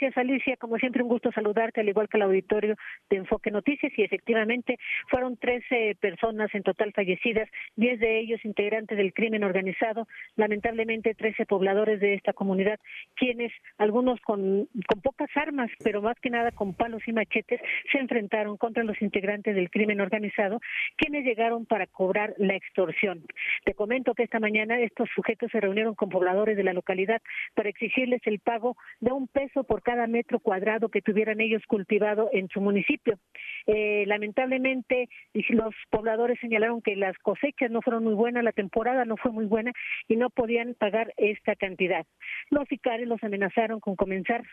Gracias, 0.00 0.16
Alicia. 0.16 0.56
Como 0.56 0.78
siempre, 0.78 1.02
un 1.02 1.08
gusto 1.08 1.32
saludarte, 1.32 1.80
al 1.80 1.88
igual 1.88 2.08
que 2.08 2.18
al 2.18 2.22
auditorio 2.22 2.76
de 3.10 3.16
Enfoque 3.16 3.50
Noticias. 3.50 3.92
Y 3.96 4.04
efectivamente, 4.04 4.78
fueron 5.10 5.36
13 5.36 5.96
personas 6.00 6.54
en 6.54 6.62
total 6.62 6.92
fallecidas, 6.92 7.48
10 7.74 7.98
de 7.98 8.20
ellos 8.20 8.44
integrantes 8.44 8.96
del 8.96 9.12
crimen 9.12 9.42
organizado. 9.42 10.06
Lamentablemente, 10.36 11.16
13 11.16 11.46
pobladores 11.46 11.98
de 11.98 12.14
esta 12.14 12.32
comunidad, 12.32 12.78
quienes, 13.16 13.50
algunos 13.76 14.20
con, 14.20 14.68
con 14.86 15.00
pocas 15.02 15.30
armas, 15.34 15.68
pero 15.82 16.00
más 16.00 16.14
que 16.20 16.30
nada 16.30 16.52
con 16.52 16.74
palos 16.74 17.02
y 17.08 17.12
machetes, 17.12 17.60
se 17.90 17.98
enfrentaron 17.98 18.56
contra 18.56 18.84
los 18.84 19.02
integrantes 19.02 19.56
del 19.56 19.68
crimen 19.68 20.00
organizado, 20.00 20.60
quienes 20.96 21.24
llegaron 21.24 21.66
para 21.66 21.88
cobrar 21.88 22.34
la 22.38 22.54
extorsión. 22.54 23.24
Te 23.64 23.74
comento 23.74 24.14
que 24.14 24.22
esta 24.22 24.38
mañana 24.38 24.78
estos 24.78 25.08
sujetos 25.12 25.50
se 25.50 25.60
reunieron 25.60 25.96
con 25.96 26.08
pobladores 26.08 26.56
de 26.56 26.62
la 26.62 26.72
localidad 26.72 27.20
para 27.54 27.68
exigirles 27.68 28.20
el 28.26 28.38
pago 28.38 28.76
de 29.00 29.10
un 29.10 29.26
peso 29.26 29.64
por 29.64 29.82
cada 29.88 30.06
metro 30.06 30.38
cuadrado 30.38 30.90
que 30.90 31.00
tuvieran 31.00 31.40
ellos 31.40 31.62
cultivado 31.66 32.28
en 32.34 32.50
su 32.50 32.60
municipio. 32.60 33.18
Eh, 33.66 34.04
lamentablemente, 34.06 35.08
los 35.48 35.74
pobladores 35.88 36.38
señalaron 36.40 36.82
que 36.82 36.94
las 36.94 37.16
cosechas 37.16 37.70
no 37.70 37.80
fueron 37.80 38.04
muy 38.04 38.12
buenas, 38.12 38.44
la 38.44 38.52
temporada 38.52 39.06
no 39.06 39.16
fue 39.16 39.32
muy 39.32 39.46
buena 39.46 39.72
y 40.06 40.16
no 40.16 40.28
podían 40.28 40.74
pagar 40.74 41.14
esta 41.16 41.56
cantidad. 41.56 42.04
Los 42.50 42.68
sicarios 42.68 43.08
los 43.08 43.24
amenazaron 43.24 43.80
con 43.80 43.96
comenzar 43.96 44.44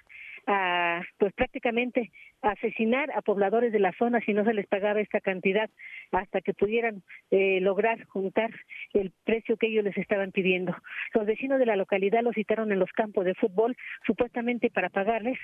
a, 0.47 1.01
pues 1.17 1.33
prácticamente, 1.33 2.11
asesinar 2.41 3.09
a 3.15 3.21
pobladores 3.21 3.71
de 3.71 3.79
la 3.79 3.91
zona 3.93 4.21
si 4.21 4.33
no 4.33 4.43
se 4.45 4.53
les 4.53 4.67
pagaba 4.67 5.01
esta 5.01 5.19
cantidad 5.19 5.69
hasta 6.11 6.41
que 6.41 6.53
pudieran 6.53 7.03
eh, 7.31 7.59
lograr 7.61 8.05
juntar 8.05 8.51
el 8.93 9.11
precio 9.23 9.57
que 9.57 9.67
ellos 9.67 9.83
les 9.83 9.97
estaban 9.97 10.31
pidiendo. 10.31 10.75
Los 11.13 11.25
vecinos 11.25 11.59
de 11.59 11.65
la 11.65 11.75
localidad 11.75 12.21
los 12.21 12.35
citaron 12.35 12.71
en 12.71 12.79
los 12.79 12.91
campos 12.91 13.25
de 13.25 13.33
fútbol, 13.35 13.75
supuestamente 14.05 14.69
para 14.69 14.89
pagarles, 14.89 15.39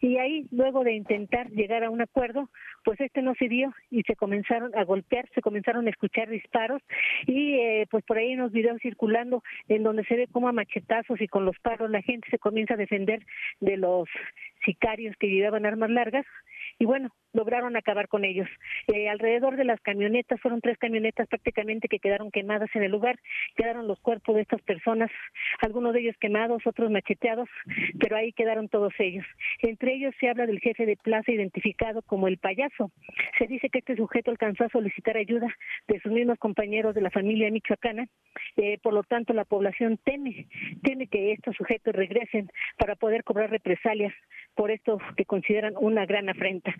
y 0.00 0.18
ahí, 0.18 0.46
luego 0.50 0.84
de 0.84 0.92
intentar 0.92 1.50
llegar 1.50 1.82
a 1.84 1.90
un 1.90 2.00
acuerdo, 2.00 2.50
pues 2.84 3.00
este 3.00 3.22
no 3.22 3.34
se 3.34 3.48
dio 3.48 3.72
y 3.90 4.02
se 4.02 4.14
comenzaron 4.14 4.76
a 4.76 4.84
golpear, 4.84 5.28
se 5.34 5.40
comenzaron 5.40 5.86
a 5.86 5.90
escuchar 5.90 6.28
disparos, 6.28 6.82
y 7.26 7.54
eh, 7.54 7.86
pues 7.90 8.04
por 8.04 8.18
ahí 8.18 8.28
hay 8.28 8.34
unos 8.34 8.52
videos 8.52 8.80
circulando 8.80 9.42
en 9.68 9.82
donde 9.82 10.04
se 10.04 10.16
ve 10.16 10.28
como 10.30 10.48
a 10.48 10.52
machetazos 10.52 11.20
y 11.20 11.28
con 11.28 11.44
los 11.44 11.58
paros 11.60 11.90
la 11.90 12.02
gente 12.02 12.28
se 12.30 12.38
comienza 12.38 12.74
a 12.74 12.78
defender 12.78 13.24
de 13.60 13.76
los 13.76 14.08
sicarios 14.64 15.14
que 15.18 15.28
llevaban 15.28 15.66
armas 15.66 15.90
largas 15.90 16.26
y 16.78 16.84
bueno, 16.84 17.14
lograron 17.34 17.76
acabar 17.76 18.08
con 18.08 18.24
ellos. 18.24 18.48
Eh, 18.86 19.08
alrededor 19.08 19.56
de 19.56 19.64
las 19.64 19.80
camionetas, 19.80 20.40
fueron 20.40 20.60
tres 20.60 20.78
camionetas 20.78 21.28
prácticamente 21.28 21.88
que 21.88 21.98
quedaron 21.98 22.30
quemadas 22.30 22.70
en 22.74 22.84
el 22.84 22.92
lugar, 22.92 23.18
quedaron 23.56 23.86
los 23.86 24.00
cuerpos 24.00 24.36
de 24.36 24.42
estas 24.42 24.62
personas, 24.62 25.10
algunos 25.60 25.92
de 25.92 26.00
ellos 26.00 26.16
quemados, 26.18 26.66
otros 26.66 26.90
macheteados, 26.90 27.48
pero 28.00 28.16
ahí 28.16 28.32
quedaron 28.32 28.68
todos 28.68 28.94
ellos. 28.98 29.26
Entre 29.60 29.94
ellos 29.94 30.14
se 30.18 30.28
habla 30.28 30.46
del 30.46 30.60
jefe 30.60 30.86
de 30.86 30.96
plaza 30.96 31.32
identificado 31.32 32.02
como 32.02 32.28
el 32.28 32.38
payaso. 32.38 32.90
Se 33.38 33.46
dice 33.46 33.68
que 33.68 33.80
este 33.80 33.96
sujeto 33.96 34.30
alcanzó 34.30 34.64
a 34.64 34.68
solicitar 34.68 35.16
ayuda 35.16 35.48
de 35.88 36.00
sus 36.00 36.12
mismos 36.12 36.38
compañeros 36.38 36.94
de 36.94 37.00
la 37.00 37.10
familia 37.10 37.50
michoacana, 37.50 38.06
eh, 38.56 38.78
por 38.82 38.94
lo 38.94 39.02
tanto 39.02 39.32
la 39.32 39.44
población 39.44 39.98
teme, 40.04 40.46
teme 40.82 41.08
que 41.08 41.32
estos 41.32 41.56
sujetos 41.56 41.94
regresen 41.94 42.48
para 42.78 42.94
poder 42.94 43.24
cobrar 43.24 43.50
represalias 43.50 44.12
por 44.54 44.70
esto 44.70 44.98
que 45.16 45.24
consideran 45.24 45.74
una 45.78 46.06
gran 46.06 46.28
afrenta. 46.28 46.74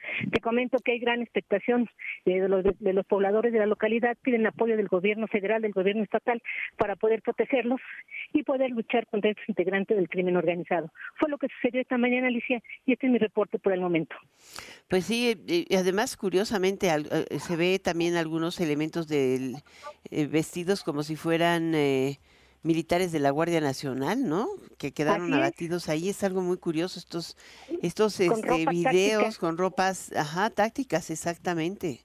Comento 0.45 0.79
que 0.79 0.93
hay 0.93 0.99
gran 0.99 1.23
expectación 1.23 1.89
eh, 2.27 2.41
de, 2.41 2.49
los, 2.49 2.63
de 2.79 2.93
los 2.93 3.07
pobladores 3.07 3.53
de 3.53 3.59
la 3.59 3.67
localidad, 3.67 4.17
piden 4.23 4.47
apoyo 4.47 4.77
del 4.77 4.89
gobierno 4.89 5.27
federal, 5.27 5.63
del 5.63 5.73
gobierno 5.73 6.03
estatal, 6.05 6.43
para 6.77 6.97
poder 6.97 7.23
protegerlos 7.23 7.81
y 8.33 8.43
poder 8.43 8.71
luchar 8.71 9.07
contra 9.07 9.31
estos 9.31 9.49
integrantes 9.49 9.97
del 9.97 10.09
crimen 10.09 10.37
organizado. 10.37 10.93
Fue 11.17 11.31
lo 11.31 11.39
que 11.39 11.49
sucedió 11.49 11.81
esta 11.81 11.97
mañana, 11.97 12.29
Alicia, 12.29 12.63
y 12.85 12.93
este 12.93 13.07
es 13.07 13.13
mi 13.13 13.19
reporte 13.19 13.59
por 13.59 13.73
el 13.73 13.81
momento. 13.81 14.15
Pues 14.89 15.07
sí, 15.07 15.35
eh, 15.49 15.65
y 15.69 15.77
además, 15.77 16.17
curiosamente, 16.17 16.89
eh, 16.89 17.39
se 17.39 17.57
ve 17.57 17.79
también 17.79 18.17
algunos 18.17 18.61
elementos 18.61 19.09
vestidos 20.11 20.85
como 20.85 21.03
si 21.03 21.17
fueran 21.17 21.75
eh, 21.75 22.19
militares 22.65 23.13
de 23.13 23.21
la 23.21 23.31
Guardia 23.31 23.61
Nacional, 23.61 24.29
¿no? 24.29 24.49
Que 24.79 24.93
quedaron 24.93 25.27
Así 25.27 25.33
es. 25.33 25.39
abatidos 25.39 25.89
ahí. 25.89 26.09
Es 26.09 26.25
algo 26.25 26.41
muy 26.41 26.57
curioso 26.57 26.99
estos, 26.99 27.37
estos 27.83 28.17
Con 28.17 28.39
este, 28.39 28.67
videos 28.71 29.23
táctica. 29.23 29.41
con 29.41 29.59
ropas, 29.59 30.13
ajá, 30.17 30.51
tácticas, 30.51 31.11
exactamente. 31.11 32.01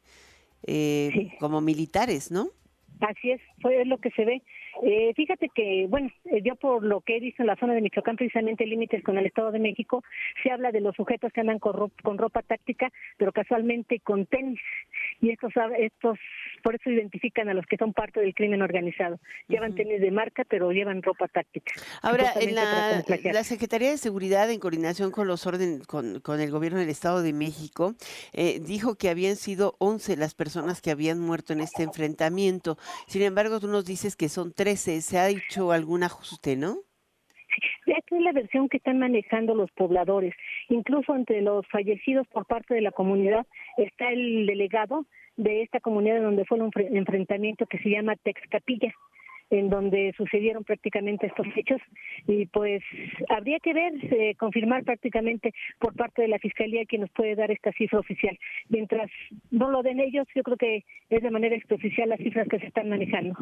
Eh, 0.68 1.32
Como 1.40 1.62
militares, 1.62 2.30
¿no? 2.32 2.50
Así 3.00 3.32
es, 3.32 3.42
fue 3.62 3.84
lo 3.86 3.98
que 3.98 4.12
se 4.12 4.26
ve. 4.26 4.44
Eh, 4.82 5.14
fíjate 5.16 5.50
que, 5.54 5.88
bueno, 5.90 6.10
eh, 6.26 6.42
yo 6.44 6.56
por 6.56 6.84
lo 6.84 7.02
que 7.02 7.18
he 7.18 7.20
visto 7.20 7.44
en 7.44 7.48
la 7.48 7.56
zona 7.58 7.74
de 7.74 7.82
Michoacán, 7.82 8.16
precisamente 8.16 8.66
límites 8.66 9.04
con 9.04 9.18
el 9.18 9.26
Estado 9.26 9.52
de 9.52 9.60
México, 9.60 10.04
se 10.42 10.52
habla 10.52 10.72
de 10.72 10.80
los 10.82 10.96
sujetos 10.96 11.32
que 11.34 11.42
andan 11.42 11.60
con 11.60 11.74
ropa, 11.74 11.96
con 12.04 12.18
ropa 12.18 12.42
táctica, 12.44 12.92
pero 13.18 13.32
casualmente 13.32 14.00
con 14.00 14.26
tenis. 14.26 14.60
Y 15.22 15.32
estos, 15.32 15.52
sab- 15.54 15.76
estos, 15.78 16.18
por 16.64 16.76
eso 16.76 16.90
identifican 16.90 17.50
a 17.50 17.54
los 17.54 17.66
que 17.66 17.78
son 17.78 17.94
parte 17.94 18.20
del 18.22 18.34
crimen 18.34 18.62
organizado. 18.62 19.20
Llevan 19.48 19.76
tenis 19.76 20.00
de 20.00 20.12
marca, 20.12 20.46
pero 20.48 20.72
llevan 20.72 21.02
ropa 21.04 21.28
táctica. 21.28 21.74
Ahora, 22.02 22.32
en 22.40 22.56
la, 22.56 23.04
la 23.24 23.44
Secretaría 23.44 23.90
de 23.90 23.98
Seguridad, 23.98 24.50
en 24.50 24.60
coordinación 24.60 25.12
con 25.12 25.28
los 25.28 25.46
orden, 25.46 25.82
con, 25.86 26.20
con 26.22 26.40
el 26.40 26.52
gobierno 26.52 26.80
del 26.80 26.90
Estado 26.90 27.22
de 27.22 27.34
México, 27.34 27.96
eh, 28.34 28.60
dijo 28.62 28.96
que 28.96 29.10
habían 29.10 29.36
sido 29.36 29.76
11 29.80 30.16
las 30.18 30.36
personas 30.36 30.82
que 30.82 30.92
habían 30.92 31.20
muerto 31.20 31.54
en 31.54 31.60
este 31.60 31.84
enfrentamiento. 31.84 32.78
Sin 33.08 33.22
embargo, 33.24 33.60
tú 33.60 33.68
nos 33.68 33.86
dices 33.86 34.16
que 34.16 34.30
son 34.30 34.54
13. 34.70 35.02
¿Se 35.02 35.18
ha 35.18 35.30
hecho 35.30 35.72
algún 35.72 36.04
ajuste, 36.04 36.56
no? 36.56 36.78
Esta 37.88 38.16
es 38.16 38.22
la 38.22 38.32
versión 38.34 38.70
que 38.70 38.78
están 38.78 39.00
manejando 39.00 39.56
los 39.56 39.72
pobladores. 39.72 40.36
Incluso 40.70 41.16
entre 41.16 41.42
los 41.42 41.66
fallecidos 41.68 42.28
por 42.28 42.46
parte 42.46 42.76
de 42.76 42.82
la 42.82 42.92
comunidad 42.92 43.48
está 43.78 44.12
el 44.12 44.46
delegado 44.46 45.08
de 45.38 45.64
esta 45.64 45.80
comunidad 45.80 46.22
donde 46.22 46.46
fue 46.46 46.60
un 46.60 46.72
enfre- 46.72 46.96
enfrentamiento 46.96 47.66
que 47.66 47.80
se 47.80 47.90
llama 47.90 48.16
Texcapilla 48.18 48.94
en 49.50 49.70
donde 49.70 50.14
sucedieron 50.18 50.64
prácticamente 50.64 51.28
estos 51.28 51.48
hechos 51.56 51.82
y 52.28 52.46
pues 52.48 52.84
habría 53.30 53.60
que 53.60 53.74
ver, 53.74 53.94
eh, 54.14 54.36
confirmar 54.36 54.84
prácticamente 54.84 55.54
por 55.80 55.96
parte 55.96 56.22
de 56.22 56.28
la 56.28 56.40
Fiscalía 56.40 56.86
quien 56.86 57.02
nos 57.02 57.12
puede 57.12 57.36
dar 57.36 57.52
esta 57.52 57.72
cifra 57.74 58.00
oficial. 58.00 58.38
Mientras 58.70 59.10
no 59.52 59.70
lo 59.70 59.82
den 59.82 60.00
ellos, 60.00 60.28
yo 60.36 60.44
creo 60.44 60.58
que 60.58 60.86
es 61.10 61.24
de 61.24 61.32
manera 61.32 61.56
extraoficial 61.56 62.10
las 62.10 62.20
cifras 62.20 62.48
que 62.48 62.60
se 62.60 62.68
están 62.68 62.90
manejando. 62.90 63.36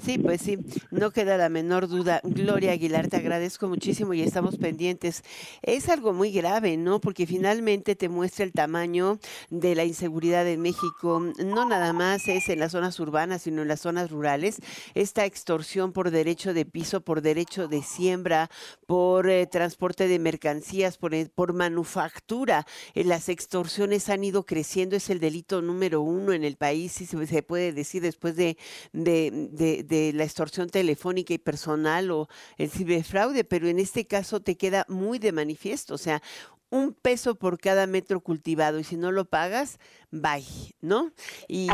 Sí, 0.00 0.18
pues 0.18 0.42
sí, 0.42 0.58
no 0.90 1.10
queda 1.10 1.36
la 1.36 1.48
menor 1.48 1.88
duda. 1.88 2.20
Gloria 2.24 2.72
Aguilar, 2.72 3.08
te 3.08 3.16
agradezco 3.16 3.68
muchísimo 3.68 4.14
y 4.14 4.22
estamos 4.22 4.58
pendientes. 4.58 5.22
Es 5.62 5.88
algo 5.88 6.12
muy 6.12 6.32
grave, 6.32 6.76
¿no? 6.76 7.00
Porque 7.00 7.26
finalmente 7.26 7.96
te 7.96 8.08
muestra 8.08 8.44
el 8.44 8.52
tamaño 8.52 9.18
de 9.50 9.74
la 9.74 9.84
inseguridad 9.84 10.46
en 10.46 10.60
México. 10.60 11.20
No 11.44 11.68
nada 11.68 11.92
más 11.92 12.28
es 12.28 12.48
en 12.48 12.60
las 12.60 12.72
zonas 12.72 12.98
urbanas, 13.00 13.42
sino 13.42 13.62
en 13.62 13.68
las 13.68 13.80
zonas 13.80 14.10
rurales. 14.10 14.60
Esta 14.94 15.24
extorsión 15.38 15.92
por 15.92 16.10
derecho 16.10 16.52
de 16.52 16.64
piso, 16.66 17.00
por 17.00 17.22
derecho 17.22 17.68
de 17.68 17.82
siembra, 17.82 18.50
por 18.86 19.28
eh, 19.30 19.46
transporte 19.46 20.08
de 20.08 20.18
mercancías, 20.18 20.98
por, 20.98 21.14
eh, 21.14 21.30
manufactura. 21.54 22.66
Eh, 22.94 23.04
las 23.04 23.28
extorsiones 23.28 24.08
han 24.08 24.24
ido 24.24 24.44
creciendo, 24.44 24.96
es 24.96 25.10
el 25.10 25.20
delito 25.20 25.62
número 25.62 26.00
uno 26.02 26.32
en 26.32 26.44
el 26.44 26.56
país, 26.56 26.92
si 26.92 27.06
se, 27.06 27.42
puede 27.42 27.72
decir, 27.72 28.02
después 28.02 28.36
de, 28.36 28.56
de, 28.92 29.30
de- 29.52 29.82
de 29.84 30.12
la 30.12 30.24
extorsión 30.24 30.68
telefónica 30.68 31.32
y 31.34 31.38
personal 31.38 32.10
o 32.10 32.28
el 32.56 32.70
ciberfraude, 32.70 33.44
pero 33.44 33.68
en 33.68 33.78
este 33.78 34.06
caso 34.06 34.40
te 34.40 34.56
queda 34.56 34.84
muy 34.88 35.18
de 35.18 35.32
manifiesto, 35.32 35.94
o 35.94 35.98
sea, 35.98 36.22
un 36.70 36.92
peso 36.92 37.34
por 37.34 37.58
cada 37.58 37.86
metro 37.86 38.20
cultivado 38.20 38.78
y 38.78 38.84
si 38.84 38.96
no 38.96 39.12
lo 39.12 39.24
pagas, 39.24 39.78
bye, 40.10 40.44
¿no? 40.80 41.12
Y 41.48 41.68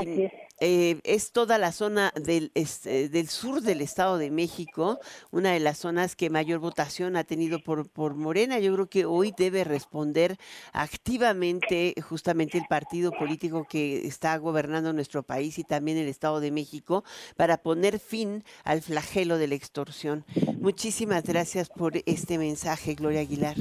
eh, 0.61 1.01
es 1.03 1.32
toda 1.32 1.59
la 1.59 1.72
zona 1.72 2.12
del, 2.14 2.53
este, 2.55 3.09
del 3.09 3.28
sur 3.28 3.61
del 3.61 3.80
Estado 3.80 4.18
de 4.18 4.30
México, 4.30 5.01
una 5.30 5.53
de 5.53 5.61
las 5.61 5.78
zonas 5.78 6.14
que 6.14 6.30
mayor 6.30 6.61
votación 6.61 7.16
ha 7.16 7.24
tenido 7.24 7.59
por, 7.59 7.88
por 7.88 8.14
Morena. 8.14 8.59
Yo 8.61 8.72
creo 8.74 8.88
que 8.88 9.05
hoy 9.05 9.34
debe 9.36 9.64
responder 9.64 10.36
activamente 10.72 11.95
justamente 12.01 12.59
el 12.59 12.66
partido 12.68 13.11
político 13.12 13.66
que 13.68 14.07
está 14.07 14.36
gobernando 14.38 14.92
nuestro 14.92 15.22
país 15.22 15.59
y 15.59 15.64
también 15.64 15.99
el 15.99 16.09
Estado 16.09 16.40
de 16.40 16.51
México 16.51 17.05
para 17.36 17.59
poner 17.59 17.99
fin 17.99 18.45
al 18.62 18.80
flagelo 18.80 19.38
de 19.38 19.49
la 19.49 19.55
extorsión. 19.57 20.24
Muchísimas 20.59 21.24
gracias 21.24 21.68
por 21.68 21.95
este 22.07 22.38
mensaje, 22.38 22.95
Gloria 22.95 23.20
Aguilar. 23.20 23.57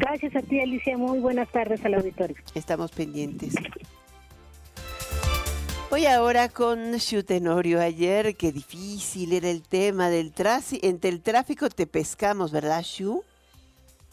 Gracias 0.00 0.34
a 0.34 0.40
ti, 0.40 0.58
Alicia. 0.60 0.96
Muy 0.96 1.18
buenas 1.18 1.50
tardes 1.52 1.84
al 1.84 1.92
auditorio. 1.92 2.36
Estamos 2.54 2.90
pendientes. 2.90 3.54
Voy 5.90 6.06
ahora 6.06 6.48
con 6.48 6.92
Shu 6.92 7.22
Tenorio. 7.22 7.80
Ayer, 7.80 8.34
qué 8.34 8.50
difícil 8.50 9.34
era 9.34 9.50
el 9.50 9.62
tema 9.62 10.08
del 10.08 10.32
tráfico. 10.32 10.86
Entre 10.86 11.10
el 11.10 11.20
tráfico 11.20 11.68
te 11.68 11.86
pescamos, 11.86 12.50
¿verdad, 12.50 12.80
Shu? 12.82 13.22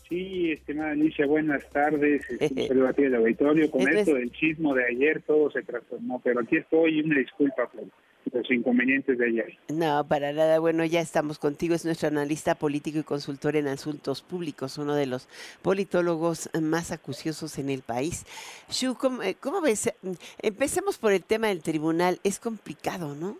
Sí, 0.09 0.51
estimada 0.51 0.91
Alicia, 0.91 1.25
buenas 1.25 1.63
tardes. 1.69 2.21
Un 2.31 2.37
saludo 2.67 2.87
a 2.89 2.93
ti 2.93 3.03
del 3.03 3.15
auditorio. 3.15 3.71
Con 3.71 3.87
Es 3.87 3.95
esto 3.95 4.15
del 4.15 4.31
chismo 4.31 4.73
de 4.73 4.85
ayer 4.87 5.21
todo 5.21 5.49
se 5.51 5.63
transformó, 5.63 6.19
pero 6.21 6.41
aquí 6.41 6.57
estoy 6.57 6.99
y 6.99 7.01
una 7.01 7.19
disculpa 7.19 7.69
por 7.69 7.85
los 8.33 8.51
inconvenientes 8.51 9.17
de 9.17 9.25
ayer. 9.25 9.57
No, 9.69 10.05
para 10.07 10.33
nada. 10.33 10.59
Bueno, 10.59 10.83
ya 10.85 10.99
estamos 10.99 11.39
contigo. 11.39 11.75
Es 11.75 11.85
nuestro 11.85 12.09
analista 12.09 12.55
político 12.55 12.99
y 12.99 13.03
consultor 13.03 13.55
en 13.55 13.67
asuntos 13.67 14.21
públicos, 14.21 14.77
uno 14.77 14.95
de 14.95 15.05
los 15.05 15.27
politólogos 15.61 16.49
más 16.61 16.91
acuciosos 16.91 17.57
en 17.57 17.69
el 17.69 17.81
país. 17.81 18.25
Shu, 18.69 18.95
¿cómo, 18.95 19.23
eh, 19.23 19.35
cómo 19.39 19.61
ves? 19.61 19.93
Empecemos 20.41 20.97
por 20.97 21.13
el 21.13 21.23
tema 21.23 21.47
del 21.47 21.61
tribunal. 21.63 22.19
Es 22.23 22.39
complicado, 22.39 23.15
¿no? 23.15 23.37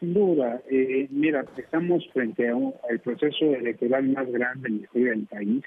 Sin 0.00 0.14
duda, 0.14 0.60
eh, 0.70 1.06
mira, 1.10 1.44
estamos 1.56 2.06
frente 2.12 2.48
a 2.48 2.56
un- 2.56 2.74
al 2.90 3.00
proceso 3.00 3.54
electoral 3.54 4.04
más 4.08 4.30
grande 4.30 4.68
en 4.68 4.78
la 4.78 4.82
historia 4.84 5.10
del 5.10 5.26
país. 5.26 5.64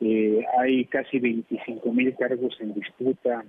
Eh, 0.00 0.44
hay 0.58 0.84
casi 0.86 1.18
25 1.18 1.92
mil 1.92 2.14
cargos 2.16 2.56
en 2.60 2.74
disputa 2.74 3.44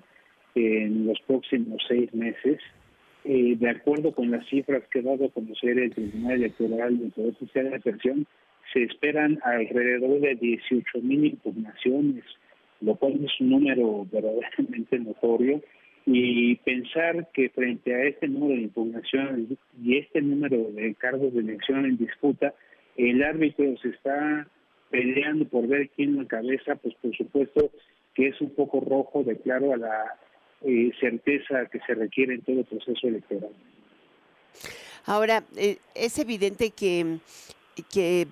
en 0.55 1.07
los 1.07 1.19
próximos 1.21 1.81
seis 1.87 2.13
meses. 2.13 2.59
Eh, 3.23 3.55
de 3.59 3.69
acuerdo 3.69 4.13
con 4.13 4.31
las 4.31 4.45
cifras 4.47 4.81
que 4.91 4.99
ha 4.99 5.03
dado 5.03 5.25
a 5.25 5.29
conocer 5.29 5.77
el 5.77 5.93
Tribunal 5.93 6.33
Electoral 6.33 6.97
del 6.97 7.11
Poder 7.11 7.35
de 7.37 7.63
la 7.63 7.79
se 8.73 8.83
esperan 8.83 9.39
alrededor 9.43 10.21
de 10.21 10.35
18 10.35 11.01
mil 11.01 11.25
impugnaciones, 11.25 12.23
lo 12.79 12.95
cual 12.95 13.23
es 13.23 13.31
un 13.39 13.49
número 13.49 14.07
verdaderamente 14.11 14.97
notorio. 14.99 15.61
Y 16.05 16.55
pensar 16.55 17.29
que 17.31 17.49
frente 17.49 17.93
a 17.93 18.05
este 18.05 18.27
número 18.27 18.55
de 18.55 18.61
impugnaciones 18.61 19.57
y 19.83 19.97
este 19.97 20.21
número 20.21 20.71
de 20.71 20.95
cargos 20.95 21.31
de 21.33 21.41
elección 21.41 21.85
en 21.85 21.97
disputa, 21.97 22.55
el 22.97 23.21
árbitro 23.21 23.77
se 23.77 23.89
está 23.89 24.47
peleando 24.89 25.45
por 25.45 25.67
ver 25.67 25.89
quién 25.89 26.15
lo 26.15 26.21
encabeza, 26.23 26.75
pues 26.75 26.95
por 26.95 27.15
supuesto 27.15 27.69
que 28.15 28.29
es 28.29 28.41
un 28.41 28.49
poco 28.55 28.79
rojo 28.79 29.23
de 29.23 29.37
claro 29.37 29.73
a 29.73 29.77
la 29.77 30.17
eh, 30.63 30.91
certeza 30.99 31.65
que 31.71 31.79
se 31.81 31.93
requiere 31.95 32.35
en 32.35 32.41
todo 32.41 32.63
proceso 32.63 33.07
electoral. 33.07 33.51
Ahora, 35.05 35.43
eh, 35.55 35.77
es 35.95 36.19
evidente 36.19 36.69
que, 36.71 37.17
que 37.91 38.27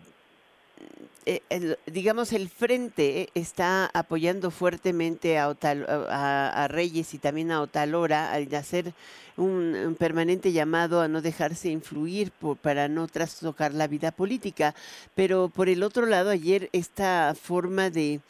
eh, 1.26 1.42
el- 1.50 1.78
digamos, 1.88 2.32
el 2.34 2.48
frente 2.50 3.30
está 3.34 3.90
apoyando 3.94 4.52
fuertemente 4.52 5.38
a, 5.38 5.50
Otal- 5.50 5.86
a, 5.90 6.64
a 6.64 6.68
Reyes 6.68 7.14
y 7.14 7.18
también 7.18 7.52
a 7.52 7.62
Otalora 7.62 8.32
al 8.32 8.54
hacer 8.56 8.94
un, 9.36 9.76
un 9.76 9.96
permanente 9.96 10.52
llamado 10.52 11.02
a 11.02 11.08
no 11.08 11.22
dejarse 11.22 11.70
influir 11.70 12.32
por- 12.32 12.58
para 12.58 12.88
no 12.88 13.08
trastocar 13.08 13.74
la 13.74 13.88
vida 13.88 14.12
política. 14.12 14.76
Pero 15.16 15.50
por 15.50 15.70
el 15.70 15.84
otro 15.84 16.06
lado, 16.06 16.30
ayer 16.30 16.70
esta 16.72 17.36
forma 17.40 17.90
de, 17.90 18.22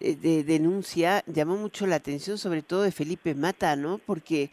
de 0.00 0.44
denuncia 0.44 1.22
llamó 1.26 1.56
mucho 1.56 1.86
la 1.86 1.96
atención, 1.96 2.38
sobre 2.38 2.62
todo 2.62 2.82
de 2.82 2.92
Felipe 2.92 3.34
Mata, 3.34 3.76
¿no? 3.76 3.98
Porque 3.98 4.50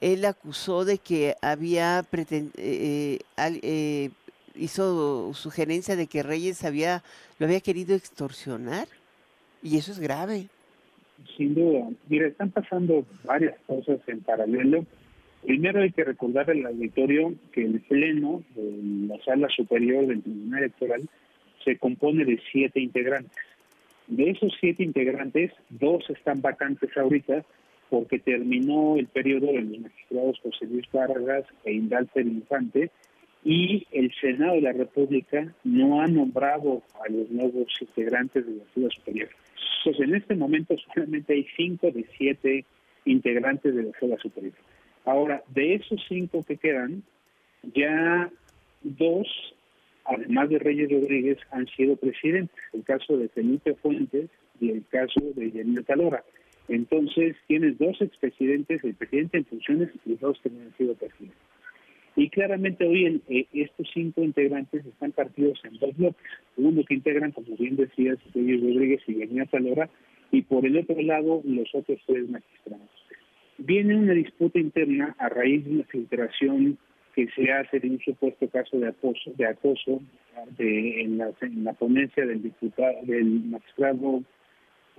él 0.00 0.24
acusó 0.24 0.84
de 0.84 0.98
que 0.98 1.34
había 1.40 2.04
eh, 2.12 2.48
eh, 2.58 3.18
eh, 3.38 4.10
hizo 4.54 5.32
sugerencia 5.34 5.96
de 5.96 6.06
que 6.06 6.22
Reyes 6.22 6.64
había 6.64 7.02
lo 7.38 7.46
había 7.46 7.60
querido 7.60 7.94
extorsionar 7.94 8.86
y 9.62 9.78
eso 9.78 9.92
es 9.92 9.98
grave. 9.98 10.48
Sin 11.36 11.54
duda. 11.54 11.88
Mira, 12.08 12.26
están 12.26 12.50
pasando 12.50 13.06
varias 13.24 13.54
cosas 13.66 13.98
en 14.06 14.20
paralelo. 14.20 14.84
Primero 15.42 15.80
hay 15.80 15.90
que 15.90 16.04
recordar 16.04 16.50
al 16.50 16.66
auditorio 16.66 17.34
que 17.52 17.64
el 17.64 17.80
pleno 17.80 18.42
de 18.54 19.08
la 19.08 19.24
sala 19.24 19.48
superior 19.48 20.06
del 20.06 20.22
Tribunal 20.22 20.58
Electoral 20.64 21.08
se 21.64 21.78
compone 21.78 22.24
de 22.24 22.40
siete 22.52 22.80
integrantes. 22.80 23.42
De 24.06 24.30
esos 24.30 24.52
siete 24.60 24.82
integrantes, 24.82 25.52
dos 25.70 26.08
están 26.10 26.42
vacantes 26.42 26.94
ahorita 26.96 27.44
porque 27.90 28.18
terminó 28.18 28.96
el 28.96 29.06
periodo 29.06 29.46
de 29.46 29.62
los 29.62 29.78
magistrados 29.78 30.40
José 30.40 30.66
Luis 30.66 30.86
Vargas 30.92 31.44
e 31.64 31.72
Indalter 31.72 32.26
Infante 32.26 32.90
y 33.44 33.86
el 33.92 34.12
Senado 34.20 34.54
de 34.54 34.62
la 34.62 34.72
República 34.72 35.54
no 35.64 36.00
ha 36.00 36.06
nombrado 36.06 36.82
a 37.04 37.10
los 37.10 37.30
nuevos 37.30 37.68
integrantes 37.80 38.46
de 38.46 38.56
la 38.56 38.64
Sala 38.74 38.88
Superior. 38.90 39.28
Entonces, 39.78 40.08
en 40.08 40.14
este 40.14 40.34
momento 40.34 40.74
solamente 40.92 41.34
hay 41.34 41.46
cinco 41.56 41.90
de 41.90 42.06
siete 42.16 42.64
integrantes 43.04 43.74
de 43.74 43.82
la 43.84 43.92
Sala 44.00 44.16
Superior. 44.18 44.54
Ahora, 45.04 45.42
de 45.48 45.74
esos 45.74 46.02
cinco 46.08 46.42
que 46.42 46.56
quedan, 46.56 47.02
ya 47.74 48.30
dos, 48.82 49.53
además 50.04 50.48
de 50.50 50.58
Reyes 50.58 50.90
Rodríguez, 50.90 51.38
han 51.50 51.66
sido 51.68 51.96
presidentes. 51.96 52.56
El 52.72 52.84
caso 52.84 53.16
de 53.16 53.28
Felipe 53.28 53.74
Fuentes 53.74 54.30
y 54.60 54.70
el 54.70 54.84
caso 54.90 55.20
de 55.34 55.50
Yanina 55.50 55.82
Talora. 55.82 56.24
Entonces, 56.68 57.36
tienes 57.46 57.78
dos 57.78 58.00
expresidentes, 58.00 58.82
el 58.84 58.94
presidente 58.94 59.38
en 59.38 59.44
funciones 59.44 59.90
y 60.06 60.14
dos 60.14 60.38
que 60.42 60.50
no 60.50 60.60
han 60.62 60.76
sido 60.76 60.94
presidentes. 60.94 61.38
Y 62.16 62.30
claramente 62.30 62.86
hoy 62.86 63.20
eh, 63.28 63.46
estos 63.52 63.88
cinco 63.92 64.22
integrantes 64.22 64.86
están 64.86 65.12
partidos 65.12 65.60
en 65.64 65.78
dos 65.78 65.96
bloques. 65.96 66.30
Uno 66.56 66.84
que 66.84 66.94
integran, 66.94 67.32
como 67.32 67.56
bien 67.56 67.76
decías, 67.76 68.18
Reyes 68.34 68.62
Rodríguez 68.62 69.02
y 69.06 69.16
Yanina 69.18 69.46
Talora, 69.46 69.90
y 70.30 70.42
por 70.42 70.64
el 70.64 70.78
otro 70.78 71.00
lado 71.02 71.42
los 71.44 71.74
otros 71.74 72.00
tres 72.06 72.28
magistrados. 72.28 72.88
Viene 73.58 73.96
una 73.96 74.12
disputa 74.12 74.58
interna 74.58 75.14
a 75.18 75.28
raíz 75.28 75.64
de 75.64 75.72
una 75.72 75.84
filtración 75.84 76.78
que 77.14 77.28
se 77.28 77.50
hace 77.52 77.80
de 77.80 77.90
un 77.90 78.00
supuesto 78.00 78.48
caso 78.48 78.78
de 78.78 78.88
acoso, 78.88 79.32
de 79.36 79.46
acoso 79.46 80.00
en, 80.58 81.18
la, 81.18 81.30
en 81.40 81.64
ponencia 81.78 82.26
del 82.26 82.42
diputado, 82.42 82.96
del 83.02 83.24
magistrado 83.44 84.22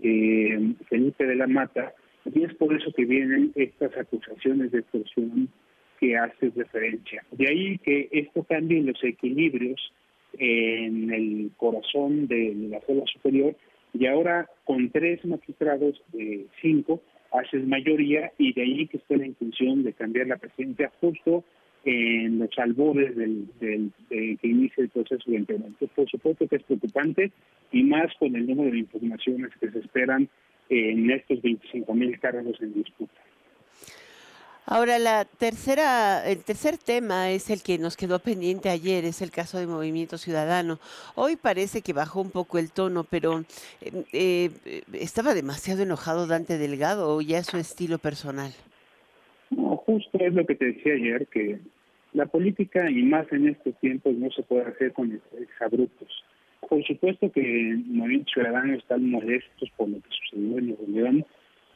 eh, 0.01 0.73
Felipe 0.89 1.25
de 1.25 1.35
la 1.35 1.47
Mata, 1.47 1.93
y 2.33 2.43
es 2.43 2.53
por 2.55 2.73
eso 2.73 2.91
que 2.93 3.05
vienen 3.05 3.51
estas 3.55 3.95
acusaciones 3.97 4.71
de 4.71 4.79
extorsión 4.79 5.49
que 5.99 6.17
haces 6.17 6.55
referencia. 6.55 7.23
De 7.31 7.47
ahí 7.47 7.77
que 7.79 8.09
esto 8.11 8.43
cambie 8.43 8.81
los 8.81 9.01
equilibrios 9.03 9.91
en 10.37 11.13
el 11.13 11.51
corazón 11.57 12.27
de 12.27 12.53
la 12.69 12.81
sala 12.81 13.03
superior 13.13 13.55
y 13.93 14.07
ahora 14.07 14.49
con 14.65 14.89
tres 14.89 15.23
magistrados 15.25 16.01
de 16.11 16.45
cinco 16.61 17.01
haces 17.31 17.65
mayoría 17.65 18.31
y 18.37 18.53
de 18.53 18.61
ahí 18.61 18.87
que 18.87 18.97
esté 18.97 19.17
la 19.17 19.27
intención 19.27 19.83
de 19.83 19.93
cambiar 19.93 20.27
la 20.27 20.37
presidencia 20.37 20.91
justo 20.99 21.43
en 21.85 22.39
los 22.39 22.49
albores 22.57 23.15
del, 23.15 23.47
del- 23.59 23.91
de 24.09 24.37
que 24.41 24.47
inicia 24.47 24.83
el 24.83 24.89
proceso 24.89 25.29
de 25.29 25.37
integración. 25.37 25.89
Por 25.95 26.09
supuesto 26.09 26.47
que 26.47 26.55
es 26.57 26.63
preocupante 26.63 27.31
y 27.71 27.83
más 27.83 28.11
con 28.19 28.35
el 28.35 28.47
número 28.47 28.71
de 28.71 28.79
impugnaciones 28.79 29.51
que 29.59 29.69
se 29.71 29.79
esperan 29.79 30.27
en 30.69 31.11
estos 31.11 31.41
25 31.41 31.93
mil 31.93 32.19
cargos 32.19 32.59
en 32.61 32.73
disputa. 32.73 33.13
Ahora, 34.67 34.97
la 34.97 35.25
tercera, 35.25 36.27
el 36.27 36.43
tercer 36.43 36.79
tema 36.79 37.29
es 37.29 37.51
el 37.51 37.61
que 37.61 37.77
nos 37.77 37.95
quedó 37.95 38.17
pendiente 38.17 38.69
ayer, 38.69 39.05
es 39.05 39.21
el 39.21 39.29
caso 39.29 39.59
de 39.59 39.67
Movimiento 39.67 40.17
Ciudadano. 40.17 40.79
Hoy 41.13 41.35
parece 41.35 41.83
que 41.83 41.93
bajó 41.93 42.19
un 42.21 42.31
poco 42.31 42.57
el 42.57 42.71
tono, 42.71 43.03
pero 43.03 43.45
eh, 43.81 44.49
eh, 44.65 44.81
estaba 44.93 45.35
demasiado 45.35 45.83
enojado 45.83 46.25
Dante 46.25 46.57
Delgado 46.57 47.15
o 47.15 47.21
ya 47.21 47.37
es 47.37 47.45
su 47.45 47.57
estilo 47.57 47.99
personal. 47.99 48.51
No, 49.51 49.77
justo 49.77 50.17
es 50.19 50.33
lo 50.33 50.43
que 50.47 50.55
te 50.55 50.65
decía 50.65 50.93
ayer, 50.95 51.27
que 51.27 51.59
la 52.15 52.25
política, 52.25 52.89
y 52.89 53.03
más 53.03 53.31
en 53.31 53.49
estos 53.49 53.77
tiempos, 53.79 54.15
no 54.15 54.31
se 54.31 54.41
puede 54.43 54.63
hacer 54.63 54.93
con 54.93 55.19
exabruptos. 55.37 56.23
Por 56.67 56.83
supuesto 56.83 57.31
que 57.31 57.77
Movimiento 57.85 58.31
Ciudadano 58.33 58.73
están 58.73 59.09
molestos 59.09 59.69
por 59.77 59.89
lo 59.89 59.97
que 59.97 60.09
sucedió 60.09 60.57
en 60.57 60.67
Nuevo 60.67 60.85
León, 60.87 61.25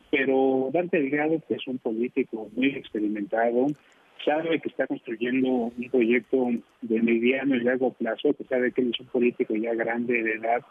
pero 0.09 0.69
Dante 0.73 0.97
Delgado, 0.97 1.41
que 1.47 1.55
es 1.55 1.67
un 1.67 1.77
político 1.77 2.49
muy 2.55 2.69
experimentado, 2.69 3.67
sabe 4.25 4.59
que 4.59 4.69
está 4.69 4.87
construyendo 4.87 5.49
un 5.49 5.89
proyecto 5.91 6.47
de 6.81 7.01
mediano 7.01 7.55
y 7.55 7.59
largo 7.59 7.93
plazo, 7.93 8.33
que 8.33 8.45
sabe 8.45 8.71
que 8.71 8.81
él 8.81 8.91
es 8.93 8.99
un 8.99 9.07
político 9.07 9.55
ya 9.55 9.73
grande 9.75 10.23
de 10.23 10.33
edad, 10.33 10.61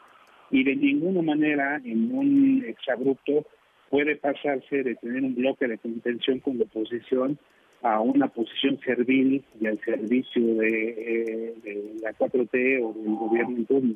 y 0.50 0.64
de 0.64 0.76
ninguna 0.76 1.22
manera 1.22 1.80
en 1.84 2.12
un 2.12 2.64
exabrupto 2.66 3.46
puede 3.90 4.16
pasarse 4.16 4.82
de 4.82 4.94
tener 4.96 5.22
un 5.22 5.34
bloque 5.34 5.68
de 5.68 5.78
contención 5.78 6.40
con 6.40 6.58
la 6.58 6.64
oposición 6.64 7.38
a 7.83 8.01
una 8.01 8.29
posición 8.29 8.79
servil 8.81 9.45
y 9.61 9.66
al 9.66 9.79
servicio 9.81 10.43
de, 10.57 11.55
eh, 11.64 11.93
la 12.03 12.12
4T 12.12 12.83
o 12.83 12.93
del 12.93 13.14
gobierno 13.14 13.57
en 13.57 13.66
turno. 13.66 13.95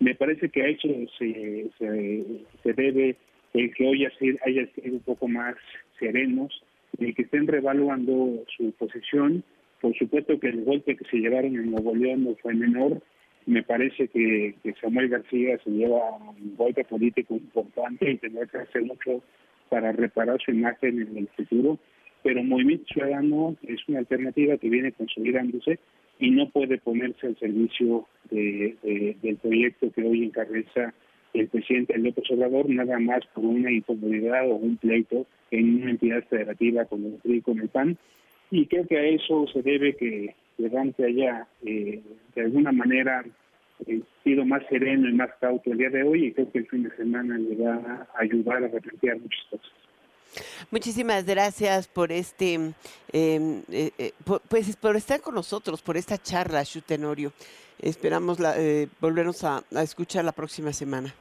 Me 0.00 0.14
parece 0.14 0.48
que 0.48 0.62
a 0.62 0.68
eso 0.68 0.88
se, 1.18 1.70
debe 2.64 3.16
el 3.52 3.74
que 3.74 3.86
hoy 3.86 4.06
haya 4.06 4.66
sido 4.74 4.94
un 4.94 5.00
poco 5.00 5.28
más 5.28 5.56
serenos, 5.98 6.64
el 6.98 7.14
que 7.14 7.22
estén 7.22 7.46
revaluando 7.46 8.44
su 8.56 8.72
posición. 8.72 9.44
Por 9.80 9.96
supuesto 9.96 10.38
que 10.40 10.48
el 10.48 10.64
golpe 10.64 10.96
que 10.96 11.04
se 11.04 11.18
llevaron 11.18 11.54
en 11.54 11.70
Nuevo 11.70 11.94
León 11.94 12.24
no 12.24 12.34
fue 12.36 12.54
menor. 12.54 13.02
Me 13.46 13.62
parece 13.62 14.08
que, 14.08 14.54
que 14.62 14.74
Samuel 14.80 15.08
García 15.08 15.58
se 15.64 15.70
lleva 15.70 16.16
un 16.16 16.56
golpe 16.56 16.84
político 16.84 17.34
importante 17.34 18.10
y 18.10 18.18
tendrá 18.18 18.46
que 18.46 18.58
hacer 18.58 18.82
mucho 18.82 19.22
para 19.68 19.92
reparar 19.92 20.38
su 20.44 20.50
imagen 20.50 21.00
en 21.00 21.16
el 21.16 21.28
futuro. 21.28 21.78
Pero 22.22 22.42
Movimiento 22.42 22.86
Ciudadano 22.92 23.56
es 23.62 23.80
una 23.88 24.00
alternativa 24.00 24.56
que 24.56 24.68
viene 24.68 24.92
consolidándose 24.92 25.78
y 26.18 26.30
no 26.30 26.48
puede 26.50 26.78
ponerse 26.78 27.26
al 27.26 27.38
servicio 27.38 28.06
de, 28.30 29.16
del 29.22 29.36
proyecto 29.36 29.90
que 29.92 30.02
hoy 30.02 30.24
encabeza 30.24 30.92
el 31.32 31.48
presidente 31.48 31.96
López 31.98 32.30
Obrador, 32.30 32.68
nada 32.68 32.98
más 32.98 33.24
por 33.34 33.44
una 33.44 33.70
incomodidad 33.70 34.50
o 34.50 34.56
un 34.56 34.76
pleito 34.76 35.26
en 35.50 35.82
una 35.82 35.90
entidad 35.92 36.24
federativa 36.24 36.84
como 36.84 37.08
el 37.08 37.14
PRI 37.14 37.40
con 37.40 37.60
el 37.60 37.68
PAN. 37.68 37.96
Y 38.50 38.66
creo 38.66 38.86
que 38.86 38.98
a 38.98 39.04
eso 39.04 39.46
se 39.52 39.62
debe 39.62 39.94
que 39.94 40.34
Levante 40.58 41.04
haya, 41.04 41.46
eh, 41.64 42.02
de 42.34 42.42
alguna 42.42 42.72
manera, 42.72 43.24
eh, 43.86 44.00
sido 44.24 44.44
más 44.44 44.62
sereno 44.68 45.08
y 45.08 45.12
más 45.12 45.30
cauto 45.40 45.72
el 45.72 45.78
día 45.78 45.90
de 45.90 46.02
hoy 46.02 46.26
y 46.26 46.32
creo 46.32 46.50
que 46.50 46.58
el 46.58 46.66
fin 46.66 46.82
de 46.82 46.90
semana 46.96 47.38
le 47.38 47.56
va 47.56 48.06
a 48.14 48.20
ayudar 48.20 48.64
a 48.64 48.68
replantear 48.68 49.18
muchas 49.18 49.44
cosas. 49.50 49.72
Muchísimas 50.70 51.24
gracias 51.24 51.88
por 51.88 52.12
este, 52.12 52.54
em, 52.54 52.74
eh, 53.70 53.90
eh, 53.98 54.12
pues 54.48 54.76
por 54.76 54.96
estar 54.96 55.20
con 55.20 55.34
nosotros, 55.34 55.82
por 55.82 55.96
esta 55.96 56.18
charla, 56.18 56.64
Tenorio. 56.86 57.32
Esperamos 57.80 58.38
la, 58.38 58.54
eh, 58.58 58.88
volvernos 59.00 59.42
a, 59.44 59.64
escuchar 59.82 60.24
la 60.24 60.32
próxima 60.32 60.72
semana. 60.72 61.14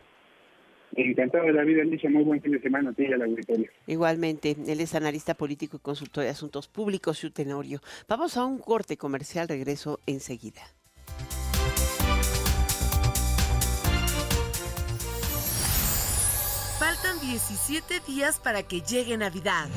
Encantado 0.95 1.45
de 1.45 1.53
la 1.53 1.63
vida, 1.63 1.83
Alicia. 1.83 2.09
Muy 2.09 2.23
buen 2.23 2.41
fin 2.41 2.51
de 2.51 2.61
semana 2.61 2.89
a 2.89 2.93
ti 2.93 3.03
y 3.03 3.13
a 3.13 3.17
la 3.17 3.25
auditoria. 3.25 3.69
Igualmente, 3.87 4.57
él 4.67 4.79
es 4.81 4.95
analista 4.95 5.35
político 5.35 5.77
y 5.77 5.79
consultor 5.79 6.23
de 6.23 6.31
asuntos 6.31 6.67
públicos, 6.67 7.25
Tenorio. 7.33 7.79
Vamos 8.07 8.35
a 8.37 8.45
un 8.45 8.57
corte 8.57 8.97
comercial, 8.97 9.47
regreso 9.47 9.99
enseguida. 10.07 10.61
17 17.29 17.99
días 18.07 18.39
para 18.39 18.63
que 18.63 18.81
llegue 18.81 19.15
Navidad. 19.15 19.67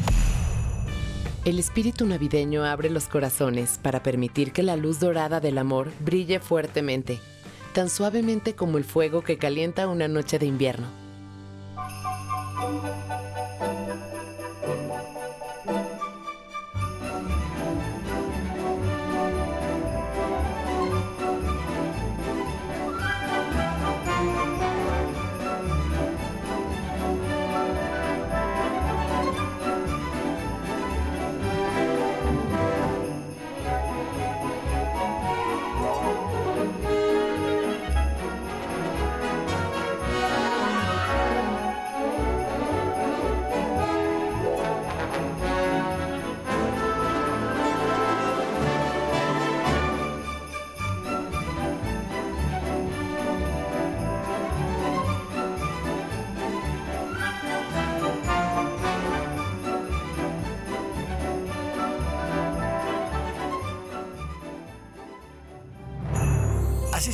El 1.45 1.59
espíritu 1.59 2.07
navideño 2.07 2.65
abre 2.65 2.89
los 2.89 3.09
corazones 3.09 3.79
para 3.83 4.03
permitir 4.03 4.53
que 4.53 4.63
la 4.63 4.77
luz 4.77 5.01
dorada 5.01 5.39
del 5.39 5.59
amor 5.59 5.93
brille 6.01 6.41
fuertemente, 6.41 7.21
tan 7.75 7.91
suavemente 7.91 8.55
como 8.55 8.79
el 8.79 8.85
fuego 8.85 9.21
que 9.21 9.37
calienta 9.37 9.87
una 9.87 10.09
noche 10.09 10.39
de 10.39 10.47
invierno. 10.47 11.02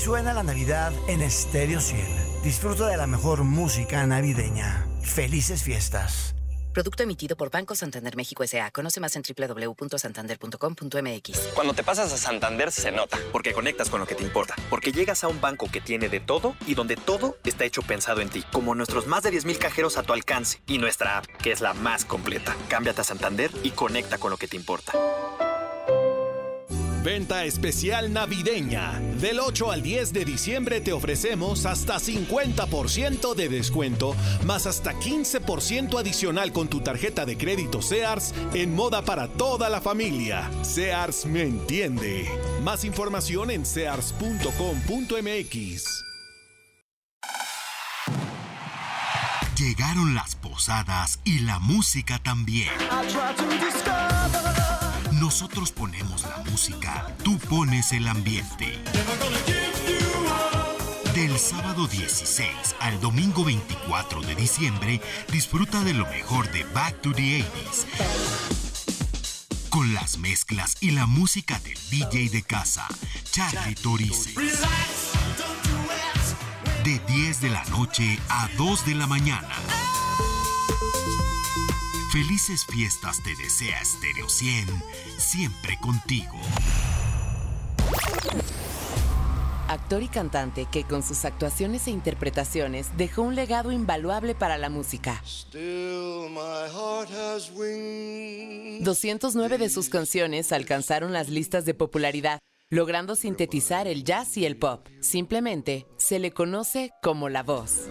Suena 0.09 0.33
la 0.33 0.43
Navidad 0.43 0.91
en 1.07 1.21
Estéreo 1.21 1.83
100. 1.83 2.01
Disfruta 2.43 2.89
de 2.89 2.97
la 2.97 3.07
mejor 3.07 3.45
música 3.45 4.07
navideña. 4.07 4.87
Felices 5.03 5.63
fiestas. 5.63 6.35
Producto 6.73 7.03
emitido 7.03 7.37
por 7.37 7.51
Banco 7.51 7.75
Santander 7.75 8.17
México 8.17 8.43
S.A. 8.43 8.71
Conoce 8.71 9.01
más 9.01 9.15
en 9.17 9.23
www.santander.com.mx. 9.23 11.39
Cuando 11.55 11.75
te 11.75 11.85
pasas 11.85 12.11
a 12.11 12.17
Santander 12.17 12.73
se 12.73 12.91
nota, 12.91 13.19
porque 13.33 13.53
conectas 13.53 13.91
con 13.91 14.01
lo 14.01 14.07
que 14.07 14.15
te 14.15 14.25
importa, 14.25 14.57
porque 14.71 14.93
llegas 14.93 15.25
a 15.25 15.29
un 15.29 15.43
banco 15.43 15.69
que 15.71 15.83
tiene 15.83 16.09
de 16.09 16.21
todo 16.21 16.57
y 16.67 16.75
donde 16.75 16.97
todo 16.97 17.37
está 17.45 17.67
hecho 17.67 17.83
pensado 17.83 18.23
en 18.23 18.31
ti, 18.31 18.43
como 18.51 18.75
nuestros 18.75 19.07
más 19.07 19.25
de 19.25 19.31
10.000 19.31 19.59
cajeros 19.59 19.99
a 19.99 20.05
tu 20.05 20.15
alcance 20.15 20.63
y 20.67 20.79
nuestra 20.79 21.19
app, 21.19 21.27
que 21.43 21.53
es 21.53 21.61
la 21.61 21.75
más 21.75 22.07
completa. 22.07 22.57
Cámbiate 22.69 23.03
a 23.03 23.05
Santander 23.05 23.51
y 23.63 23.73
conecta 23.73 24.17
con 24.17 24.31
lo 24.31 24.39
que 24.39 24.49
te 24.49 24.57
importa. 24.57 24.95
Venta 27.05 27.45
especial 27.45 28.13
navideña. 28.13 29.01
Del 29.21 29.39
8 29.41 29.71
al 29.71 29.83
10 29.83 30.13
de 30.13 30.25
diciembre 30.25 30.81
te 30.81 30.93
ofrecemos 30.93 31.65
hasta 31.67 31.97
50% 31.97 33.35
de 33.35 33.49
descuento, 33.49 34.17
más 34.45 34.67
hasta 34.67 34.93
15% 34.95 35.99
adicional 35.99 36.53
con 36.53 36.69
tu 36.69 36.81
tarjeta 36.81 37.25
de 37.25 37.37
crédito 37.37 37.83
Sears 37.83 38.35
en 38.53 38.75
moda 38.75 39.03
para 39.03 39.29
toda 39.29 39.69
la 39.69 39.81
familia. 39.81 40.51
Sears 40.63 41.25
me 41.27 41.43
entiende. 41.43 42.29
Más 42.63 42.85
información 42.85 43.51
en 43.51 43.65
sears.com.mx. 43.65 44.45
Llegaron 49.59 50.15
las 50.15 50.37
posadas 50.37 51.19
y 51.25 51.41
la 51.41 51.59
música 51.59 52.21
también. 52.21 52.71
Nosotros 55.29 55.73
ponemos 55.73 56.23
la 56.23 56.43
música, 56.51 57.15
tú 57.23 57.37
pones 57.37 57.93
el 57.93 58.09
ambiente. 58.09 58.83
Del 61.15 61.39
sábado 61.39 61.87
16 61.87 62.49
al 62.81 62.99
domingo 62.99 63.45
24 63.45 64.23
de 64.23 64.35
diciembre, 64.35 65.03
disfruta 65.31 65.85
de 65.85 65.93
lo 65.93 66.07
mejor 66.07 66.51
de 66.51 66.65
Back 66.73 67.03
to 67.03 67.13
the 67.13 67.41
80s. 67.43 67.85
Con 69.69 69.93
las 69.93 70.17
mezclas 70.17 70.79
y 70.81 70.93
la 70.93 71.07
música 71.07 71.61
del 71.61 71.79
DJ 71.91 72.31
de 72.31 72.43
casa, 72.43 72.89
Charlie 73.31 73.75
Torice. 73.75 74.33
De 76.85 77.01
10 77.07 77.41
de 77.43 77.51
la 77.51 77.65
noche 77.65 78.19
a 78.31 78.49
2 78.57 78.87
de 78.87 78.95
la 78.95 79.07
mañana. 79.07 79.55
Felices 82.11 82.65
fiestas 82.65 83.23
te 83.23 83.37
desea 83.37 83.85
Stereo 83.85 84.31
100, 84.31 84.67
siempre 85.19 85.77
contigo. 85.79 86.39
Actor 89.69 90.03
y 90.03 90.09
cantante 90.09 90.67
que 90.73 90.85
con 90.85 91.03
sus 91.03 91.27
actuaciones 91.27 91.87
e 91.87 91.91
interpretaciones 91.91 92.97
dejó 92.97 93.21
un 93.21 93.35
legado 93.35 93.73
invaluable 93.73 94.35
para 94.35 94.57
la 94.57 94.71
música. 94.71 95.23
209 98.81 99.59
de 99.59 99.69
sus 99.69 99.91
canciones 99.91 100.53
alcanzaron 100.53 101.13
las 101.13 101.29
listas 101.29 101.67
de 101.67 101.75
popularidad 101.75 102.39
logrando 102.71 103.15
sintetizar 103.17 103.87
el 103.87 104.05
jazz 104.05 104.37
y 104.37 104.45
el 104.45 104.57
pop. 104.57 104.87
Simplemente 105.01 105.87
se 105.97 106.19
le 106.19 106.33
conoce 106.33 106.91
como 107.03 107.29
la 107.29 107.43
voz. 107.43 107.89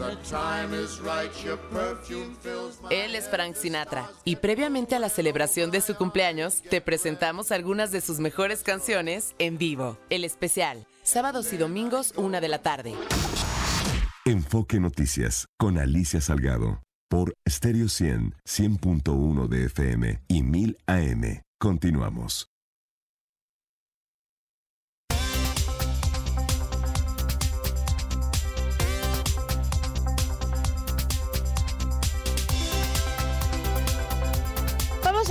Él 2.89 3.15
es 3.15 3.29
Frank 3.29 3.55
Sinatra 3.55 4.09
y 4.23 4.37
previamente 4.37 4.95
a 4.95 4.99
la 4.99 5.09
celebración 5.09 5.71
de 5.71 5.81
su 5.81 5.95
cumpleaños 5.95 6.61
te 6.69 6.81
presentamos 6.81 7.51
algunas 7.51 7.91
de 7.91 8.01
sus 8.01 8.19
mejores 8.19 8.63
canciones 8.63 9.35
en 9.39 9.57
vivo. 9.57 9.97
El 10.09 10.23
especial, 10.23 10.87
sábados 11.03 11.53
y 11.53 11.57
domingos, 11.57 12.13
una 12.15 12.41
de 12.41 12.47
la 12.47 12.61
tarde. 12.61 12.93
Enfoque 14.25 14.79
Noticias 14.79 15.47
con 15.57 15.77
Alicia 15.77 16.19
Salgado 16.21 16.81
por 17.09 17.33
Stereo 17.47 17.87
100, 17.87 18.35
100.1 18.45 19.47
de 19.47 19.65
FM 19.65 20.21
y 20.27 20.43
1000 20.43 20.77
AM. 20.85 21.41
Continuamos. 21.57 22.49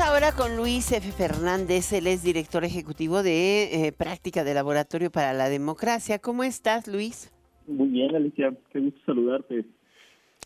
Ahora 0.06 0.30
con 0.30 0.56
Luis 0.56 0.92
F. 0.92 1.10
Fernández, 1.10 1.92
él 1.92 2.06
es 2.06 2.22
director 2.22 2.64
ejecutivo 2.64 3.24
de 3.24 3.86
eh, 3.86 3.92
Práctica 3.92 4.44
de 4.44 4.54
Laboratorio 4.54 5.10
para 5.10 5.32
la 5.32 5.48
Democracia. 5.48 6.20
¿Cómo 6.20 6.44
estás, 6.44 6.86
Luis? 6.86 7.32
Muy 7.66 7.88
bien, 7.88 8.14
Alicia, 8.14 8.54
qué 8.72 8.78
gusto 8.78 9.00
saludarte. 9.04 9.64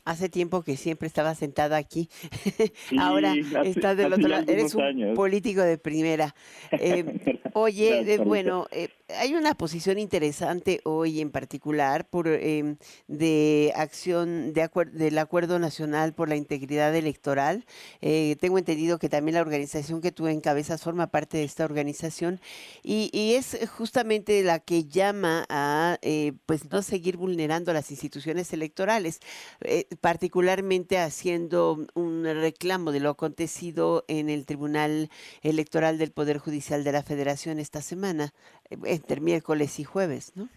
Hace 0.07 0.31
tiempo 0.31 0.63
que 0.63 0.77
siempre 0.77 1.07
estaba 1.07 1.35
sentada 1.35 1.77
aquí. 1.77 2.09
Ahora 2.99 3.35
estás 3.65 3.99
del 3.99 4.15
otro 4.15 4.29
lado. 4.29 4.51
Eres 4.51 4.75
un 4.75 5.13
político 5.15 5.61
de 5.61 5.77
primera. 5.77 6.35
Eh, 6.73 7.05
oye, 7.53 8.19
bueno, 8.25 8.67
eh, 8.71 8.89
hay 9.19 9.35
una 9.35 9.55
posición 9.55 9.99
interesante 9.99 10.81
hoy 10.85 11.21
en 11.21 11.31
particular 11.31 12.09
por 12.09 12.29
em, 12.29 12.77
de 13.09 13.73
acción 13.77 14.53
de 14.53 14.71
del 14.93 15.19
Acuerdo 15.19 15.59
Nacional 15.59 16.15
por 16.15 16.29
la 16.29 16.37
Integridad 16.37 16.95
Electoral. 16.95 17.65
Eh, 18.01 18.37
tengo 18.41 18.59
entendido 18.59 18.99
que 18.99 19.09
también 19.09 19.35
la 19.35 19.41
organización 19.41 20.01
que 20.01 20.13
tú 20.13 20.27
encabezas 20.29 20.83
forma 20.83 21.09
parte 21.09 21.39
de 21.39 21.45
esta 21.45 21.65
organización 21.65 22.41
y, 22.83 23.11
es 23.31 23.59
justamente 23.77 24.43
la 24.43 24.59
que 24.59 24.85
llama 24.85 25.47
a 25.49 25.99
eh, 26.03 26.33
pues 26.47 26.71
no 26.71 26.83
seguir 26.83 27.17
vulnerando 27.17 27.73
las 27.73 27.91
instituciones 27.91 28.53
electorales, 28.53 29.21
eh, 29.61 29.87
particularmente 30.01 30.99
haciendo 30.99 31.87
un 31.95 32.25
reclamo 32.25 32.93
de 32.93 33.01
lo 33.01 33.11
acontecido 33.11 34.05
en 34.09 34.29
el 34.29 34.47
Tribunal 34.47 35.11
Electoral 35.43 35.99
del 35.99 36.13
Poder 36.13 36.39
Judicial 36.39 36.85
de 36.85 36.93
la 36.93 37.03
Federación 37.03 37.59
esta 37.59 37.83
semana 37.83 38.33
entre 38.71 39.21
miércoles 39.21 39.79
y 39.81 39.85
jueves, 39.85 40.33
¿no? 40.37 40.49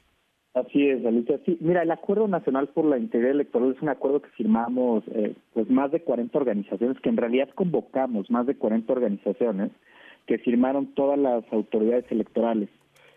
Así 0.53 0.87
es, 0.87 1.03
Alicia. 1.03 1.39
Sí, 1.45 1.57
mira, 1.61 1.81
el 1.81 1.89
Acuerdo 1.89 2.27
Nacional 2.27 2.67
por 2.69 2.85
la 2.85 2.99
Integridad 2.99 3.31
Electoral 3.31 3.73
es 3.75 3.81
un 3.81 3.89
acuerdo 3.89 4.21
que 4.21 4.29
firmamos 4.29 5.03
eh, 5.07 5.35
pues 5.53 5.67
más 5.69 5.91
de 5.91 6.03
40 6.03 6.37
organizaciones, 6.37 6.99
que 7.01 7.09
en 7.09 7.17
realidad 7.17 7.49
convocamos 7.55 8.29
más 8.29 8.45
de 8.45 8.55
40 8.55 8.93
organizaciones 8.93 9.71
que 10.27 10.37
firmaron 10.37 10.93
todas 10.93 11.17
las 11.17 11.43
autoridades 11.51 12.05
electorales 12.11 12.69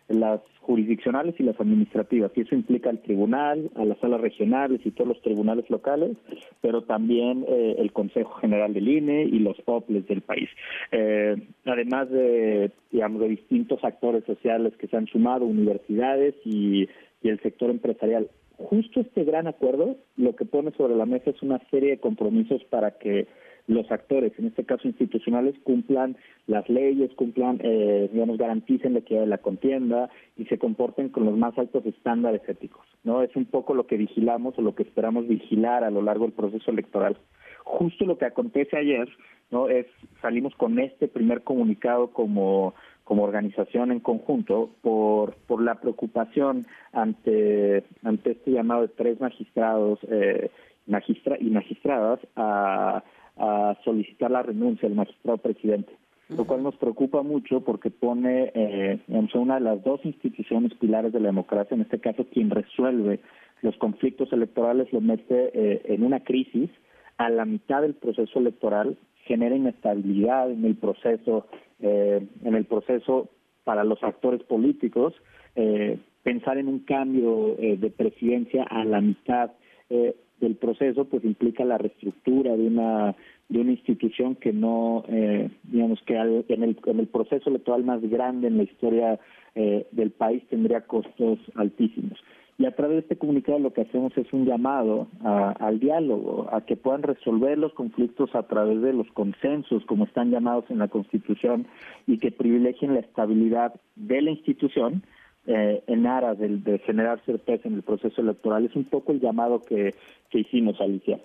las 0.09 0.41
jurisdiccionales 0.61 1.35
y 1.39 1.45
las 1.45 1.59
administrativas, 1.61 2.33
y 2.35 2.41
eso 2.41 2.55
implica 2.55 2.91
al 2.91 3.01
tribunal, 3.01 3.71
a 3.77 3.85
las 3.85 3.99
salas 3.99 4.21
regionales 4.21 4.81
y 4.85 4.91
todos 4.91 5.09
los 5.09 5.23
tribunales 5.23 5.69
locales, 5.71 6.17
pero 6.61 6.83
también 6.83 7.45
eh, 7.49 7.77
el 7.79 7.93
Consejo 7.93 8.35
General 8.35 8.73
del 8.75 8.89
INE 8.89 9.25
y 9.25 9.39
los 9.39 9.57
OPLES 9.65 10.07
del 10.07 10.23
país. 10.23 10.49
Eh, 10.91 11.37
además 11.65 12.11
de, 12.11 12.73
digamos, 12.91 13.21
de 13.21 13.29
distintos 13.29 13.83
actores 13.85 14.25
sociales 14.25 14.77
que 14.77 14.89
se 14.89 14.97
han 14.97 15.07
sumado, 15.07 15.45
universidades 15.45 16.35
y, 16.45 16.89
y 17.23 17.29
el 17.29 17.41
sector 17.41 17.71
empresarial. 17.71 18.29
Justo 18.59 19.01
este 19.01 19.25
gran 19.25 19.47
acuerdo 19.47 19.97
lo 20.17 20.35
que 20.35 20.47
pone 20.47 20.73
sobre 20.73 20.97
la 20.97 21.07
mesa 21.07 21.31
es 21.31 21.43
una 21.43 21.61
serie 21.71 21.91
de 21.91 21.99
compromisos 21.99 22.65
para 22.65 22.93
que 22.93 23.27
los 23.67 23.91
actores, 23.91 24.33
en 24.39 24.47
este 24.47 24.65
caso 24.65 24.87
institucionales, 24.87 25.55
cumplan 25.65 26.17
las 26.47 26.69
leyes, 26.69 27.11
cumplan, 27.15 27.59
eh, 27.63 28.09
digamos, 28.13 28.39
garanticen 28.39 28.93
la 28.93 29.01
equidad 29.01 29.21
de 29.21 29.27
la 29.27 29.39
contienda 29.39 30.09
y 30.37 30.45
se 30.47 30.59
comporten 30.59 31.09
con 31.09 31.25
los 31.25 31.37
más 31.37 31.57
altos 31.59 31.85
estándares 31.85 32.43
éticos. 32.49 32.87
¿no? 33.03 33.23
Es 33.23 33.35
un 33.35 33.47
poco 33.47 33.75
lo 33.75 33.87
que 33.87 33.97
vigilamos 33.97 34.57
o 34.59 34.63
lo 34.63 34.75
que 34.75 34.85
esperamos 34.85 35.27
vigilar 35.27 35.85
a 35.85 35.91
lo 35.91 36.03
largo 36.03 36.25
del 36.25 36.33
proceso 36.33 36.71
electoral. 36.71 37.17
Justo 37.65 38.05
lo 38.05 38.17
que 38.17 38.27
acontece 38.27 38.77
ayer, 38.77 39.09
¿no? 39.51 39.69
Es 39.69 39.87
salimos 40.23 40.55
con 40.55 40.79
este 40.79 41.09
primer 41.09 41.43
comunicado 41.43 42.13
como 42.13 42.75
como 43.03 43.23
organización 43.23 43.93
en 43.93 44.01
conjunto 44.01 44.71
por, 44.83 45.37
por 45.47 45.63
la 45.63 45.77
preocupación 45.77 46.67
ante, 46.93 47.85
ante 48.03 48.33
este 48.33 48.51
llamado 48.51 48.83
de 48.83 48.89
tres 48.89 49.21
magistrados 49.21 50.01
eh, 50.11 50.51
magistra 50.87 51.37
y 51.41 51.51
magistradas 51.51 52.19
a 52.35 53.05
a 53.37 53.77
solicitar 53.85 54.31
la 54.31 54.43
renuncia 54.43 54.89
del 54.89 54.97
magistrado 54.97 55.39
presidente, 55.39 55.93
lo 56.29 56.45
cual 56.45 56.63
nos 56.63 56.77
preocupa 56.77 57.23
mucho 57.23 57.61
porque 57.61 57.91
pone 57.91 58.51
eh, 58.55 59.01
una 59.35 59.55
de 59.55 59.61
las 59.61 59.85
dos 59.85 60.01
instituciones 60.05 60.75
pilares 60.75 61.13
de 61.13 61.21
la 61.21 61.29
democracia, 61.29 61.75
en 61.75 61.83
este 61.83 62.01
caso 62.01 62.27
quien 62.33 62.51
resuelve 62.51 63.21
los 63.63 63.77
conflictos 63.77 64.33
electorales, 64.33 64.93
lo 64.93 65.01
mete 65.01 65.51
eh, 65.55 65.83
en 65.85 66.03
una 66.03 66.21
crisis 66.21 66.71
a 67.19 67.31
la 67.31 67.45
mitad 67.45 67.83
del 67.83 67.95
proceso 67.95 68.39
electoral, 68.39 68.99
genera 69.25 69.57
inestabilidad 69.57 70.51
en 70.51 70.65
el 70.65 70.77
proceso, 70.77 71.47
eh, 71.81 72.27
en 72.45 72.55
el 72.55 72.65
proceso 72.65 73.29
para 73.65 73.85
los 73.85 74.03
actores 74.03 74.43
políticos, 74.45 75.15
eh, 75.57 75.99
pensar 76.23 76.59
en 76.59 76.69
un 76.69 76.81
cambio 76.81 77.57
eh, 77.59 77.77
de 77.77 77.91
presidencia 77.91 78.65
a 78.65 78.85
la 78.85 79.01
mitad 79.01 79.53
eh, 79.91 80.17
del 80.41 80.57
proceso 80.57 81.05
pues 81.07 81.25
implica 81.25 81.65
la 81.65 81.79
reestructura 81.79 82.57
de 82.57 82.67
una 82.67 83.15
de 83.49 83.61
una 83.61 83.73
institución 83.73 84.35
que 84.35 84.53
no 84.53 85.05
eh, 85.09 85.51
digamos 85.65 86.01
que 86.03 86.17
en 86.17 86.63
el 86.63 86.77
en 86.87 87.01
el 87.01 87.07
proceso 87.07 87.51
electoral 87.51 87.85
más 87.85 88.03
grande 88.03 88.49
en 88.49 88.57
la 88.57 88.65
historia 88.65 89.19
eh, 89.55 89.87
del 89.93 90.11
país 90.11 90.43
tendría 90.49 90.83
costos 90.83 91.39
altísimos. 91.55 92.19
Y 92.59 92.65
a 92.65 92.75
través 92.75 92.97
de 92.97 93.01
este 93.01 93.17
comunicado 93.17 93.59
lo 93.59 93.73
que 93.73 93.83
hacemos 93.83 94.17
es 94.17 94.33
un 94.33 94.47
llamado 94.47 95.09
al 95.23 95.79
diálogo, 95.79 96.49
a 96.51 96.63
que 96.63 96.75
puedan 96.77 97.03
resolver 97.03 97.59
los 97.59 97.75
conflictos 97.75 98.35
a 98.35 98.45
través 98.45 98.81
de 98.81 98.95
los 98.95 99.07
consensos, 99.13 99.85
como 99.85 100.05
están 100.05 100.31
llamados 100.31 100.65
en 100.71 100.79
la 100.79 100.89
Constitución, 100.89 101.67
y 102.07 102.17
que 102.17 102.33
privilegien 102.33 102.95
la 102.95 103.01
estabilidad 103.01 103.75
de 103.95 104.23
la 104.23 104.31
institución, 104.31 105.03
eh, 105.47 105.83
en 105.87 106.07
aras 106.07 106.39
de, 106.39 106.79
generar 106.87 107.25
certeza 107.25 107.69
en 107.69 107.75
el 107.75 107.83
proceso 107.83 108.21
electoral. 108.21 108.65
Es 108.65 108.77
un 108.77 108.85
poco 108.85 109.13
el 109.13 109.21
llamado 109.21 109.61
que, 109.61 109.95
que 110.31 110.41
hicimos, 110.41 110.81
Alicia. 110.81 111.21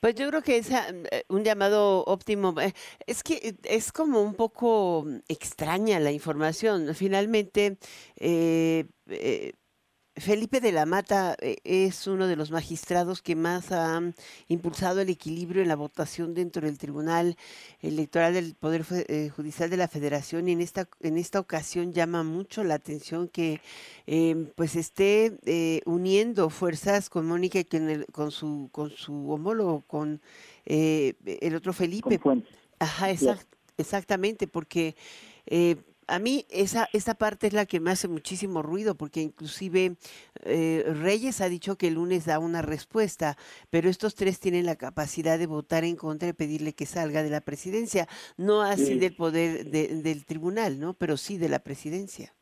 Pues 0.00 0.14
yo 0.14 0.28
creo 0.28 0.42
que 0.42 0.58
es 0.58 0.70
eh, 0.70 1.24
un 1.28 1.42
llamado 1.42 2.04
óptimo. 2.04 2.54
Eh, 2.60 2.72
es 3.06 3.24
que 3.24 3.56
es 3.64 3.90
como 3.90 4.22
un 4.22 4.34
poco 4.34 5.04
extraña 5.28 5.98
la 5.98 6.12
información. 6.12 6.94
Finalmente, 6.94 7.78
eh, 8.16 8.84
Felipe 10.20 10.60
de 10.60 10.72
la 10.72 10.86
Mata 10.86 11.36
eh, 11.40 11.56
es 11.64 12.06
uno 12.06 12.26
de 12.26 12.36
los 12.36 12.50
magistrados 12.50 13.22
que 13.22 13.36
más 13.36 13.72
ha 13.72 14.00
impulsado 14.48 15.00
el 15.00 15.08
equilibrio 15.08 15.62
en 15.62 15.68
la 15.68 15.76
votación 15.76 16.34
dentro 16.34 16.62
del 16.62 16.78
Tribunal 16.78 17.36
Electoral 17.80 18.34
del 18.34 18.54
Poder 18.54 18.84
eh, 18.90 19.30
Judicial 19.34 19.70
de 19.70 19.76
la 19.76 19.88
Federación 19.88 20.48
y 20.48 20.52
en 20.52 20.60
esta 20.60 20.88
en 21.00 21.18
esta 21.18 21.40
ocasión 21.40 21.92
llama 21.92 22.22
mucho 22.22 22.64
la 22.64 22.74
atención 22.74 23.28
que 23.28 23.60
eh, 24.06 24.50
pues 24.54 24.76
esté 24.76 25.82
uniendo 25.86 26.50
fuerzas 26.50 27.10
con 27.10 27.26
Mónica 27.26 27.58
y 27.58 27.64
con, 28.12 28.30
su 28.30 28.68
con 28.72 28.90
su 28.90 29.30
homólogo 29.30 29.82
con 29.86 30.20
el 30.64 31.54
otro 31.54 31.72
Felipe. 31.72 32.20
Ajá, 32.78 33.10
exactamente, 33.76 34.46
porque 34.46 34.94
a 36.08 36.18
mí 36.18 36.46
esa, 36.50 36.88
esa 36.92 37.14
parte 37.14 37.46
es 37.46 37.52
la 37.52 37.66
que 37.66 37.80
me 37.80 37.90
hace 37.90 38.08
muchísimo 38.08 38.62
ruido, 38.62 38.96
porque 38.96 39.20
inclusive 39.20 39.96
eh, 40.42 40.84
Reyes 40.86 41.40
ha 41.40 41.48
dicho 41.48 41.76
que 41.76 41.88
el 41.88 41.94
lunes 41.94 42.24
da 42.24 42.38
una 42.38 42.62
respuesta, 42.62 43.36
pero 43.70 43.90
estos 43.90 44.14
tres 44.14 44.40
tienen 44.40 44.66
la 44.66 44.76
capacidad 44.76 45.38
de 45.38 45.46
votar 45.46 45.84
en 45.84 45.96
contra 45.96 46.28
y 46.28 46.32
pedirle 46.32 46.74
que 46.74 46.86
salga 46.86 47.22
de 47.22 47.30
la 47.30 47.42
presidencia, 47.42 48.08
no 48.36 48.62
así 48.62 48.98
del 48.98 49.14
poder 49.14 49.70
del 49.70 50.24
tribunal, 50.24 50.80
¿no? 50.80 50.94
Pero 50.94 51.16
sí 51.16 51.38
de 51.38 51.48
la 51.48 51.60
presidencia. 51.60 52.34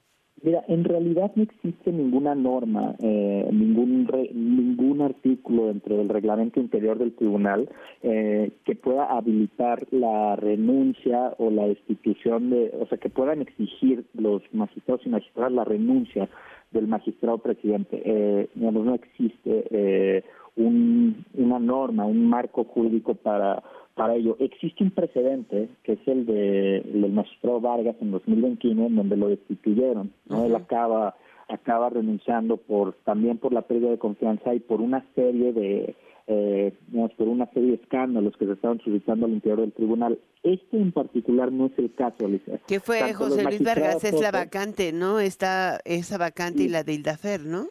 Mira, 0.47 0.63
en 0.69 0.85
realidad 0.85 1.33
no 1.35 1.43
existe 1.43 1.91
ninguna 1.91 2.37
norma, 2.37 2.95
eh, 3.01 3.49
ningún 3.51 4.09
ningún 4.33 5.01
artículo 5.01 5.67
dentro 5.67 5.97
del 5.97 6.09
reglamento 6.09 6.61
interior 6.61 6.99
del 6.99 7.17
tribunal 7.17 7.69
eh, 8.05 8.53
que 8.65 8.77
pueda 8.77 9.07
habilitar 9.07 9.89
la 9.91 10.37
renuncia 10.37 11.35
o 11.39 11.51
la 11.51 11.67
destitución 11.67 12.51
de, 12.51 12.73
o 12.81 12.87
sea, 12.87 12.97
que 12.97 13.11
puedan 13.11 13.43
exigir 13.43 14.05
los 14.15 14.41
magistrados 14.53 15.05
y 15.05 15.09
magistradas 15.09 15.51
la 15.51 15.65
renuncia 15.65 16.29
del 16.71 16.87
magistrado 16.87 17.39
presidente. 17.39 18.01
Eh, 18.05 18.49
digamos, 18.55 18.85
no 18.85 18.95
existe 18.95 19.67
eh, 19.71 20.23
un, 20.55 21.25
una 21.35 21.59
norma, 21.59 22.07
un 22.07 22.25
marco 22.25 22.63
jurídico 22.63 23.17
para 23.17 23.65
para 23.97 24.15
ello. 24.15 24.37
Existe 24.39 24.85
un 24.85 24.93
precedente, 24.93 25.69
que 25.83 25.95
es 25.95 26.07
el 26.07 26.27
de 26.27 26.79
el 26.79 27.03
del 27.03 27.13
magistrado 27.13 27.61
Vargas 27.61 27.97
en 28.01 28.13
2021, 28.13 28.87
en 28.87 28.97
donde 28.97 29.17
lo 29.17 29.29
destituyeron. 29.29 30.13
¿no? 30.29 30.45
Él 30.45 30.55
acaba 30.55 31.17
acaba 31.49 31.91
renunciando 31.91 32.57
por 32.57 32.95
también 33.05 33.39
por 33.39 33.53
la 33.53 33.63
pérdida 33.63 33.91
de 33.91 33.99
confianza 33.99 34.53
y 34.55 34.61
por 34.61 34.81
una 34.81 35.05
serie 35.15 35.53
de 35.53 35.95
eh, 36.29 36.75
digamos, 36.89 37.13
por 37.15 37.29
una 37.29 37.47
serie 37.53 37.71
de 37.71 37.75
escándalos 37.77 38.37
que 38.37 38.47
se 38.47 38.53
estaban 38.53 38.81
suscitando 38.81 39.27
al 39.27 39.33
interior 39.33 39.61
del 39.61 39.73
tribunal. 39.73 40.19
Este 40.43 40.77
en 40.77 40.93
particular 40.93 41.53
no 41.53 41.67
es 41.67 41.79
el 41.79 41.95
caso, 41.95 42.27
Alicia. 42.27 42.61
¿Qué 42.67 42.81
fue 42.81 43.15
José 43.15 43.45
Luis 43.45 43.63
Vargas? 43.63 44.03
Es 44.05 44.21
la 44.21 44.33
vacante, 44.33 44.93
¿no? 44.93 45.21
Está 45.21 45.81
esa 45.85 46.19
vacante 46.19 46.65
y 46.65 46.69
la 46.69 46.83
de 46.83 46.95
Ildafer, 46.95 47.45
¿no? 47.45 47.69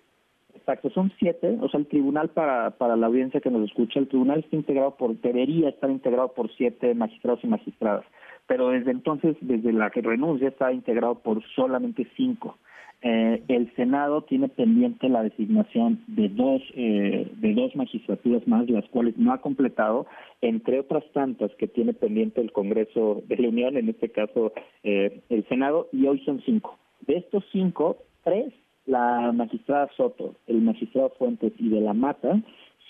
Exacto, 0.65 0.89
son 0.89 1.11
siete, 1.19 1.59
o 1.61 1.69
sea, 1.69 1.79
el 1.79 1.85
tribunal 1.85 2.29
para, 2.29 2.71
para 2.71 2.95
la 2.95 3.05
audiencia 3.05 3.39
que 3.39 3.51
nos 3.51 3.69
escucha, 3.69 3.99
el 3.99 4.07
tribunal 4.07 4.39
está 4.39 4.55
integrado 4.55 4.95
por, 4.97 5.15
debería 5.21 5.69
estar 5.69 5.91
integrado 5.91 6.29
por 6.29 6.51
siete 6.55 6.95
magistrados 6.95 7.43
y 7.43 7.47
magistradas, 7.47 8.03
pero 8.47 8.69
desde 8.69 8.89
entonces, 8.89 9.37
desde 9.41 9.71
la 9.71 9.91
que 9.91 10.01
renuncia, 10.01 10.47
está 10.47 10.73
integrado 10.73 11.19
por 11.19 11.43
solamente 11.55 12.07
cinco. 12.17 12.57
Eh, 13.03 13.43
el 13.47 13.71
Senado 13.75 14.23
tiene 14.23 14.47
pendiente 14.47 15.07
la 15.07 15.21
designación 15.21 16.03
de 16.07 16.29
dos, 16.29 16.63
eh, 16.73 17.31
de 17.35 17.53
dos 17.53 17.75
magistraturas 17.75 18.47
más, 18.47 18.67
las 18.67 18.89
cuales 18.89 19.15
no 19.19 19.33
ha 19.33 19.41
completado, 19.41 20.07
entre 20.41 20.79
otras 20.79 21.03
tantas 21.13 21.53
que 21.59 21.67
tiene 21.67 21.93
pendiente 21.93 22.41
el 22.41 22.51
Congreso 22.51 23.21
de 23.27 23.37
la 23.37 23.49
Unión, 23.49 23.77
en 23.77 23.89
este 23.89 24.09
caso 24.09 24.51
eh, 24.81 25.21
el 25.29 25.47
Senado, 25.47 25.89
y 25.91 26.07
hoy 26.07 26.25
son 26.25 26.41
cinco. 26.43 26.79
De 27.05 27.17
estos 27.17 27.43
cinco, 27.51 27.97
tres 28.23 28.51
la 28.85 29.31
magistrada 29.31 29.89
Soto, 29.97 30.35
el 30.47 30.61
magistrado 30.61 31.11
Fuentes 31.17 31.53
y 31.57 31.69
de 31.69 31.81
la 31.81 31.93
Mata 31.93 32.41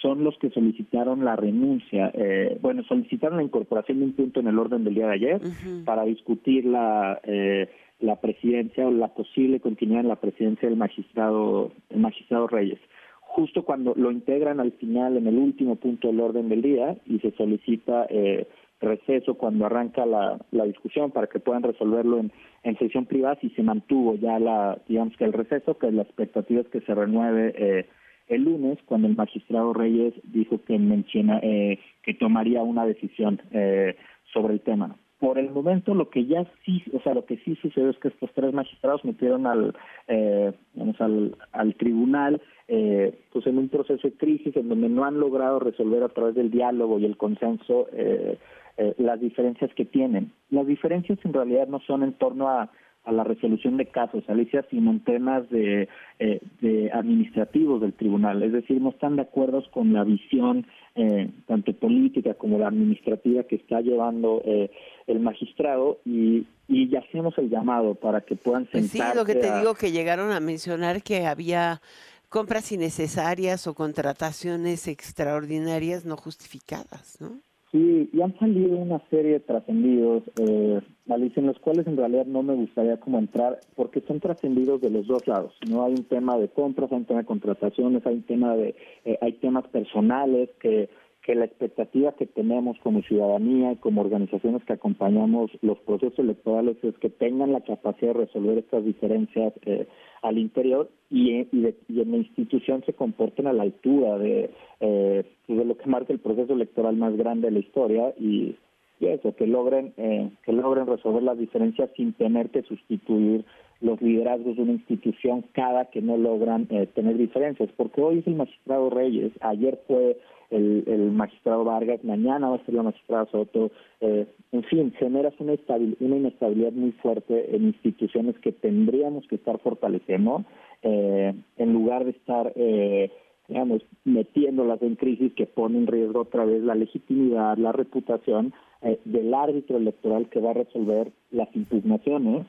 son 0.02 0.24
los 0.24 0.38
que 0.38 0.50
solicitaron 0.50 1.24
la 1.24 1.36
renuncia, 1.36 2.12
eh, 2.14 2.58
bueno, 2.62 2.84
solicitaron 2.84 3.38
la 3.38 3.44
incorporación 3.44 4.00
de 4.00 4.06
un 4.06 4.14
punto 4.14 4.40
en 4.40 4.48
el 4.48 4.60
orden 4.60 4.84
del 4.84 4.96
día 4.96 5.08
de 5.08 5.14
ayer 5.14 5.42
para 5.86 6.04
discutir 6.04 6.66
la 6.66 7.20
eh, 7.24 7.70
la 8.00 8.18
presidencia 8.18 8.86
o 8.86 8.92
la 8.92 9.08
posible 9.08 9.60
continuidad 9.60 10.02
en 10.02 10.10
la 10.10 10.18
presidencia 10.18 10.68
del 10.68 10.78
magistrado 10.78 11.72
el 11.90 12.00
magistrado 12.00 12.48
Reyes. 12.48 12.80
Justo 13.22 13.64
cuando 13.64 13.94
lo 13.96 14.12
integran 14.12 14.60
al 14.60 14.74
final 14.74 15.18
en 15.18 15.28
el 15.28 15.38
último 15.38 15.76
punto 15.76 16.08
del 16.08 16.20
orden 16.20 16.50
del 16.50 16.62
día 16.62 16.98
y 17.06 17.20
se 17.20 17.32
solicita 17.32 18.06
eh, 18.10 18.48
receso 18.82 19.36
cuando 19.36 19.66
arranca 19.66 20.06
la, 20.06 20.38
la 20.52 20.66
discusión 20.66 21.12
para 21.12 21.28
que 21.28 21.40
puedan 21.40 21.64
resolverlo 21.64 22.20
en, 22.20 22.32
en 22.64 22.78
sesión 22.78 23.06
privada 23.06 23.38
si 23.42 23.50
se 23.52 23.64
mantuvo 23.64 24.16
ya 24.16 24.38
la 24.40 24.80
digamos 24.88 25.16
que 25.18 25.24
el 25.24 25.34
receso 25.34 25.78
que 25.78 25.92
la 25.92 26.04
expectativa 26.04 26.62
es 26.62 26.68
que 26.68 26.82
se 26.82 26.94
renueve 26.94 27.54
eh, 27.58 27.86
el 28.28 28.44
lunes 28.44 28.80
cuando 28.86 29.08
el 29.08 29.16
magistrado 29.16 29.74
Reyes 29.74 30.14
dijo 30.24 30.60
que 30.66 30.78
menciona 30.80 31.40
eh, 31.42 31.80
que 32.04 32.14
tomaría 32.14 32.64
una 32.64 32.86
decisión 32.86 33.42
eh, 33.52 33.96
sobre 34.34 34.54
el 34.54 34.62
tema. 34.62 34.96
Por 35.20 35.40
el 35.40 35.50
momento 35.50 35.94
lo 35.94 36.10
que 36.10 36.26
ya 36.26 36.46
sí, 36.66 36.84
o 36.94 37.00
sea, 37.02 37.14
lo 37.14 37.26
que 37.26 37.38
sí 37.38 37.56
sucedió 37.62 37.90
es 37.90 37.98
que 38.00 38.10
estos 38.10 38.32
tres 38.34 38.54
magistrados 38.54 39.06
metieron 39.06 39.48
al, 39.48 39.76
eh, 40.08 40.52
al, 41.00 41.38
al 41.52 41.76
tribunal 41.76 42.42
eh, 42.68 43.18
pues 43.32 43.46
en 43.48 43.58
un 43.58 43.70
proceso 43.70 44.08
de 44.08 44.18
crisis 44.18 44.56
en 44.58 44.70
donde 44.70 44.90
no 44.90 45.06
han 45.06 45.20
logrado 45.20 45.60
resolver 45.60 46.04
a 46.04 46.10
través 46.10 46.36
del 46.36 46.52
diálogo 46.52 47.00
y 47.00 47.06
el 47.06 47.16
consenso 47.16 47.88
eh, 47.94 48.38
eh, 48.78 48.94
las 48.98 49.20
diferencias 49.20 49.72
que 49.76 49.86
tienen. 49.86 50.32
Las 50.50 50.68
diferencias 50.68 51.20
en 51.24 51.34
realidad 51.34 51.68
no 51.68 51.80
son 51.82 52.04
en 52.04 52.14
torno 52.14 52.50
a 52.50 52.70
a 53.08 53.12
la 53.12 53.24
resolución 53.24 53.78
de 53.78 53.86
casos, 53.86 54.24
Alicia, 54.28 54.66
sino 54.72 54.90
en 54.90 55.00
temas 55.04 55.48
de, 55.52 55.88
eh, 56.18 56.42
de 56.60 56.92
administrativos 56.92 57.80
del 57.80 57.94
tribunal. 57.94 58.42
Es 58.42 58.52
decir, 58.52 58.82
no 58.82 58.90
están 58.90 59.16
de 59.16 59.22
acuerdo 59.22 59.62
con 59.70 59.94
la 59.94 60.04
visión 60.04 60.66
eh, 60.96 61.30
tanto 61.46 61.72
política 61.74 62.34
como 62.34 62.58
la 62.58 62.68
administrativa 62.70 63.44
que 63.44 63.58
está 63.58 63.82
llevando 63.82 64.42
eh, 64.44 64.72
el 65.06 65.20
magistrado 65.20 66.00
y, 66.04 66.48
y 66.68 66.90
ya 66.90 67.02
hacemos 67.08 67.38
el 67.38 67.52
llamado 67.52 67.94
para 67.94 68.22
que 68.22 68.36
puedan 68.36 68.64
sentarse. 68.72 68.98
Pues 68.98 69.10
sí, 69.12 69.16
lo 69.16 69.24
que 69.24 69.36
te 69.36 69.50
a- 69.50 69.60
digo 69.60 69.76
que 69.76 69.92
llegaron 69.92 70.32
a 70.32 70.40
mencionar 70.40 71.04
que 71.04 71.28
había 71.28 71.82
compras 72.30 72.72
innecesarias 72.72 73.68
o 73.68 73.76
contrataciones 73.76 74.88
extraordinarias 74.88 76.06
no 76.06 76.18
justificadas, 76.18 77.22
¿no? 77.22 77.40
Sí, 77.76 78.10
y 78.14 78.22
han 78.22 78.34
salido 78.40 78.78
una 78.78 79.02
serie 79.10 79.34
de 79.34 79.40
trascendidos, 79.42 80.24
eh, 80.40 80.80
Alicia, 81.10 81.42
en 81.42 81.48
los 81.48 81.60
cuales 81.60 81.86
en 81.88 81.98
realidad 81.98 82.26
no 82.26 82.42
me 82.42 82.54
gustaría 82.54 83.02
como 83.02 83.20
entrar, 83.20 83.60
porque 83.76 84.00
son 84.08 84.22
trascendidos 84.22 84.80
de 84.80 84.92
los 84.92 85.08
dos 85.08 85.28
lados. 85.28 85.54
No 85.70 85.84
hay 85.84 85.92
un 85.92 86.06
tema 86.06 86.38
de 86.38 86.48
compras, 86.48 86.90
hay 86.94 87.00
un 87.00 87.06
tema 87.06 87.20
de 87.20 87.26
contrataciones, 87.26 88.06
hay 88.06 88.16
un 88.16 88.24
tema 88.24 88.56
de, 88.56 88.76
eh, 89.04 89.18
hay 89.20 89.34
temas 89.34 89.68
personales 89.68 90.52
que 90.62 90.88
que 91.26 91.34
la 91.34 91.46
expectativa 91.46 92.12
que 92.12 92.28
tenemos 92.28 92.78
como 92.84 93.02
ciudadanía 93.02 93.72
y 93.72 93.76
como 93.78 94.02
organizaciones 94.02 94.64
que 94.64 94.74
acompañamos 94.74 95.50
los 95.64 95.80
procesos 95.80 96.20
electorales 96.20 96.78
es 96.84 96.96
que 97.00 97.10
tengan 97.10 97.52
la 97.52 97.62
capacidad 97.62 98.14
de 98.14 98.26
resolver 98.26 98.60
estas 98.60 98.86
diferencias 98.86 99.52
eh, 99.66 99.88
al 100.22 100.38
interior 100.38 100.88
y, 101.10 101.44
de- 101.46 101.76
y 101.90 102.02
en 102.02 102.12
la 102.12 102.18
institución 102.18 102.84
se 102.86 102.94
comporten 102.94 103.48
a 103.48 103.54
la 103.54 103.64
altura 103.64 104.20
de, 104.20 104.52
eh, 104.82 105.24
pues, 105.48 105.58
de 105.58 105.66
lo 105.66 105.76
que 105.76 105.90
marca 105.90 106.14
el 106.14 106.20
proceso 106.20 106.54
electoral 106.54 106.96
más 106.96 107.18
grande 107.18 107.48
de 107.48 107.54
la 107.54 107.60
historia 107.60 108.14
y, 108.20 108.56
y 109.00 109.08
eso, 109.08 109.36
que 109.36 109.48
logren, 109.48 109.94
eh, 109.98 110.30
que 110.46 110.54
logren 110.54 110.86
resolver 110.86 111.24
las 111.24 111.40
diferencias 111.40 111.90
sin 111.98 112.14
tener 112.14 112.52
que 112.52 112.62
sustituir 112.62 113.46
los 113.82 114.02
liderazgos 114.02 114.56
de 114.56 114.64
una 114.64 114.74
institución 114.74 115.46
cada 115.54 115.86
que 115.86 116.02
no 116.02 116.18
logran 116.18 116.68
eh, 116.70 116.88
tener 116.94 117.18
diferencias, 117.18 117.70
porque 117.76 118.02
hoy 118.02 118.20
es 118.20 118.28
el 118.28 118.36
magistrado 118.36 118.90
Reyes, 118.90 119.32
ayer 119.42 119.80
fue 119.88 120.18
el, 120.50 120.84
el 120.88 121.12
magistrado 121.12 121.64
Vargas, 121.64 122.04
mañana 122.04 122.50
va 122.50 122.56
a 122.56 122.66
ser 122.66 122.76
la 122.76 122.84
magistrada 122.84 123.26
Soto, 123.32 123.72
eh, 124.02 124.28
en 124.52 124.64
fin, 124.64 124.94
generas 124.98 125.34
una, 125.40 125.54
una 126.00 126.16
inestabilidad 126.16 126.72
muy 126.72 126.92
fuerte 126.94 127.56
en 127.56 127.66
instituciones 127.66 128.38
que 128.40 128.52
tendríamos 128.52 129.28
que 129.28 129.36
estar 129.36 129.60
fortaleciendo, 129.60 130.46
eh, 130.82 131.34
en 131.58 131.74
lugar 131.74 132.06
de 132.06 132.12
estar, 132.12 132.54
eh, 132.56 133.12
digamos, 133.48 133.82
metiéndolas 134.04 134.82
en 134.82 134.96
crisis 134.96 135.34
que 135.34 135.46
pone 135.46 135.78
en 135.78 135.88
riesgo 135.88 136.22
otra 136.22 136.46
vez 136.46 136.62
la 136.64 136.76
legitimidad, 136.76 137.58
la 137.58 137.72
reputación 137.72 138.54
eh, 138.82 139.00
del 139.06 139.34
árbitro 139.34 139.78
electoral 139.78 140.30
que 140.30 140.40
va 140.40 140.52
a 140.52 140.54
resolver 140.54 141.12
las 141.32 141.54
impugnaciones 141.56 142.46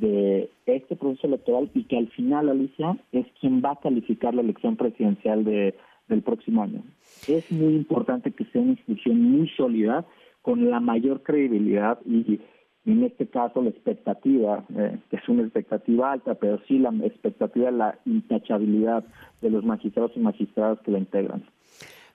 de 0.00 0.50
este 0.66 0.96
proceso 0.96 1.26
electoral 1.26 1.70
y 1.74 1.84
que 1.84 1.98
al 1.98 2.08
final, 2.08 2.48
Alicia, 2.48 2.98
es 3.12 3.26
quien 3.40 3.62
va 3.62 3.72
a 3.72 3.80
calificar 3.80 4.34
la 4.34 4.40
elección 4.40 4.76
presidencial 4.76 5.44
de, 5.44 5.74
del 6.08 6.22
próximo 6.22 6.62
año. 6.62 6.82
Es 7.28 7.50
muy 7.52 7.74
importante 7.74 8.32
que 8.32 8.44
sea 8.46 8.62
una 8.62 8.72
institución 8.72 9.20
muy 9.20 9.48
sólida, 9.50 10.06
con 10.42 10.70
la 10.70 10.80
mayor 10.80 11.22
credibilidad 11.22 11.98
y, 12.06 12.40
en 12.86 13.04
este 13.04 13.28
caso 13.28 13.60
la 13.62 13.70
expectativa, 13.70 14.64
eh, 14.74 14.98
es 15.10 15.28
una 15.28 15.42
expectativa 15.42 16.12
alta, 16.12 16.34
pero 16.34 16.58
sí 16.66 16.78
la 16.78 16.90
expectativa 17.04 17.70
de 17.70 17.76
la 17.76 17.98
intachabilidad 18.06 19.04
de 19.42 19.50
los 19.50 19.64
magistrados 19.64 20.12
y 20.16 20.20
magistradas 20.20 20.80
que 20.80 20.90
la 20.90 20.98
integran. 20.98 21.44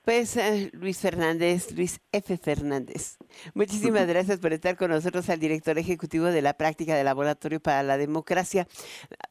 Pues 0.06 0.38
eh, 0.38 0.70
Luis 0.74 0.99
Fernández, 0.99 1.76
Luis 1.76 1.99
F. 2.12 2.38
Fernández, 2.38 3.18
muchísimas 3.56 4.08
gracias 4.08 4.39
por 4.39 4.53
estar 4.53 4.78
con 4.78 4.91
nosotros 4.91 5.28
al 5.32 5.39
director 5.39 5.80
ejecutivo 5.80 6.26
de 6.26 6.43
la 6.43 6.53
práctica 6.53 6.95
del 6.95 7.06
Laboratorio 7.06 7.60
para 7.60 7.82
la 7.82 7.97
Democracia. 7.97 8.68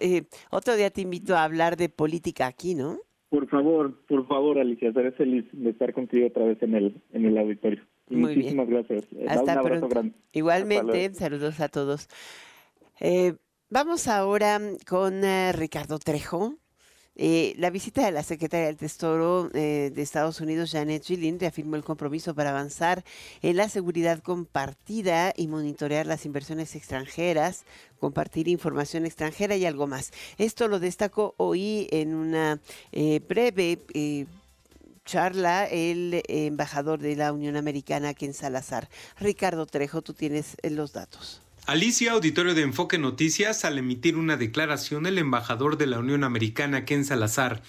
Eh, 0.01 0.25
otro 0.51 0.75
día 0.75 0.91
te 0.91 1.03
invito 1.03 1.37
a 1.37 1.45
hablar 1.45 1.77
de 1.77 1.89
política 1.91 2.49
aquí, 2.49 2.75
¿no? 2.75 2.99
Por 3.29 3.49
favor, 3.49 4.05
por 4.07 4.27
favor, 4.27 4.59
Alicia, 4.59 4.93
seré 4.93 5.13
feliz 5.13 5.45
de 5.53 5.71
estar 5.71 5.93
contigo 5.93 6.27
otra 6.27 6.45
vez 6.45 6.61
en 6.61 6.75
el, 6.75 7.01
en 7.13 7.25
el 7.25 7.39
auditorio. 7.39 7.85
Muy 8.09 8.35
bien. 8.35 8.57
muchísimas 8.57 8.69
gracias. 8.69 9.05
Eh, 9.13 9.27
Hasta 9.29 9.43
un 9.45 9.51
abrazo 9.51 9.69
pronto. 9.69 9.89
grande. 9.89 10.15
Igualmente, 10.33 11.15
saludos 11.15 11.61
a 11.61 11.69
todos. 11.69 12.09
Eh, 12.99 13.35
vamos 13.71 14.09
ahora 14.09 14.61
con 14.89 15.23
Ricardo 15.53 16.01
Trejo. 16.01 16.59
Eh, 17.17 17.55
la 17.59 17.71
visita 17.71 18.05
de 18.05 18.11
la 18.11 18.23
secretaria 18.23 18.67
del 18.67 18.77
Tesoro 18.77 19.49
eh, 19.55 19.93
de 19.95 20.03
Estados 20.03 20.41
Unidos, 20.41 20.73
Janet 20.73 21.05
Yellen, 21.05 21.39
reafirmó 21.39 21.77
el 21.77 21.85
compromiso 21.85 22.35
para 22.35 22.51
avanzar 22.51 23.05
en 23.43 23.57
la 23.57 23.69
seguridad 23.69 24.21
compartida 24.21 25.33
y 25.37 25.47
monitorear 25.47 26.07
las 26.07 26.27
inversiones 26.27 26.75
extranjeras, 26.75 27.65
compartir 28.01 28.49
información 28.49 29.07
extranjera 29.07 29.57
y 29.57 29.65
algo 29.65 29.87
más. 29.87 30.13
Esto 30.39 30.67
lo 30.67 30.81
destacó 30.81 31.35
hoy 31.37 31.89
en 31.93 32.15
una 32.15 32.61
eh, 32.93 33.21
breve 33.29 33.79
eh, 33.95 34.27
charla 35.05 35.67
el 35.67 36.23
embajador 36.29 36.99
de 36.99 37.17
la 37.17 37.33
Unión 37.33 37.57
Americana, 37.57 38.15
Ken 38.15 38.35
Salazar. 38.35 38.89
Ricardo 39.19 39.67
Trejo, 39.67 40.03
tú 40.03 40.15
tienes 40.15 40.57
eh, 40.63 40.71
los 40.71 40.93
datos. 40.93 41.44
Alicia, 41.67 42.13
auditorio 42.13 42.55
de 42.55 42.61
Enfoque 42.61 42.99
Noticias, 42.99 43.65
al 43.65 43.79
emitir 43.79 44.19
una 44.19 44.37
declaración, 44.37 45.07
el 45.07 45.17
embajador 45.17 45.79
de 45.79 45.87
la 45.87 45.99
Unión 45.99 46.23
Americana, 46.23 46.85
Ken 46.85 47.07
Salazar, 47.07 47.63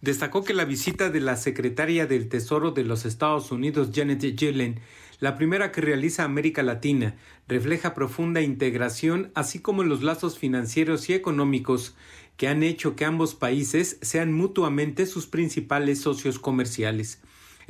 destacó 0.00 0.44
que 0.44 0.54
la 0.54 0.64
visita 0.64 1.10
de 1.10 1.18
la 1.20 1.34
secretaria 1.34 2.06
del 2.06 2.28
Tesoro 2.28 2.70
de 2.70 2.84
los 2.84 3.04
Estados 3.04 3.50
Unidos, 3.50 3.90
Janet 3.92 4.20
Yellen, 4.20 4.78
la 5.18 5.36
primera 5.36 5.72
que 5.72 5.80
realiza 5.80 6.22
América 6.22 6.62
Latina, 6.62 7.16
refleja 7.48 7.92
profunda 7.92 8.40
integración, 8.40 9.32
así 9.34 9.58
como 9.58 9.82
los 9.82 10.04
lazos 10.04 10.38
financieros 10.38 11.10
y 11.10 11.14
económicos 11.14 11.96
que 12.36 12.46
han 12.46 12.62
hecho 12.62 12.94
que 12.94 13.04
ambos 13.04 13.34
países 13.34 13.98
sean 14.00 14.32
mutuamente 14.32 15.06
sus 15.06 15.26
principales 15.26 16.00
socios 16.00 16.38
comerciales. 16.38 17.20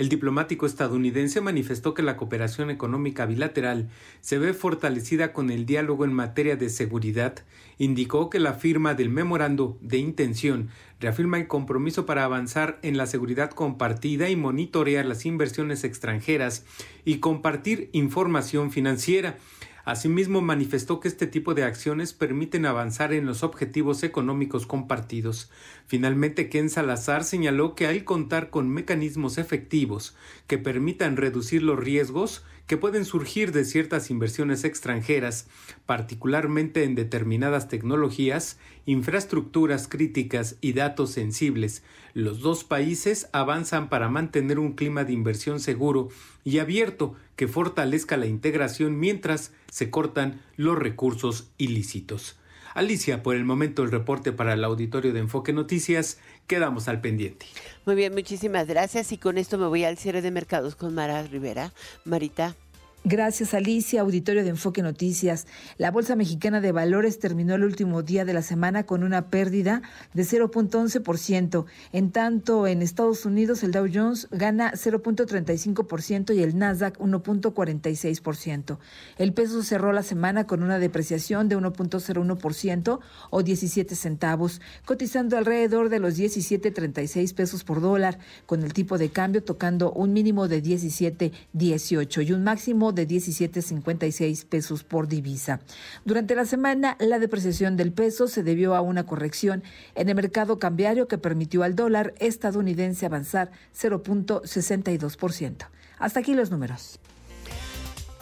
El 0.00 0.08
diplomático 0.08 0.64
estadounidense 0.64 1.42
manifestó 1.42 1.92
que 1.92 2.02
la 2.02 2.16
cooperación 2.16 2.70
económica 2.70 3.26
bilateral 3.26 3.90
se 4.22 4.38
ve 4.38 4.54
fortalecida 4.54 5.34
con 5.34 5.50
el 5.50 5.66
diálogo 5.66 6.06
en 6.06 6.14
materia 6.14 6.56
de 6.56 6.70
seguridad. 6.70 7.44
Indicó 7.76 8.30
que 8.30 8.40
la 8.40 8.54
firma 8.54 8.94
del 8.94 9.10
memorando 9.10 9.76
de 9.82 9.98
intención 9.98 10.70
reafirma 11.00 11.36
el 11.36 11.48
compromiso 11.48 12.06
para 12.06 12.24
avanzar 12.24 12.78
en 12.80 12.96
la 12.96 13.06
seguridad 13.06 13.50
compartida 13.50 14.30
y 14.30 14.36
monitorear 14.36 15.04
las 15.04 15.26
inversiones 15.26 15.84
extranjeras 15.84 16.64
y 17.04 17.18
compartir 17.18 17.90
información 17.92 18.70
financiera. 18.70 19.36
Asimismo, 19.84 20.40
manifestó 20.40 21.00
que 21.00 21.08
este 21.08 21.26
tipo 21.26 21.54
de 21.54 21.64
acciones 21.64 22.12
permiten 22.12 22.66
avanzar 22.66 23.12
en 23.12 23.26
los 23.26 23.42
objetivos 23.42 24.02
económicos 24.02 24.66
compartidos. 24.66 25.50
Finalmente, 25.86 26.48
Ken 26.48 26.70
Salazar 26.70 27.24
señaló 27.24 27.74
que 27.74 27.86
al 27.86 28.04
contar 28.04 28.50
con 28.50 28.68
mecanismos 28.68 29.38
efectivos 29.38 30.14
que 30.46 30.58
permitan 30.58 31.16
reducir 31.16 31.62
los 31.62 31.78
riesgos 31.78 32.44
que 32.70 32.76
pueden 32.76 33.04
surgir 33.04 33.50
de 33.50 33.64
ciertas 33.64 34.10
inversiones 34.10 34.62
extranjeras, 34.62 35.48
particularmente 35.86 36.84
en 36.84 36.94
determinadas 36.94 37.66
tecnologías, 37.66 38.60
infraestructuras 38.86 39.88
críticas 39.88 40.54
y 40.60 40.72
datos 40.74 41.10
sensibles, 41.10 41.82
los 42.14 42.42
dos 42.42 42.62
países 42.62 43.28
avanzan 43.32 43.88
para 43.88 44.08
mantener 44.08 44.60
un 44.60 44.74
clima 44.74 45.02
de 45.02 45.12
inversión 45.12 45.58
seguro 45.58 46.10
y 46.44 46.60
abierto 46.60 47.16
que 47.34 47.48
fortalezca 47.48 48.16
la 48.16 48.26
integración 48.26 49.00
mientras 49.00 49.52
se 49.68 49.90
cortan 49.90 50.40
los 50.54 50.78
recursos 50.78 51.50
ilícitos. 51.58 52.38
Alicia, 52.72 53.24
por 53.24 53.34
el 53.34 53.44
momento 53.44 53.82
el 53.82 53.90
reporte 53.90 54.30
para 54.30 54.52
el 54.52 54.62
auditorio 54.62 55.12
de 55.12 55.18
Enfoque 55.18 55.52
Noticias, 55.52 56.20
quedamos 56.50 56.88
al 56.88 57.00
pendiente. 57.00 57.46
Muy 57.86 57.94
bien, 57.94 58.12
muchísimas 58.12 58.66
gracias 58.66 59.12
y 59.12 59.18
con 59.18 59.38
esto 59.38 59.56
me 59.56 59.68
voy 59.68 59.84
al 59.84 59.96
cierre 59.96 60.20
de 60.20 60.32
mercados 60.32 60.74
con 60.74 60.92
Mara 60.92 61.22
Rivera. 61.22 61.72
Marita. 62.04 62.56
Gracias, 63.04 63.54
Alicia. 63.54 64.02
Auditorio 64.02 64.44
de 64.44 64.50
Enfoque 64.50 64.82
Noticias. 64.82 65.46
La 65.78 65.90
Bolsa 65.90 66.16
Mexicana 66.16 66.60
de 66.60 66.70
Valores 66.70 67.18
terminó 67.18 67.54
el 67.54 67.64
último 67.64 68.02
día 68.02 68.26
de 68.26 68.34
la 68.34 68.42
semana 68.42 68.84
con 68.84 69.02
una 69.02 69.30
pérdida 69.30 69.80
de 70.12 70.22
0.11%. 70.24 71.64
En 71.92 72.12
tanto, 72.12 72.66
en 72.66 72.82
Estados 72.82 73.24
Unidos, 73.24 73.62
el 73.62 73.72
Dow 73.72 73.88
Jones 73.90 74.28
gana 74.30 74.72
0.35% 74.72 76.36
y 76.36 76.42
el 76.42 76.58
Nasdaq 76.58 76.98
1.46%. 76.98 78.76
El 79.16 79.32
peso 79.32 79.62
cerró 79.62 79.92
la 79.92 80.02
semana 80.02 80.46
con 80.46 80.62
una 80.62 80.78
depreciación 80.78 81.48
de 81.48 81.56
1.01% 81.56 83.00
o 83.30 83.42
17 83.42 83.94
centavos, 83.94 84.60
cotizando 84.84 85.38
alrededor 85.38 85.88
de 85.88 86.00
los 86.00 86.18
17.36 86.18 87.34
pesos 87.34 87.64
por 87.64 87.80
dólar, 87.80 88.18
con 88.44 88.62
el 88.62 88.74
tipo 88.74 88.98
de 88.98 89.08
cambio 89.08 89.42
tocando 89.42 89.90
un 89.90 90.12
mínimo 90.12 90.48
de 90.48 90.62
17.18 90.62 92.26
y 92.26 92.32
un 92.32 92.44
máximo 92.44 92.89
de 92.92 93.06
17.56 93.06 94.46
pesos 94.46 94.84
por 94.84 95.08
divisa. 95.08 95.60
Durante 96.04 96.34
la 96.34 96.44
semana, 96.44 96.96
la 97.00 97.18
depreciación 97.18 97.76
del 97.76 97.92
peso 97.92 98.28
se 98.28 98.42
debió 98.42 98.74
a 98.74 98.80
una 98.80 99.06
corrección 99.06 99.62
en 99.94 100.08
el 100.08 100.14
mercado 100.14 100.58
cambiario 100.58 101.08
que 101.08 101.18
permitió 101.18 101.62
al 101.62 101.76
dólar 101.76 102.14
estadounidense 102.18 103.06
avanzar 103.06 103.50
0.62%. 103.74 105.66
Hasta 105.98 106.20
aquí 106.20 106.34
los 106.34 106.50
números. 106.50 106.98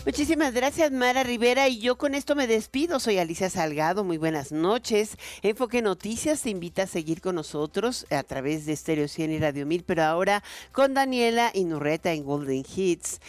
Muchísimas 0.09 0.55
gracias, 0.55 0.91
Mara 0.91 1.23
Rivera. 1.23 1.69
Y 1.69 1.81
yo 1.81 1.99
con 1.99 2.14
esto 2.14 2.35
me 2.35 2.47
despido. 2.47 2.99
Soy 2.99 3.19
Alicia 3.19 3.51
Salgado. 3.51 4.05
Muy 4.05 4.16
buenas 4.16 4.53
noches. 4.53 5.19
Enfoque 5.43 5.83
Noticias 5.83 6.41
te 6.41 6.49
invita 6.49 6.85
a 6.85 6.87
seguir 6.87 7.21
con 7.21 7.35
nosotros 7.35 8.07
a 8.11 8.23
través 8.23 8.64
de 8.64 8.75
Stereo 8.75 9.07
100 9.07 9.33
y 9.33 9.39
Radio 9.39 9.66
1000, 9.66 9.85
pero 9.85 10.05
ahora 10.05 10.43
con 10.73 10.95
Daniela 10.95 11.51
Inurreta 11.53 12.12
en 12.12 12.25
Golden 12.25 12.64
Hits 12.75 13.21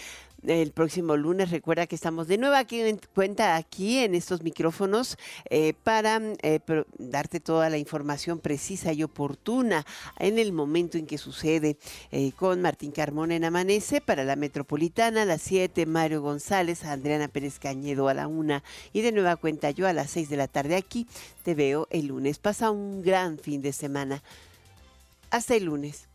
el 0.45 0.71
próximo 0.71 1.17
lunes. 1.17 1.51
Recuerda 1.51 1.87
que 1.87 1.95
estamos 1.95 2.27
de 2.27 2.37
nuevo 2.37 2.55
aquí 2.55 2.81
en 2.81 2.99
cuenta 3.13 3.55
aquí 3.55 3.99
en 3.99 4.15
estos 4.15 4.41
micrófonos 4.43 5.17
eh, 5.49 5.73
para 5.83 6.21
eh, 6.41 6.59
darte 6.97 7.39
toda 7.39 7.69
la 7.69 7.77
información 7.77 8.39
precisa 8.39 8.93
y 8.93 9.03
oportuna 9.03 9.85
en 10.17 10.39
el 10.39 10.53
momento 10.53 10.97
en 10.97 11.05
que 11.05 11.17
sucede 11.17 11.77
eh, 12.11 12.31
con 12.35 12.61
Martín 12.61 12.91
Carmona 12.91 13.35
en 13.35 13.45
Amanece 13.45 14.01
para 14.01 14.23
la 14.23 14.35
Metropolitana 14.35 15.23
a 15.23 15.25
las 15.25 15.41
7, 15.41 15.85
Mario 15.85 16.21
González, 16.21 16.83
Adriana 16.85 17.27
Pérez 17.27 17.59
Cañedo 17.59 18.07
a 18.07 18.13
la 18.13 18.27
1 18.27 18.61
y 18.93 19.01
de 19.01 19.11
nueva 19.11 19.35
cuenta 19.35 19.71
yo 19.71 19.87
a 19.87 19.93
las 19.93 20.11
6 20.11 20.29
de 20.29 20.37
la 20.37 20.47
tarde 20.47 20.75
aquí. 20.75 21.07
Te 21.43 21.55
veo 21.55 21.87
el 21.89 22.07
lunes. 22.07 22.39
Pasa 22.39 22.71
un 22.71 23.01
gran 23.01 23.37
fin 23.37 23.61
de 23.61 23.73
semana. 23.73 24.23
Hasta 25.29 25.55
el 25.55 25.65
lunes. 25.65 26.05